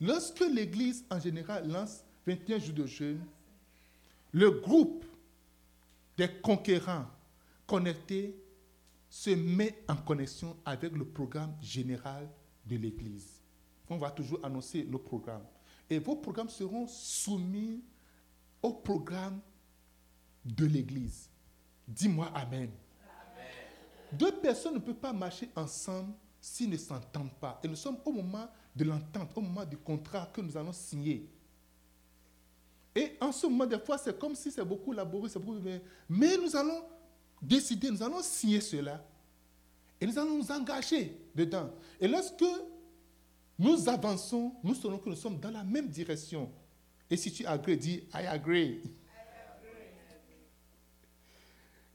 Lorsque 0.00 0.40
l'Église 0.40 1.04
en 1.10 1.18
général 1.18 1.68
lance 1.70 2.04
21 2.26 2.58
jours 2.58 2.74
de 2.74 2.86
jeûne, 2.86 3.24
le 4.32 4.50
groupe 4.50 5.04
des 6.18 6.28
conquérants 6.42 7.06
connectés 7.66 8.36
se 9.08 9.30
met 9.30 9.82
en 9.88 9.96
connexion 9.96 10.56
avec 10.64 10.92
le 10.92 11.06
programme 11.06 11.54
général 11.62 12.28
de 12.66 12.76
l'Église. 12.76 13.40
On 13.88 13.96
va 13.96 14.10
toujours 14.10 14.40
annoncer 14.44 14.82
le 14.82 14.98
programme. 14.98 15.44
Et 15.88 15.98
vos 15.98 16.16
programmes 16.16 16.48
seront 16.48 16.86
soumis 16.86 17.82
au 18.60 18.72
programme 18.72 19.40
de 20.46 20.66
l'Église. 20.66 21.28
Dis-moi 21.86 22.30
Amen. 22.34 22.70
Deux 24.12 24.32
personnes 24.32 24.74
ne 24.74 24.78
peuvent 24.78 24.94
pas 24.94 25.12
marcher 25.12 25.48
ensemble 25.56 26.12
s'ils 26.40 26.70
ne 26.70 26.76
s'entendent 26.76 27.34
pas. 27.40 27.60
Et 27.62 27.68
nous 27.68 27.76
sommes 27.76 27.98
au 28.04 28.12
moment 28.12 28.48
de 28.74 28.84
l'entente, 28.84 29.30
au 29.34 29.40
moment 29.40 29.64
du 29.64 29.76
contrat 29.76 30.30
que 30.32 30.40
nous 30.40 30.56
allons 30.56 30.72
signer. 30.72 31.28
Et 32.94 33.16
en 33.20 33.32
ce 33.32 33.46
moment, 33.46 33.66
des 33.66 33.78
fois, 33.78 33.98
c'est 33.98 34.18
comme 34.18 34.34
si 34.34 34.50
c'est 34.50 34.64
beaucoup 34.64 34.92
laborieux, 34.92 35.28
c'est 35.28 35.38
beaucoup... 35.38 35.60
Mais 36.08 36.36
nous 36.38 36.54
allons 36.56 36.82
décider, 37.42 37.90
nous 37.90 38.02
allons 38.02 38.22
signer 38.22 38.60
cela. 38.60 39.04
Et 40.00 40.06
nous 40.06 40.18
allons 40.18 40.38
nous 40.38 40.50
engager 40.50 41.20
dedans. 41.34 41.70
Et 42.00 42.06
lorsque 42.08 42.44
nous 43.58 43.88
avançons, 43.88 44.54
nous 44.62 44.74
saurons 44.74 44.98
que 44.98 45.08
nous 45.08 45.16
sommes 45.16 45.38
dans 45.38 45.50
la 45.50 45.64
même 45.64 45.88
direction. 45.88 46.50
Et 47.10 47.16
si 47.16 47.32
tu 47.32 47.44
agrées, 47.44 47.76
dis 47.76 48.04
I 48.14 48.26
agree. 48.26 48.80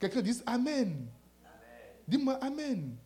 Quelqu'un 0.02 0.22
dit 0.22 0.42
Amen. 0.46 1.08
Dis-moi 2.08 2.34
Amen. 2.42 2.98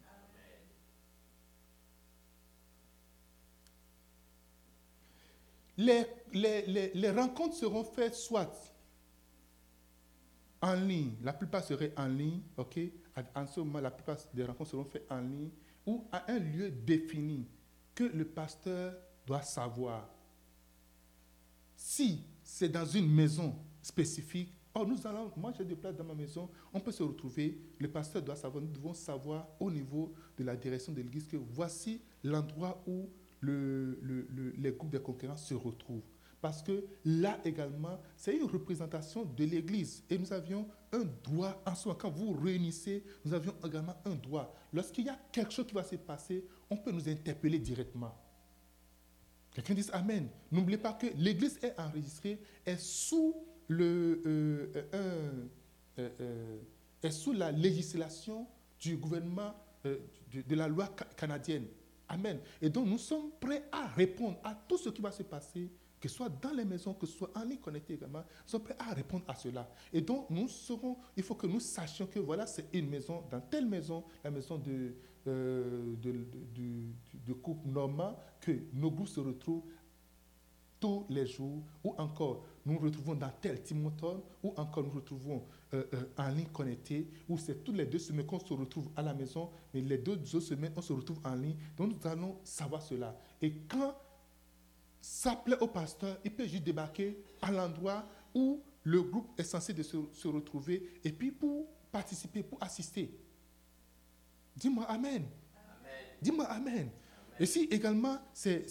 les, 5.77 6.05
les, 6.31 6.65
les, 6.67 6.91
les 6.93 7.11
rencontres 7.11 7.55
seront 7.55 7.83
faites 7.83 8.15
soit 8.15 8.71
en 10.61 10.73
ligne, 10.73 11.15
la 11.21 11.33
plupart 11.33 11.63
seraient 11.63 11.93
en 11.97 12.07
ligne, 12.07 12.41
ok? 12.57 12.79
En 13.35 13.45
ce 13.45 13.59
moment, 13.59 13.79
la 13.79 13.91
plupart 13.91 14.17
des 14.33 14.43
rencontres 14.43 14.71
seront 14.71 14.85
faites 14.85 15.05
en 15.11 15.19
ligne 15.19 15.51
ou 15.85 16.07
à 16.11 16.31
un 16.31 16.39
lieu 16.39 16.71
défini 16.71 17.45
que 17.93 18.05
le 18.05 18.25
pasteur 18.25 18.95
doit 19.27 19.41
savoir. 19.41 20.09
Si 21.75 22.23
c'est 22.41 22.69
dans 22.69 22.85
une 22.85 23.09
maison 23.13 23.55
spécifique, 23.81 24.57
oh, 24.75 24.85
nous 24.85 25.07
allons, 25.07 25.31
moi 25.37 25.51
j'ai 25.57 25.65
des 25.65 25.75
places 25.75 25.95
dans 25.95 26.03
ma 26.03 26.13
maison, 26.13 26.49
on 26.73 26.79
peut 26.79 26.91
se 26.91 27.03
retrouver, 27.03 27.57
le 27.79 27.89
pasteur 27.89 28.21
doit 28.21 28.35
savoir, 28.35 28.63
nous 28.63 28.71
devons 28.71 28.93
savoir 28.93 29.47
au 29.59 29.71
niveau 29.71 30.13
de 30.37 30.43
la 30.43 30.55
direction 30.55 30.93
de 30.93 31.01
l'église 31.01 31.27
que 31.27 31.37
voici 31.37 32.01
l'endroit 32.23 32.83
où 32.85 33.09
le, 33.39 33.99
le, 34.01 34.27
le, 34.29 34.51
les 34.51 34.71
groupes 34.71 34.91
de 34.91 34.97
conquérants 34.97 35.37
se 35.37 35.53
retrouvent. 35.53 36.03
Parce 36.41 36.61
que 36.61 36.85
là 37.05 37.39
également, 37.43 37.99
c'est 38.15 38.35
une 38.35 38.45
représentation 38.45 39.25
de 39.25 39.45
l'Église. 39.45 40.03
Et 40.11 40.17
nous 40.17 40.31
avions 40.31 40.67
un 40.91 41.03
droit 41.23 41.59
en 41.65 41.73
soi. 41.73 41.97
Quand 41.99 42.11
vous 42.11 42.33
réunissez, 42.33 43.03
nous 43.23 43.33
avions 43.33 43.55
également 43.65 43.95
un 44.05 44.13
droit. 44.13 44.53
Lorsqu'il 44.71 45.05
y 45.05 45.09
a 45.09 45.17
quelque 45.31 45.51
chose 45.51 45.65
qui 45.65 45.73
va 45.73 45.83
se 45.83 45.95
passer, 45.95 46.45
on 46.69 46.77
peut 46.77 46.91
nous 46.91 47.09
interpeller 47.09 47.57
directement. 47.57 48.15
Quelqu'un 49.55 49.73
dit 49.73 49.87
Amen. 49.91 50.27
N'oubliez 50.51 50.77
pas 50.77 50.93
que 50.93 51.07
l'Église 51.17 51.57
est 51.63 51.79
enregistrée, 51.79 52.39
est 52.63 52.77
sous, 52.77 53.33
le, 53.67 54.21
euh, 54.25 54.83
euh, 54.93 56.09
euh, 56.19 56.57
est 57.01 57.11
sous 57.11 57.33
la 57.33 57.51
législation 57.51 58.47
du 58.79 58.97
gouvernement 58.97 59.53
de, 59.83 60.55
la 60.55 60.67
loi 60.67 60.89
canadienne. 61.15 61.65
Amen. 62.07 62.39
Et 62.61 62.69
donc 62.69 62.87
nous 62.87 62.97
sommes 62.97 63.31
prêts 63.39 63.63
à 63.71 63.87
répondre 63.87 64.37
à 64.43 64.53
tout 64.53 64.77
ce 64.77 64.89
qui 64.89 65.01
va 65.01 65.11
se 65.11 65.23
passer 65.23 65.69
que 66.05 66.09
ce 66.09 66.17
soit 66.17 66.29
dans 66.29 66.51
les 66.51 66.65
maisons, 66.65 66.93
que 66.93 67.07
ce 67.07 67.17
soit 67.17 67.31
en 67.35 67.43
ligne 67.43 67.57
connectée 67.57 67.95
également, 67.95 68.19
nous 68.19 68.47
sommes 68.49 68.61
prêts 68.61 68.75
à 68.77 68.93
répondre 68.93 69.23
à 69.27 69.33
cela. 69.33 69.67
Et 69.91 70.01
donc, 70.01 70.29
nous 70.29 70.47
serons, 70.47 70.97
il 71.17 71.23
faut 71.23 71.33
que 71.33 71.47
nous 71.47 71.59
sachions 71.59 72.05
que 72.05 72.19
voilà, 72.19 72.45
c'est 72.45 72.67
une 72.73 72.87
maison, 72.87 73.23
dans 73.31 73.41
telle 73.41 73.65
maison, 73.65 74.03
la 74.23 74.29
maison 74.29 74.59
de, 74.59 74.93
euh, 75.25 75.95
de, 75.95 76.27
de, 77.25 77.33
couple 77.33 77.69
normand, 77.69 78.19
que 78.39 78.51
nos 78.73 78.91
groupes 78.91 79.07
se 79.07 79.19
retrouvent 79.19 79.63
tous 80.79 81.07
les 81.09 81.25
jours, 81.25 81.63
ou 81.83 81.95
encore 81.97 82.45
nous 82.65 82.73
nous 82.73 82.79
retrouvons 82.79 83.15
dans 83.15 83.29
tel 83.41 83.61
Timoton, 83.61 84.23
ou 84.41 84.53
encore 84.57 84.83
nous 84.83 84.89
nous 84.89 84.95
retrouvons 84.95 85.45
euh, 85.73 85.83
euh, 85.93 86.03
en 86.17 86.29
ligne 86.29 86.47
connectée, 86.47 87.07
ou 87.29 87.37
c'est 87.37 87.63
toutes 87.63 87.75
les 87.75 87.85
deux 87.85 87.99
semaines 87.99 88.25
qu'on 88.25 88.39
se 88.39 88.53
retrouve 88.53 88.89
à 88.95 89.03
la 89.03 89.13
maison, 89.13 89.49
mais 89.73 89.81
les 89.81 89.99
deux 89.99 90.13
autres 90.13 90.39
semaines, 90.39 90.73
on 90.75 90.81
se 90.81 90.93
retrouve 90.93 91.19
en 91.23 91.35
ligne. 91.35 91.55
Donc 91.77 91.91
nous 91.91 92.09
allons 92.09 92.39
savoir 92.43 92.81
cela. 92.81 93.15
Et 93.41 93.53
quand 93.69 93.95
ça 94.99 95.35
plaît 95.35 95.57
au 95.61 95.67
pasteur, 95.67 96.17
il 96.25 96.31
peut 96.31 96.47
juste 96.47 96.63
débarquer 96.63 97.23
à 97.41 97.51
l'endroit 97.51 98.03
où 98.33 98.63
le 98.83 99.01
groupe 99.03 99.39
est 99.39 99.43
censé 99.43 99.71
de 99.73 99.83
se, 99.83 99.97
se, 100.13 100.27
retrouver 100.27 100.99
et 101.03 101.11
puis 101.11 101.31
pour 101.31 101.67
participer, 101.91 102.41
pour 102.41 102.61
assister. 102.63 103.15
Dis-moi 104.55 104.85
Amen. 104.85 105.25
Dis-moi 106.21 106.45
Amen. 106.45 106.89
Et 107.39 107.45
si 107.45 107.63
également 107.65 108.17
c'est 108.33 108.65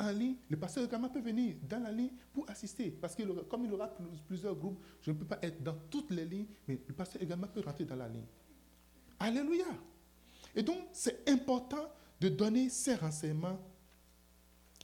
en 0.00 0.10
ligne, 0.10 0.36
le 0.48 0.56
pasteur 0.56 0.84
également 0.84 1.10
peut 1.10 1.20
venir 1.20 1.56
dans 1.68 1.82
la 1.82 1.92
ligne 1.92 2.12
pour 2.32 2.48
assister. 2.48 2.90
Parce 2.90 3.14
que 3.14 3.22
comme 3.42 3.64
il 3.66 3.72
aura 3.72 3.90
plusieurs 4.26 4.54
groupes, 4.54 4.82
je 5.02 5.10
ne 5.10 5.16
peux 5.16 5.26
pas 5.26 5.38
être 5.42 5.62
dans 5.62 5.76
toutes 5.90 6.10
les 6.10 6.24
lignes, 6.24 6.46
mais 6.66 6.80
le 6.86 6.94
pasteur 6.94 7.22
également 7.22 7.48
peut 7.48 7.60
rentrer 7.60 7.84
dans 7.84 7.96
la 7.96 8.08
ligne. 8.08 8.24
Alléluia. 9.18 9.66
Et 10.54 10.62
donc, 10.62 10.78
c'est 10.92 11.28
important 11.28 11.92
de 12.18 12.30
donner 12.30 12.70
ces 12.70 12.94
renseignements 12.94 13.58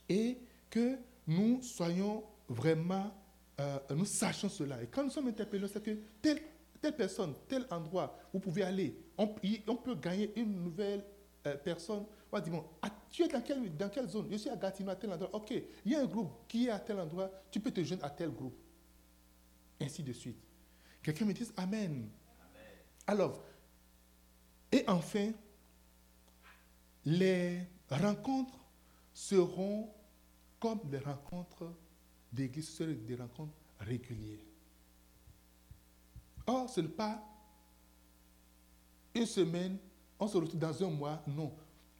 et 0.09 0.39
que 0.69 0.99
nous 1.27 1.63
soyons 1.63 2.25
vraiment, 2.49 3.11
euh, 3.59 3.79
nous 3.91 4.05
sachions 4.05 4.51
cela. 4.51 4.83
Et 4.83 4.87
quand 4.87 5.05
nous 5.05 5.11
sommes 5.11 5.29
interpellés, 5.29 5.67
c'est 5.69 5.83
que 5.83 5.97
telle, 6.21 6.43
personne, 6.97 7.35
tel 7.49 7.67
endroit, 7.71 8.19
vous 8.33 8.41
pouvez 8.41 8.63
aller, 8.65 8.99
on, 9.17 9.35
on 9.67 9.77
peut 9.77 9.95
gagner 9.95 10.33
une 10.37 10.63
nouvelle 10.63 11.05
euh, 11.47 11.57
personne. 11.57 12.05
On 12.33 12.37
va 12.39 12.41
dire, 12.41 12.53
bon, 12.55 12.65
ah, 12.81 12.89
tu 13.11 13.23
es 13.23 13.29
dans 13.29 13.43
quelle, 13.43 13.77
dans 13.77 13.91
quelle 13.91 14.09
zone? 14.09 14.27
Je 14.31 14.37
suis 14.39 14.49
à 14.49 14.57
Gatineau, 14.57 14.91
à 14.91 14.97
tel 14.97 15.13
endroit. 15.13 15.35
Ok, 15.35 15.51
il 15.51 15.93
y 15.93 15.95
a 15.95 16.01
un 16.01 16.07
groupe 16.07 16.47
qui 16.49 16.67
est 16.67 16.71
à 16.71 16.81
tel 16.81 16.99
endroit, 16.99 17.31
tu 17.51 17.61
peux 17.61 17.71
te 17.71 17.85
joindre 17.85 18.07
à 18.07 18.11
tel 18.11 18.31
groupe. 18.31 18.57
Ainsi 19.79 20.03
de 20.03 20.15
suite. 20.15 20.39
Quelqu'un 21.03 21.27
me 21.27 21.35
dit 21.35 21.47
Amen. 21.59 21.91
Amen. 21.91 22.09
Alors, 23.07 23.45
et 24.71 24.83
enfin, 24.89 25.33
les 27.05 27.67
rencontres 27.91 28.59
seront 29.13 29.91
comme 30.59 30.81
les 30.91 31.01
rencontres 31.01 31.71
d'église, 32.33 32.71
ce 32.71 32.85
sont 32.87 32.99
des 33.07 33.15
rencontres 33.15 33.53
régulières. 33.81 34.39
Or, 36.47 36.71
ce 36.71 36.81
n'est 36.81 36.89
pas 36.89 37.23
une 39.15 39.27
semaine, 39.27 39.77
on 40.19 40.27
se 40.27 40.39
retrouve 40.39 40.59
dans 40.59 40.83
un 40.83 40.91
mois, 40.91 41.23
non. 41.27 41.53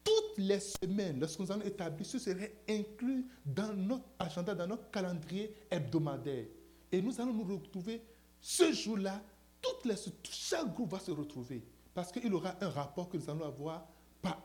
Toutes 0.03 0.37
les 0.37 0.59
semaines, 0.59 1.19
lorsque 1.19 1.39
nous 1.39 1.51
allons 1.51 1.63
établir, 1.63 2.05
ce 2.05 2.19
serait 2.19 2.57
inclus 2.67 3.25
dans 3.45 3.73
notre 3.73 4.05
agenda, 4.19 4.53
dans 4.53 4.67
notre 4.67 4.91
calendrier 4.91 5.53
hebdomadaire. 5.71 6.45
Et 6.91 7.01
nous 7.01 7.19
allons 7.19 7.33
nous 7.33 7.55
retrouver 7.55 8.01
ce 8.41 8.73
jour-là, 8.73 9.23
toutes 9.61 9.85
les, 9.85 9.95
chaque 10.23 10.73
groupe 10.73 10.91
va 10.91 10.99
se 10.99 11.11
retrouver. 11.11 11.63
Parce 11.93 12.11
qu'il 12.11 12.33
aura 12.33 12.55
un 12.59 12.69
rapport 12.69 13.07
que 13.07 13.17
nous 13.17 13.29
allons 13.29 13.45
avoir 13.45 13.87
par, 14.21 14.41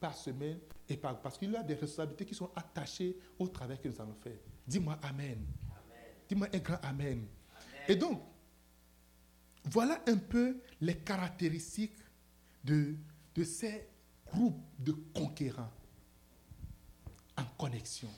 par 0.00 0.16
semaine 0.16 0.58
et 0.88 0.96
par, 0.96 1.20
parce 1.20 1.36
qu'il 1.36 1.50
y 1.50 1.56
a 1.56 1.62
des 1.62 1.74
responsabilités 1.74 2.24
qui 2.24 2.34
sont 2.34 2.50
attachées 2.56 3.18
au 3.38 3.48
travail 3.48 3.78
que 3.78 3.88
nous 3.88 4.00
allons 4.00 4.14
faire. 4.14 4.38
Dis-moi 4.66 4.98
Amen. 5.02 5.44
Dis-moi 6.28 6.48
un 6.52 6.58
grand 6.58 6.78
amen. 6.82 7.06
amen. 7.06 7.26
Et 7.86 7.96
donc, 7.96 8.22
voilà 9.64 10.00
un 10.06 10.16
peu 10.16 10.58
les 10.80 10.96
caractéristiques 10.96 11.96
de, 12.62 12.94
de 13.34 13.44
ces 13.44 13.88
groupes 14.34 14.60
de 14.78 14.92
conquérants 15.14 15.70
en 17.36 17.44
connexion. 17.56 18.10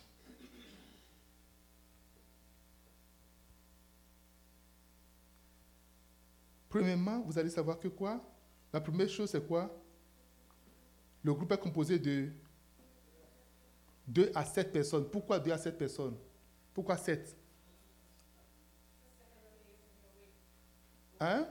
Premièrement, 6.68 7.20
vous 7.20 7.38
allez 7.38 7.50
savoir 7.50 7.78
que 7.78 7.88
quoi? 7.88 8.20
La 8.72 8.80
première 8.80 9.08
chose, 9.08 9.30
c'est 9.30 9.46
quoi? 9.46 9.70
Le 11.22 11.32
groupe 11.32 11.50
est 11.52 11.58
composé 11.58 11.98
de 11.98 12.30
2 14.08 14.30
à 14.34 14.44
7 14.44 14.72
personnes. 14.72 15.08
Pourquoi 15.10 15.38
2 15.38 15.50
à 15.52 15.58
7 15.58 15.78
personnes? 15.78 16.16
Pourquoi 16.74 16.96
7 16.96 17.36
Hein? 21.18 21.48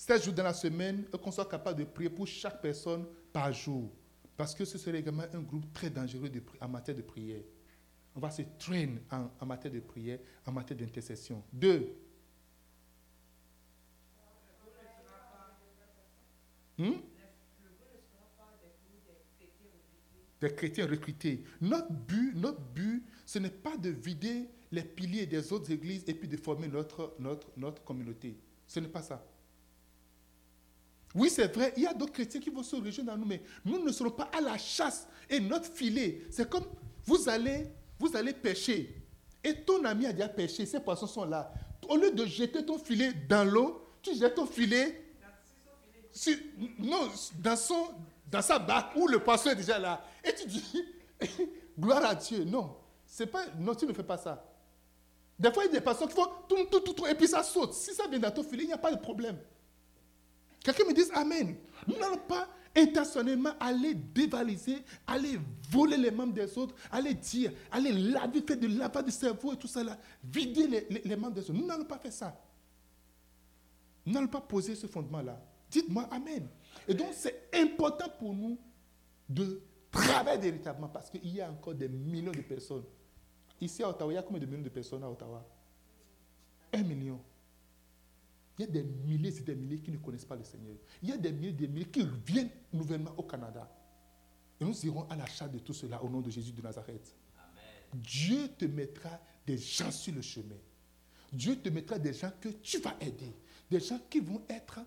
7 0.00 0.24
jours 0.24 0.32
dans 0.32 0.44
la 0.44 0.54
semaine, 0.54 1.04
qu'on 1.22 1.30
soit 1.30 1.44
capable 1.44 1.80
de 1.80 1.84
prier 1.84 2.08
pour 2.08 2.26
chaque 2.26 2.62
personne 2.62 3.04
par 3.30 3.52
jour. 3.52 3.92
Parce 4.34 4.54
que 4.54 4.64
ce 4.64 4.78
serait 4.78 5.00
également 5.00 5.24
un 5.30 5.40
groupe 5.42 5.70
très 5.74 5.90
dangereux 5.90 6.30
en 6.58 6.68
matière 6.68 6.96
de 6.96 7.02
prière. 7.02 7.42
On 8.16 8.20
va 8.20 8.30
se 8.30 8.40
traîner 8.58 9.02
en, 9.10 9.30
en 9.38 9.44
matière 9.44 9.70
de 9.70 9.80
prière, 9.80 10.18
en 10.46 10.52
matière 10.52 10.78
d'intercession. 10.78 11.44
Deux. 11.52 11.94
Hmm? 16.78 16.92
des 20.40 20.54
chrétiens 20.54 20.86
recrutés. 20.86 21.44
Notre 21.60 21.92
but, 21.92 22.34
notre 22.36 22.62
but, 22.62 23.04
ce 23.26 23.38
n'est 23.38 23.50
pas 23.50 23.76
de 23.76 23.90
vider 23.90 24.48
les 24.72 24.82
piliers 24.82 25.26
des 25.26 25.52
autres 25.52 25.70
églises 25.70 26.04
et 26.06 26.14
puis 26.14 26.26
de 26.26 26.38
former 26.38 26.68
notre, 26.68 27.14
notre, 27.18 27.48
notre 27.54 27.84
communauté. 27.84 28.38
Ce 28.66 28.80
n'est 28.80 28.88
pas 28.88 29.02
ça. 29.02 29.29
Oui, 31.14 31.28
c'est 31.28 31.52
vrai, 31.54 31.72
il 31.76 31.82
y 31.82 31.86
a 31.86 31.92
d'autres 31.92 32.12
chrétiens 32.12 32.40
qui 32.40 32.50
vont 32.50 32.62
se 32.62 32.76
rejoindre 32.76 33.12
dans 33.12 33.18
nous, 33.18 33.26
mais 33.26 33.42
nous 33.64 33.82
ne 33.82 33.90
serons 33.90 34.10
pas 34.10 34.30
à 34.36 34.40
la 34.40 34.56
chasse. 34.56 35.08
Et 35.28 35.40
notre 35.40 35.66
filet, 35.72 36.22
c'est 36.30 36.48
comme 36.48 36.64
vous 37.04 37.28
allez, 37.28 37.66
vous 37.98 38.16
allez 38.16 38.32
pêcher. 38.32 38.96
Et 39.42 39.54
ton 39.54 39.84
ami 39.84 40.06
a 40.06 40.12
déjà 40.12 40.28
pêché, 40.28 40.66
ces 40.66 40.80
poissons 40.80 41.06
sont 41.06 41.24
là. 41.24 41.52
Au 41.88 41.96
lieu 41.96 42.12
de 42.12 42.26
jeter 42.26 42.64
ton 42.64 42.78
filet 42.78 43.12
dans 43.28 43.44
l'eau, 43.44 43.84
tu 44.02 44.14
jettes 44.14 44.36
ton 44.36 44.46
filet. 44.46 45.04
Non, 46.78 47.08
dans 47.38 47.56
son, 47.56 47.88
dans 48.30 48.42
sa 48.42 48.58
barque 48.58 48.94
où 48.96 49.08
le 49.08 49.18
poisson 49.18 49.50
est 49.50 49.56
déjà 49.56 49.78
là. 49.78 50.04
Et 50.24 50.34
tu 50.34 50.46
dis, 50.46 50.84
gloire 51.78 52.04
à 52.04 52.14
Dieu. 52.14 52.44
Non, 52.44 52.76
pas, 53.32 53.46
non, 53.58 53.74
tu 53.74 53.86
ne 53.86 53.92
fais 53.92 54.02
pas 54.02 54.18
ça. 54.18 54.44
Des 55.38 55.52
fois, 55.52 55.64
il 55.64 55.68
y 55.68 55.70
a 55.70 55.78
des 55.78 55.80
poissons 55.80 56.06
qui 56.06 56.14
font 56.14 56.28
tout, 56.48 56.64
tout, 56.70 56.80
tout, 56.80 56.92
tout, 56.92 57.06
et 57.06 57.14
puis 57.14 57.26
ça 57.26 57.42
saute. 57.42 57.72
Si 57.72 57.94
ça 57.94 58.06
vient 58.06 58.18
dans 58.18 58.30
ton 58.30 58.44
filet, 58.44 58.64
il 58.64 58.68
n'y 58.68 58.72
a 58.72 58.78
pas 58.78 58.92
de 58.92 59.00
problème. 59.00 59.38
Quelqu'un 60.62 60.84
me 60.84 60.92
dit 60.94 61.02
Amen. 61.14 61.56
Nous 61.86 61.98
n'allons 61.98 62.18
pas 62.18 62.48
intentionnellement 62.76 63.50
aller 63.58 63.94
dévaliser, 63.94 64.78
aller 65.06 65.40
voler 65.70 65.96
les 65.96 66.10
membres 66.10 66.34
des 66.34 66.56
autres, 66.56 66.74
aller 66.90 67.14
dire, 67.14 67.52
aller 67.70 67.92
laver, 67.92 68.42
faire 68.42 68.58
de 68.58 68.66
lavage 68.68 69.04
du 69.04 69.10
cerveau 69.10 69.52
et 69.52 69.56
tout 69.56 69.66
ça 69.66 69.82
là, 69.82 69.98
vider 70.22 70.66
les, 70.66 71.02
les, 71.04 71.16
membres 71.16 71.34
des 71.34 71.42
autres. 71.42 71.54
Nous 71.54 71.66
n'allons 71.66 71.84
pas 71.84 71.98
faire 71.98 72.12
ça. 72.12 72.40
Nous 74.06 74.12
n'allons 74.12 74.28
pas 74.28 74.40
poser 74.40 74.74
ce 74.76 74.86
fondement-là. 74.86 75.40
Dites-moi 75.70 76.08
Amen. 76.10 76.48
Et 76.86 76.94
donc, 76.94 77.08
c'est 77.12 77.48
important 77.54 78.08
pour 78.18 78.34
nous 78.34 78.58
de 79.28 79.62
travaille 79.90 80.40
véritablement 80.40 80.88
parce 80.88 81.10
qu'il 81.10 81.26
y 81.34 81.40
a 81.40 81.50
encore 81.50 81.74
des 81.74 81.88
millions 81.88 82.32
de 82.32 82.40
personnes. 82.42 82.84
Ici 83.60 83.82
à 83.82 83.88
Ottawa, 83.90 84.12
il 84.12 84.16
y 84.16 84.18
a 84.18 84.22
combien 84.22 84.40
de 84.40 84.46
millions 84.46 84.62
de 84.62 84.68
personnes 84.68 85.02
à 85.02 85.10
Ottawa? 85.10 85.46
Un 86.72 86.82
million. 86.82 87.20
Il 88.60 88.64
y 88.64 88.68
a 88.68 88.72
des 88.72 88.82
milliers 88.82 89.34
et 89.34 89.40
des 89.40 89.54
milliers 89.54 89.80
qui 89.80 89.90
ne 89.90 89.96
connaissent 89.96 90.26
pas 90.26 90.36
le 90.36 90.44
Seigneur. 90.44 90.76
Il 91.02 91.08
y 91.08 91.12
a 91.12 91.16
des 91.16 91.32
milliers 91.32 91.48
et 91.48 91.52
des 91.52 91.66
milliers 91.66 91.86
qui 91.86 92.06
viennent 92.26 92.50
nouvellement 92.74 93.14
au 93.16 93.22
Canada. 93.22 93.66
Et 94.60 94.64
nous 94.66 94.84
irons 94.84 95.08
à 95.08 95.16
la 95.16 95.24
charge 95.24 95.52
de 95.52 95.60
tout 95.60 95.72
cela 95.72 96.02
au 96.04 96.10
nom 96.10 96.20
de 96.20 96.28
Jésus 96.28 96.52
de 96.52 96.60
Nazareth. 96.60 97.16
Dieu 97.94 98.48
te 98.58 98.66
mettra 98.66 99.18
des 99.46 99.56
gens 99.56 99.90
sur 99.90 100.12
le 100.14 100.20
chemin. 100.20 100.58
Dieu 101.32 101.56
te 101.56 101.70
mettra 101.70 101.98
des 101.98 102.12
gens 102.12 102.30
que 102.38 102.50
tu 102.50 102.80
vas 102.80 102.94
aider. 103.00 103.34
Des 103.70 103.80
gens 103.80 103.98
qui 104.10 104.20
vont 104.20 104.42
être, 104.46 104.80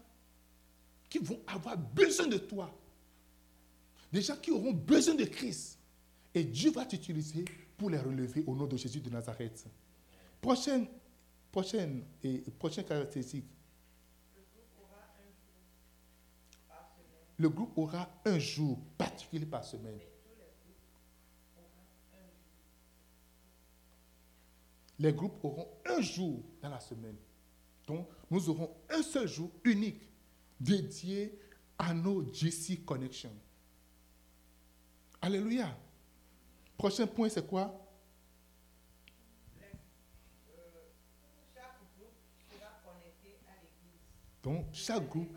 qui 1.10 1.18
vont 1.18 1.40
avoir 1.48 1.76
besoin 1.76 2.28
de 2.28 2.38
toi. 2.38 2.72
Des 4.12 4.22
gens 4.22 4.38
qui 4.38 4.52
auront 4.52 4.74
besoin 4.74 5.16
de 5.16 5.26
Christ. 5.26 5.80
Et 6.32 6.44
Dieu 6.44 6.70
va 6.70 6.86
t'utiliser 6.86 7.44
pour 7.76 7.90
les 7.90 7.98
relever 7.98 8.44
au 8.46 8.56
nom 8.56 8.68
de 8.68 8.78
Jésus 8.78 9.00
de 9.00 9.10
Nazareth. 9.10 9.66
Prochaine, 10.40 10.86
prochaine, 11.52 12.04
et 12.24 12.38
prochaine 12.60 12.86
caractéristique. 12.86 13.46
Le 17.38 17.50
groupe 17.50 17.78
aura 17.78 18.10
un 18.26 18.40
jour 18.40 18.80
particulier 18.98 19.46
par 19.46 19.64
semaine. 19.64 20.00
Les 25.00 25.12
groupes 25.12 25.44
auront 25.44 25.68
un 25.86 26.02
jour 26.02 26.44
dans 26.62 26.70
la 26.70 26.80
semaine. 26.80 27.18
Donc, 27.88 28.08
nous 28.30 28.50
aurons 28.50 28.74
un 28.90 29.02
seul 29.02 29.28
jour 29.28 29.52
unique 29.64 30.02
dédié 30.60 31.38
à 31.78 31.94
nos 31.94 32.32
GC 32.32 32.82
Connections. 32.86 33.36
Alléluia. 35.22 35.76
Prochain 36.78 37.08
point, 37.08 37.30
c'est 37.30 37.46
quoi? 37.46 37.80
Donc, 44.44 44.68
chaque 44.74 45.08
groupe 45.08 45.36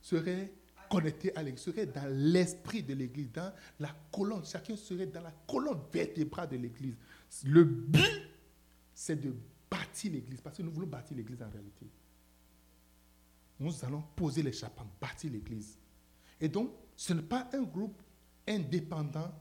serait 0.00 0.52
connecté 0.88 1.34
à 1.36 1.42
l'église, 1.42 1.62
serait 1.64 1.86
dans 1.86 2.08
l'esprit 2.08 2.82
de 2.82 2.94
l'église, 2.94 3.30
dans 3.32 3.52
la 3.80 3.94
colonne. 4.12 4.44
Chacun 4.44 4.76
serait 4.76 5.06
dans 5.06 5.22
la 5.22 5.32
colonne 5.46 5.80
vertébrale 5.92 6.48
de 6.48 6.56
l'église. 6.56 6.96
Le 7.44 7.64
but, 7.64 8.30
c'est 8.94 9.20
de 9.20 9.34
bâtir 9.70 10.12
l'église, 10.12 10.40
parce 10.40 10.56
que 10.56 10.62
nous 10.62 10.70
voulons 10.70 10.86
bâtir 10.86 11.16
l'église 11.16 11.42
en 11.42 11.50
réalité. 11.50 11.86
Nous 13.58 13.84
allons 13.84 14.02
poser 14.14 14.42
les 14.42 14.52
chapins, 14.52 14.86
bâtir 15.00 15.30
l'église. 15.30 15.78
Et 16.40 16.48
donc, 16.48 16.72
ce 16.94 17.12
n'est 17.12 17.22
pas 17.22 17.48
un 17.52 17.62
groupe 17.62 18.02
indépendant, 18.46 19.32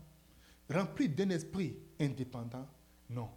rempli 0.69 1.09
d'un 1.09 1.29
esprit 1.29 1.77
indépendant. 1.99 2.67
Non. 3.09 3.29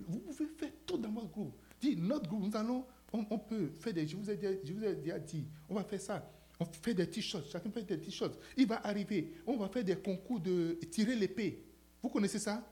Vous 0.00 0.20
pouvez 0.20 0.46
faire 0.46 0.72
tout 0.86 0.98
dans 0.98 1.10
votre 1.10 1.30
groupe. 1.30 1.60
Dis, 1.80 1.96
notre 1.96 2.28
groupe, 2.28 2.44
nous 2.44 2.56
allons, 2.56 2.86
on, 3.12 3.38
peut 3.38 3.68
faire 3.68 3.92
des, 3.92 4.06
je 4.06 4.16
vous 4.16 4.30
ai 4.30 4.36
déjà 4.36 5.18
dit, 5.18 5.46
on 5.68 5.74
va 5.74 5.84
faire 5.84 6.00
ça. 6.00 6.30
On 6.60 6.64
fait 6.64 6.94
des 6.94 7.08
t-shirts, 7.08 7.50
chacun 7.50 7.70
fait 7.70 7.84
des 7.84 8.00
t-shirts. 8.00 8.36
Il 8.56 8.66
va 8.66 8.84
arriver, 8.86 9.32
on 9.46 9.56
va 9.56 9.68
faire 9.68 9.84
des 9.84 9.96
concours 9.96 10.40
de 10.40 10.78
tirer 10.90 11.14
l'épée. 11.14 11.64
Vous 12.02 12.08
connaissez 12.08 12.38
ça? 12.38 12.64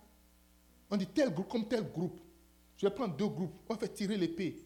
On 0.90 0.96
dit 0.96 1.06
tel 1.06 1.30
groupe 1.30 1.48
comme 1.48 1.68
tel 1.68 1.84
groupe. 1.84 2.20
Je 2.76 2.86
vais 2.86 2.94
prendre 2.94 3.16
deux 3.16 3.28
groupes, 3.28 3.54
on 3.68 3.76
faire 3.76 3.92
tirer 3.92 4.16
l'épée. 4.16 4.62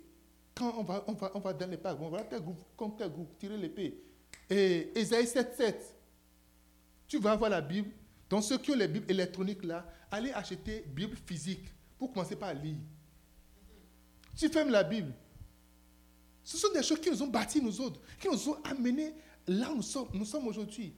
Quand 0.54 0.74
on 0.78 0.82
va, 0.82 1.04
on 1.06 1.12
va, 1.12 1.30
on 1.34 1.40
va 1.40 1.52
dans 1.52 1.70
les 1.70 1.76
parcs, 1.76 2.00
on 2.00 2.10
va 2.10 2.22
tel 2.24 2.40
groupe 2.40 2.62
comme 2.76 2.96
tel 2.96 3.10
groupe, 3.10 3.38
tirer 3.38 3.56
l'épée. 3.56 4.02
Et 4.48 4.90
Esaïe 4.98 5.26
7, 5.26 5.54
7. 5.54 5.94
Tu 7.06 7.18
vas 7.18 7.32
avoir 7.32 7.50
la 7.50 7.60
Bible. 7.60 7.90
Dans 8.28 8.40
ceux 8.40 8.58
qui 8.58 8.70
ont 8.70 8.76
les 8.76 8.88
Bibles 8.88 9.10
électroniques 9.10 9.64
là, 9.64 9.86
allez 10.10 10.32
acheter 10.32 10.84
Bible 10.86 11.16
physique 11.26 11.64
pour 11.98 12.12
commencer 12.12 12.36
par 12.36 12.54
lire. 12.54 12.76
Tu 14.36 14.48
fermes 14.48 14.70
la 14.70 14.84
Bible. 14.84 15.12
Ce 16.44 16.56
sont 16.56 16.72
des 16.72 16.82
choses 16.82 17.00
qui 17.00 17.10
nous 17.10 17.22
ont 17.22 17.28
bâti 17.28 17.60
nous 17.60 17.80
autres, 17.80 18.00
qui 18.18 18.28
nous 18.28 18.48
ont 18.48 18.56
amenés 18.64 19.14
là 19.46 19.72
où 19.72 19.76
nous 19.76 20.24
sommes, 20.24 20.46
aujourd'hui. 20.46 20.94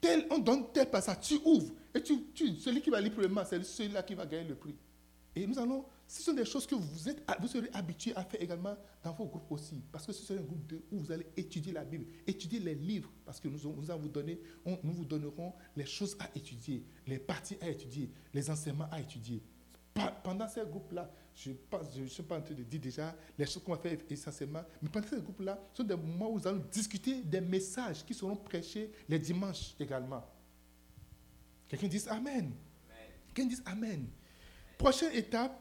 Tel, 0.00 0.26
on 0.30 0.38
donne 0.38 0.72
tel 0.72 0.90
passage, 0.90 1.20
tu 1.20 1.38
ouvres, 1.44 1.72
et 1.94 2.02
tu, 2.02 2.58
celui 2.58 2.80
qui 2.80 2.90
va 2.90 3.00
lire 3.00 3.12
c'est 3.46 3.62
celui-là 3.62 4.02
qui 4.02 4.14
va 4.14 4.26
gagner 4.26 4.48
le 4.48 4.56
prix. 4.56 4.74
Et 5.34 5.46
nous 5.46 5.58
allons, 5.58 5.84
ce 6.06 6.22
sont 6.22 6.34
des 6.34 6.44
choses 6.44 6.66
que 6.66 6.74
vous, 6.74 7.08
êtes, 7.08 7.22
vous 7.40 7.48
serez 7.48 7.70
habitués 7.72 8.14
à 8.14 8.24
faire 8.24 8.42
également 8.42 8.76
dans 9.02 9.12
vos 9.12 9.24
groupes 9.24 9.50
aussi. 9.50 9.82
Parce 9.90 10.04
que 10.04 10.12
ce 10.12 10.22
sera 10.22 10.38
un 10.38 10.42
groupe 10.42 10.72
où 10.90 10.98
vous 10.98 11.12
allez 11.12 11.26
étudier 11.36 11.72
la 11.72 11.84
Bible, 11.84 12.04
étudier 12.26 12.60
les 12.60 12.74
livres, 12.74 13.10
parce 13.24 13.40
que 13.40 13.48
nous, 13.48 13.58
nous, 13.64 13.72
vous 13.72 14.08
donner, 14.08 14.40
nous 14.66 14.92
vous 14.92 15.04
donnerons 15.06 15.54
les 15.74 15.86
choses 15.86 16.16
à 16.20 16.28
étudier, 16.36 16.84
les 17.06 17.18
parties 17.18 17.56
à 17.62 17.68
étudier, 17.70 18.10
les 18.34 18.50
enseignements 18.50 18.88
à 18.90 19.00
étudier. 19.00 19.42
Pendant 19.94 20.48
ces 20.48 20.62
groupes-là, 20.62 21.10
je 21.34 21.50
ne 22.00 22.06
suis 22.06 22.22
pas 22.22 22.38
en 22.38 22.42
train 22.42 22.54
de 22.54 22.62
dire 22.62 22.80
déjà 22.80 23.14
les 23.36 23.44
choses 23.44 23.62
qu'on 23.62 23.72
va 23.72 23.78
faire 23.78 23.98
essentiellement, 24.08 24.62
mais 24.80 24.88
pendant 24.88 25.06
ces 25.06 25.20
groupes-là, 25.20 25.58
ce 25.72 25.82
sont 25.82 25.88
des 25.88 25.96
moments 25.96 26.30
où 26.30 26.38
nous 26.38 26.46
allons 26.46 26.64
discuter 26.70 27.22
des 27.22 27.40
messages 27.40 28.04
qui 28.04 28.14
seront 28.14 28.36
prêchés 28.36 28.90
les 29.08 29.18
dimanches 29.18 29.74
également. 29.78 30.24
Quelqu'un 31.68 31.88
dit 31.88 32.02
Amen. 32.08 32.52
Quelqu'un 33.34 33.50
dit 33.50 33.60
Amen. 33.66 34.06
Prochaine 34.78 35.12
étape. 35.14 35.58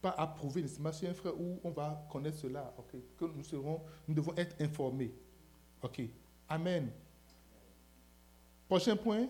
Pas 0.00 0.36
nécessairement 0.54 0.92
c'est 0.92 1.08
un 1.08 1.14
frère 1.14 1.38
où 1.40 1.58
on 1.64 1.70
va 1.70 2.06
connaître 2.10 2.38
cela, 2.38 2.72
que 3.16 3.24
nous 3.24 3.42
serons, 3.42 3.82
nous 4.06 4.14
devons 4.14 4.34
être 4.36 4.54
informés. 4.60 5.12
Ok. 5.82 6.02
Amen. 6.48 6.90
Prochain 8.68 8.96
point. 8.96 9.28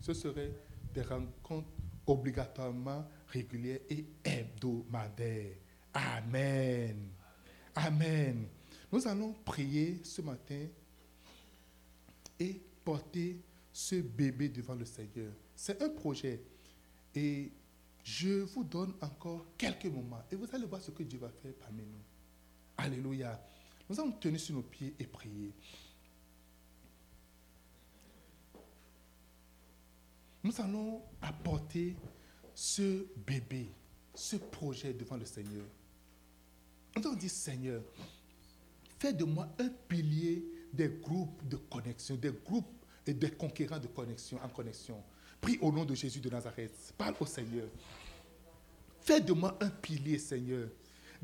Ce 0.00 0.12
serait 0.12 0.52
des 0.92 1.02
rencontres 1.02 1.68
obligatoirement 2.06 3.06
régulières 3.28 3.80
et 3.88 4.04
hebdomadaires. 4.22 5.56
Amen. 5.94 7.08
Amen. 7.74 8.46
Nous 8.92 9.08
allons 9.08 9.32
prier 9.44 10.00
ce 10.04 10.22
matin 10.22 10.66
et 12.38 12.60
porter 12.84 13.40
ce 13.72 13.96
bébé 13.96 14.48
devant 14.48 14.74
le 14.74 14.84
Seigneur. 14.84 15.32
C'est 15.56 15.82
un 15.82 15.88
projet. 15.88 16.42
Et 17.14 17.50
je 18.02 18.42
vous 18.42 18.64
donne 18.64 18.94
encore 19.00 19.46
quelques 19.56 19.86
moments. 19.86 20.22
Et 20.30 20.36
vous 20.36 20.46
allez 20.52 20.66
voir 20.66 20.80
ce 20.82 20.90
que 20.90 21.02
Dieu 21.02 21.18
va 21.18 21.30
faire 21.30 21.54
parmi 21.54 21.82
nous. 21.82 22.03
Alléluia. 22.76 23.40
Nous 23.88 24.00
allons 24.00 24.12
tenir 24.12 24.40
sur 24.40 24.54
nos 24.54 24.62
pieds 24.62 24.94
et 24.98 25.06
prier. 25.06 25.52
Nous 30.42 30.60
allons 30.60 31.02
apporter 31.22 31.96
ce 32.54 33.06
bébé, 33.26 33.70
ce 34.14 34.36
projet 34.36 34.92
devant 34.92 35.16
le 35.16 35.24
Seigneur. 35.24 35.64
Nous 36.96 37.06
allons 37.06 37.16
dire, 37.16 37.30
Seigneur, 37.30 37.82
fais 38.98 39.12
de 39.12 39.24
moi 39.24 39.48
un 39.58 39.68
pilier 39.88 40.44
des 40.72 40.88
groupes 40.88 41.46
de 41.48 41.56
connexion, 41.56 42.16
des 42.16 42.32
groupes 42.32 42.84
et 43.06 43.14
des 43.14 43.30
conquérants 43.30 43.78
de 43.78 43.86
connexion 43.86 44.38
en 44.42 44.48
connexion. 44.48 45.02
Prie 45.40 45.58
au 45.60 45.72
nom 45.72 45.84
de 45.84 45.94
Jésus 45.94 46.20
de 46.20 46.30
Nazareth. 46.30 46.94
Parle 46.96 47.14
au 47.20 47.26
Seigneur. 47.26 47.68
Fais 49.00 49.20
de 49.20 49.32
moi 49.32 49.56
un 49.60 49.70
pilier, 49.70 50.18
Seigneur 50.18 50.68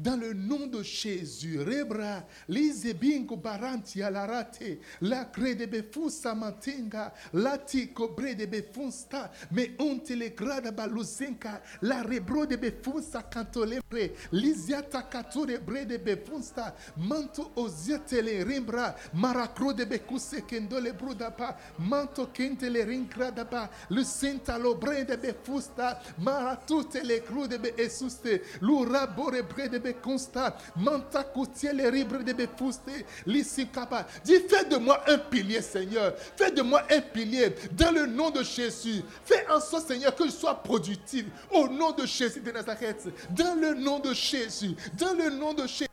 dans 0.02 0.16
le 0.16 0.32
nom 0.32 0.66
de 0.66 0.82
Jésus. 0.82 1.60
Rebra, 1.62 2.24
lizebingo 2.48 3.36
baranti 3.36 4.02
alarate, 4.02 4.78
la 5.00 5.24
crede 5.26 5.66
befusa 5.66 6.34
mantenga, 6.34 7.12
lati 7.32 7.92
cobre 7.92 8.34
de 8.34 8.46
befunsta, 8.46 9.30
me 9.50 9.74
onte 9.78 10.16
le 10.16 10.30
grada 10.30 10.72
baluzenka, 10.72 11.60
la 11.82 12.02
rebro 12.02 12.46
de 12.46 12.56
befunsa 12.56 13.22
cantolembre, 13.22 14.14
liziata 14.32 15.02
kature 15.02 15.58
bre 15.58 15.84
de 15.86 15.98
befunsta, 15.98 16.74
manto 16.96 17.50
oziatele 17.56 18.44
rimbra, 18.44 18.94
maracro 19.12 19.72
de 19.72 19.86
bekuse 19.86 20.44
kendole 20.46 20.92
brudapa, 20.92 21.56
manto 21.78 22.30
kentele 22.32 22.84
rinkradaba, 22.84 23.68
le 23.90 24.04
senta 24.04 24.56
lo 24.58 24.74
bre 24.74 25.04
de 25.04 25.16
befusta, 25.16 26.00
maratute 26.18 27.04
le 27.04 27.20
cru 27.22 27.46
de 27.46 27.58
be 27.58 27.74
esuste, 27.76 28.40
lura 28.60 29.06
bore 29.06 29.42
bre 29.42 29.68
de 29.68 29.78
be 29.90 30.00
constat. 30.02 30.56
Dis, 34.24 34.40
fais 34.48 34.64
de 34.64 34.76
moi 34.76 35.02
un 35.06 35.18
pilier, 35.18 35.62
Seigneur. 35.62 36.14
Fais 36.36 36.50
de 36.50 36.62
moi 36.62 36.82
un 36.90 37.00
pilier 37.00 37.54
dans 37.72 37.92
le 37.92 38.06
nom 38.06 38.30
de 38.30 38.42
Jésus. 38.42 39.02
Fais 39.24 39.46
en 39.48 39.60
sorte, 39.60 39.88
Seigneur, 39.88 40.14
que 40.14 40.24
je 40.24 40.30
sois 40.30 40.54
productif 40.54 41.26
au 41.50 41.68
nom 41.68 41.92
de 41.92 42.06
Jésus 42.06 42.40
de 42.40 42.50
Nazareth. 42.50 43.08
Dans 43.30 43.54
le 43.54 43.74
nom 43.74 43.98
de 43.98 44.12
Jésus. 44.12 44.74
Dans 44.98 45.14
le 45.14 45.30
nom 45.30 45.54
de 45.54 45.66
Jésus. 45.66 45.90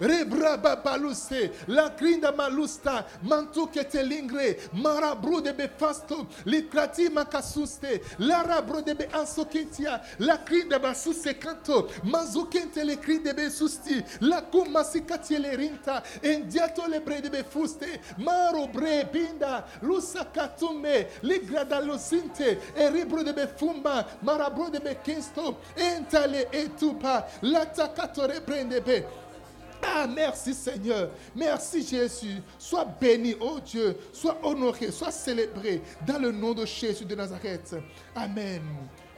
Rebra 0.00 0.56
babaluste, 0.56 1.50
la 1.66 1.88
grinda 1.90 2.32
malusta, 2.32 3.06
mantu 3.22 3.66
ketelingre, 3.66 4.56
marabru 4.72 5.42
de 5.42 5.52
be 5.52 5.68
fasto, 5.78 6.26
likrati 6.46 7.08
makasuste, 7.10 8.00
larabro 8.18 8.82
de 8.82 8.94
be 8.94 9.08
ansokentia, 9.12 10.00
la 10.20 10.36
grinda 10.36 10.78
basuse 10.78 11.34
kanto, 11.38 11.88
mazukente 12.04 12.84
le 12.84 12.96
cri 12.96 13.18
de 13.18 13.32
be 13.38 13.50
susti, 13.50 14.02
la 14.20 14.42
kumasikati 14.42 15.38
le 15.38 15.54
rinta, 15.56 16.02
endiato 16.22 16.86
le 16.88 17.00
bre 17.00 17.20
de 17.20 17.30
be 17.30 17.44
fuste, 17.44 18.00
maro 18.18 18.66
bre 18.66 19.04
pinda, 19.12 19.64
lusa 19.82 20.24
katume, 20.24 21.06
ligrada 21.22 21.80
losinte, 21.80 22.58
e 22.74 22.90
ribro 22.90 23.22
de 23.22 23.32
be 23.32 23.46
fumba, 23.46 24.04
marabro 24.22 24.70
de 24.70 24.80
be 24.80 24.96
kinsto, 25.04 25.56
entale 25.76 26.48
etupa, 26.52 27.24
la 27.42 27.64
takato 27.66 28.26
reprende 28.26 28.80
be. 28.84 29.04
Ah, 29.80 30.08
merci 30.08 30.52
Seigneur. 30.54 31.10
Merci 31.36 31.86
Jésus. 31.86 32.42
Sois 32.58 32.84
béni, 32.84 33.36
oh 33.40 33.60
Dieu. 33.60 33.96
Sois 34.12 34.36
honoré, 34.42 34.90
sois 34.90 35.12
célébré 35.12 35.80
dans 36.04 36.18
le 36.18 36.32
nom 36.32 36.52
de 36.52 36.66
Jésus 36.66 37.04
de 37.04 37.14
Nazareth. 37.14 37.76
Amen. 38.16 38.62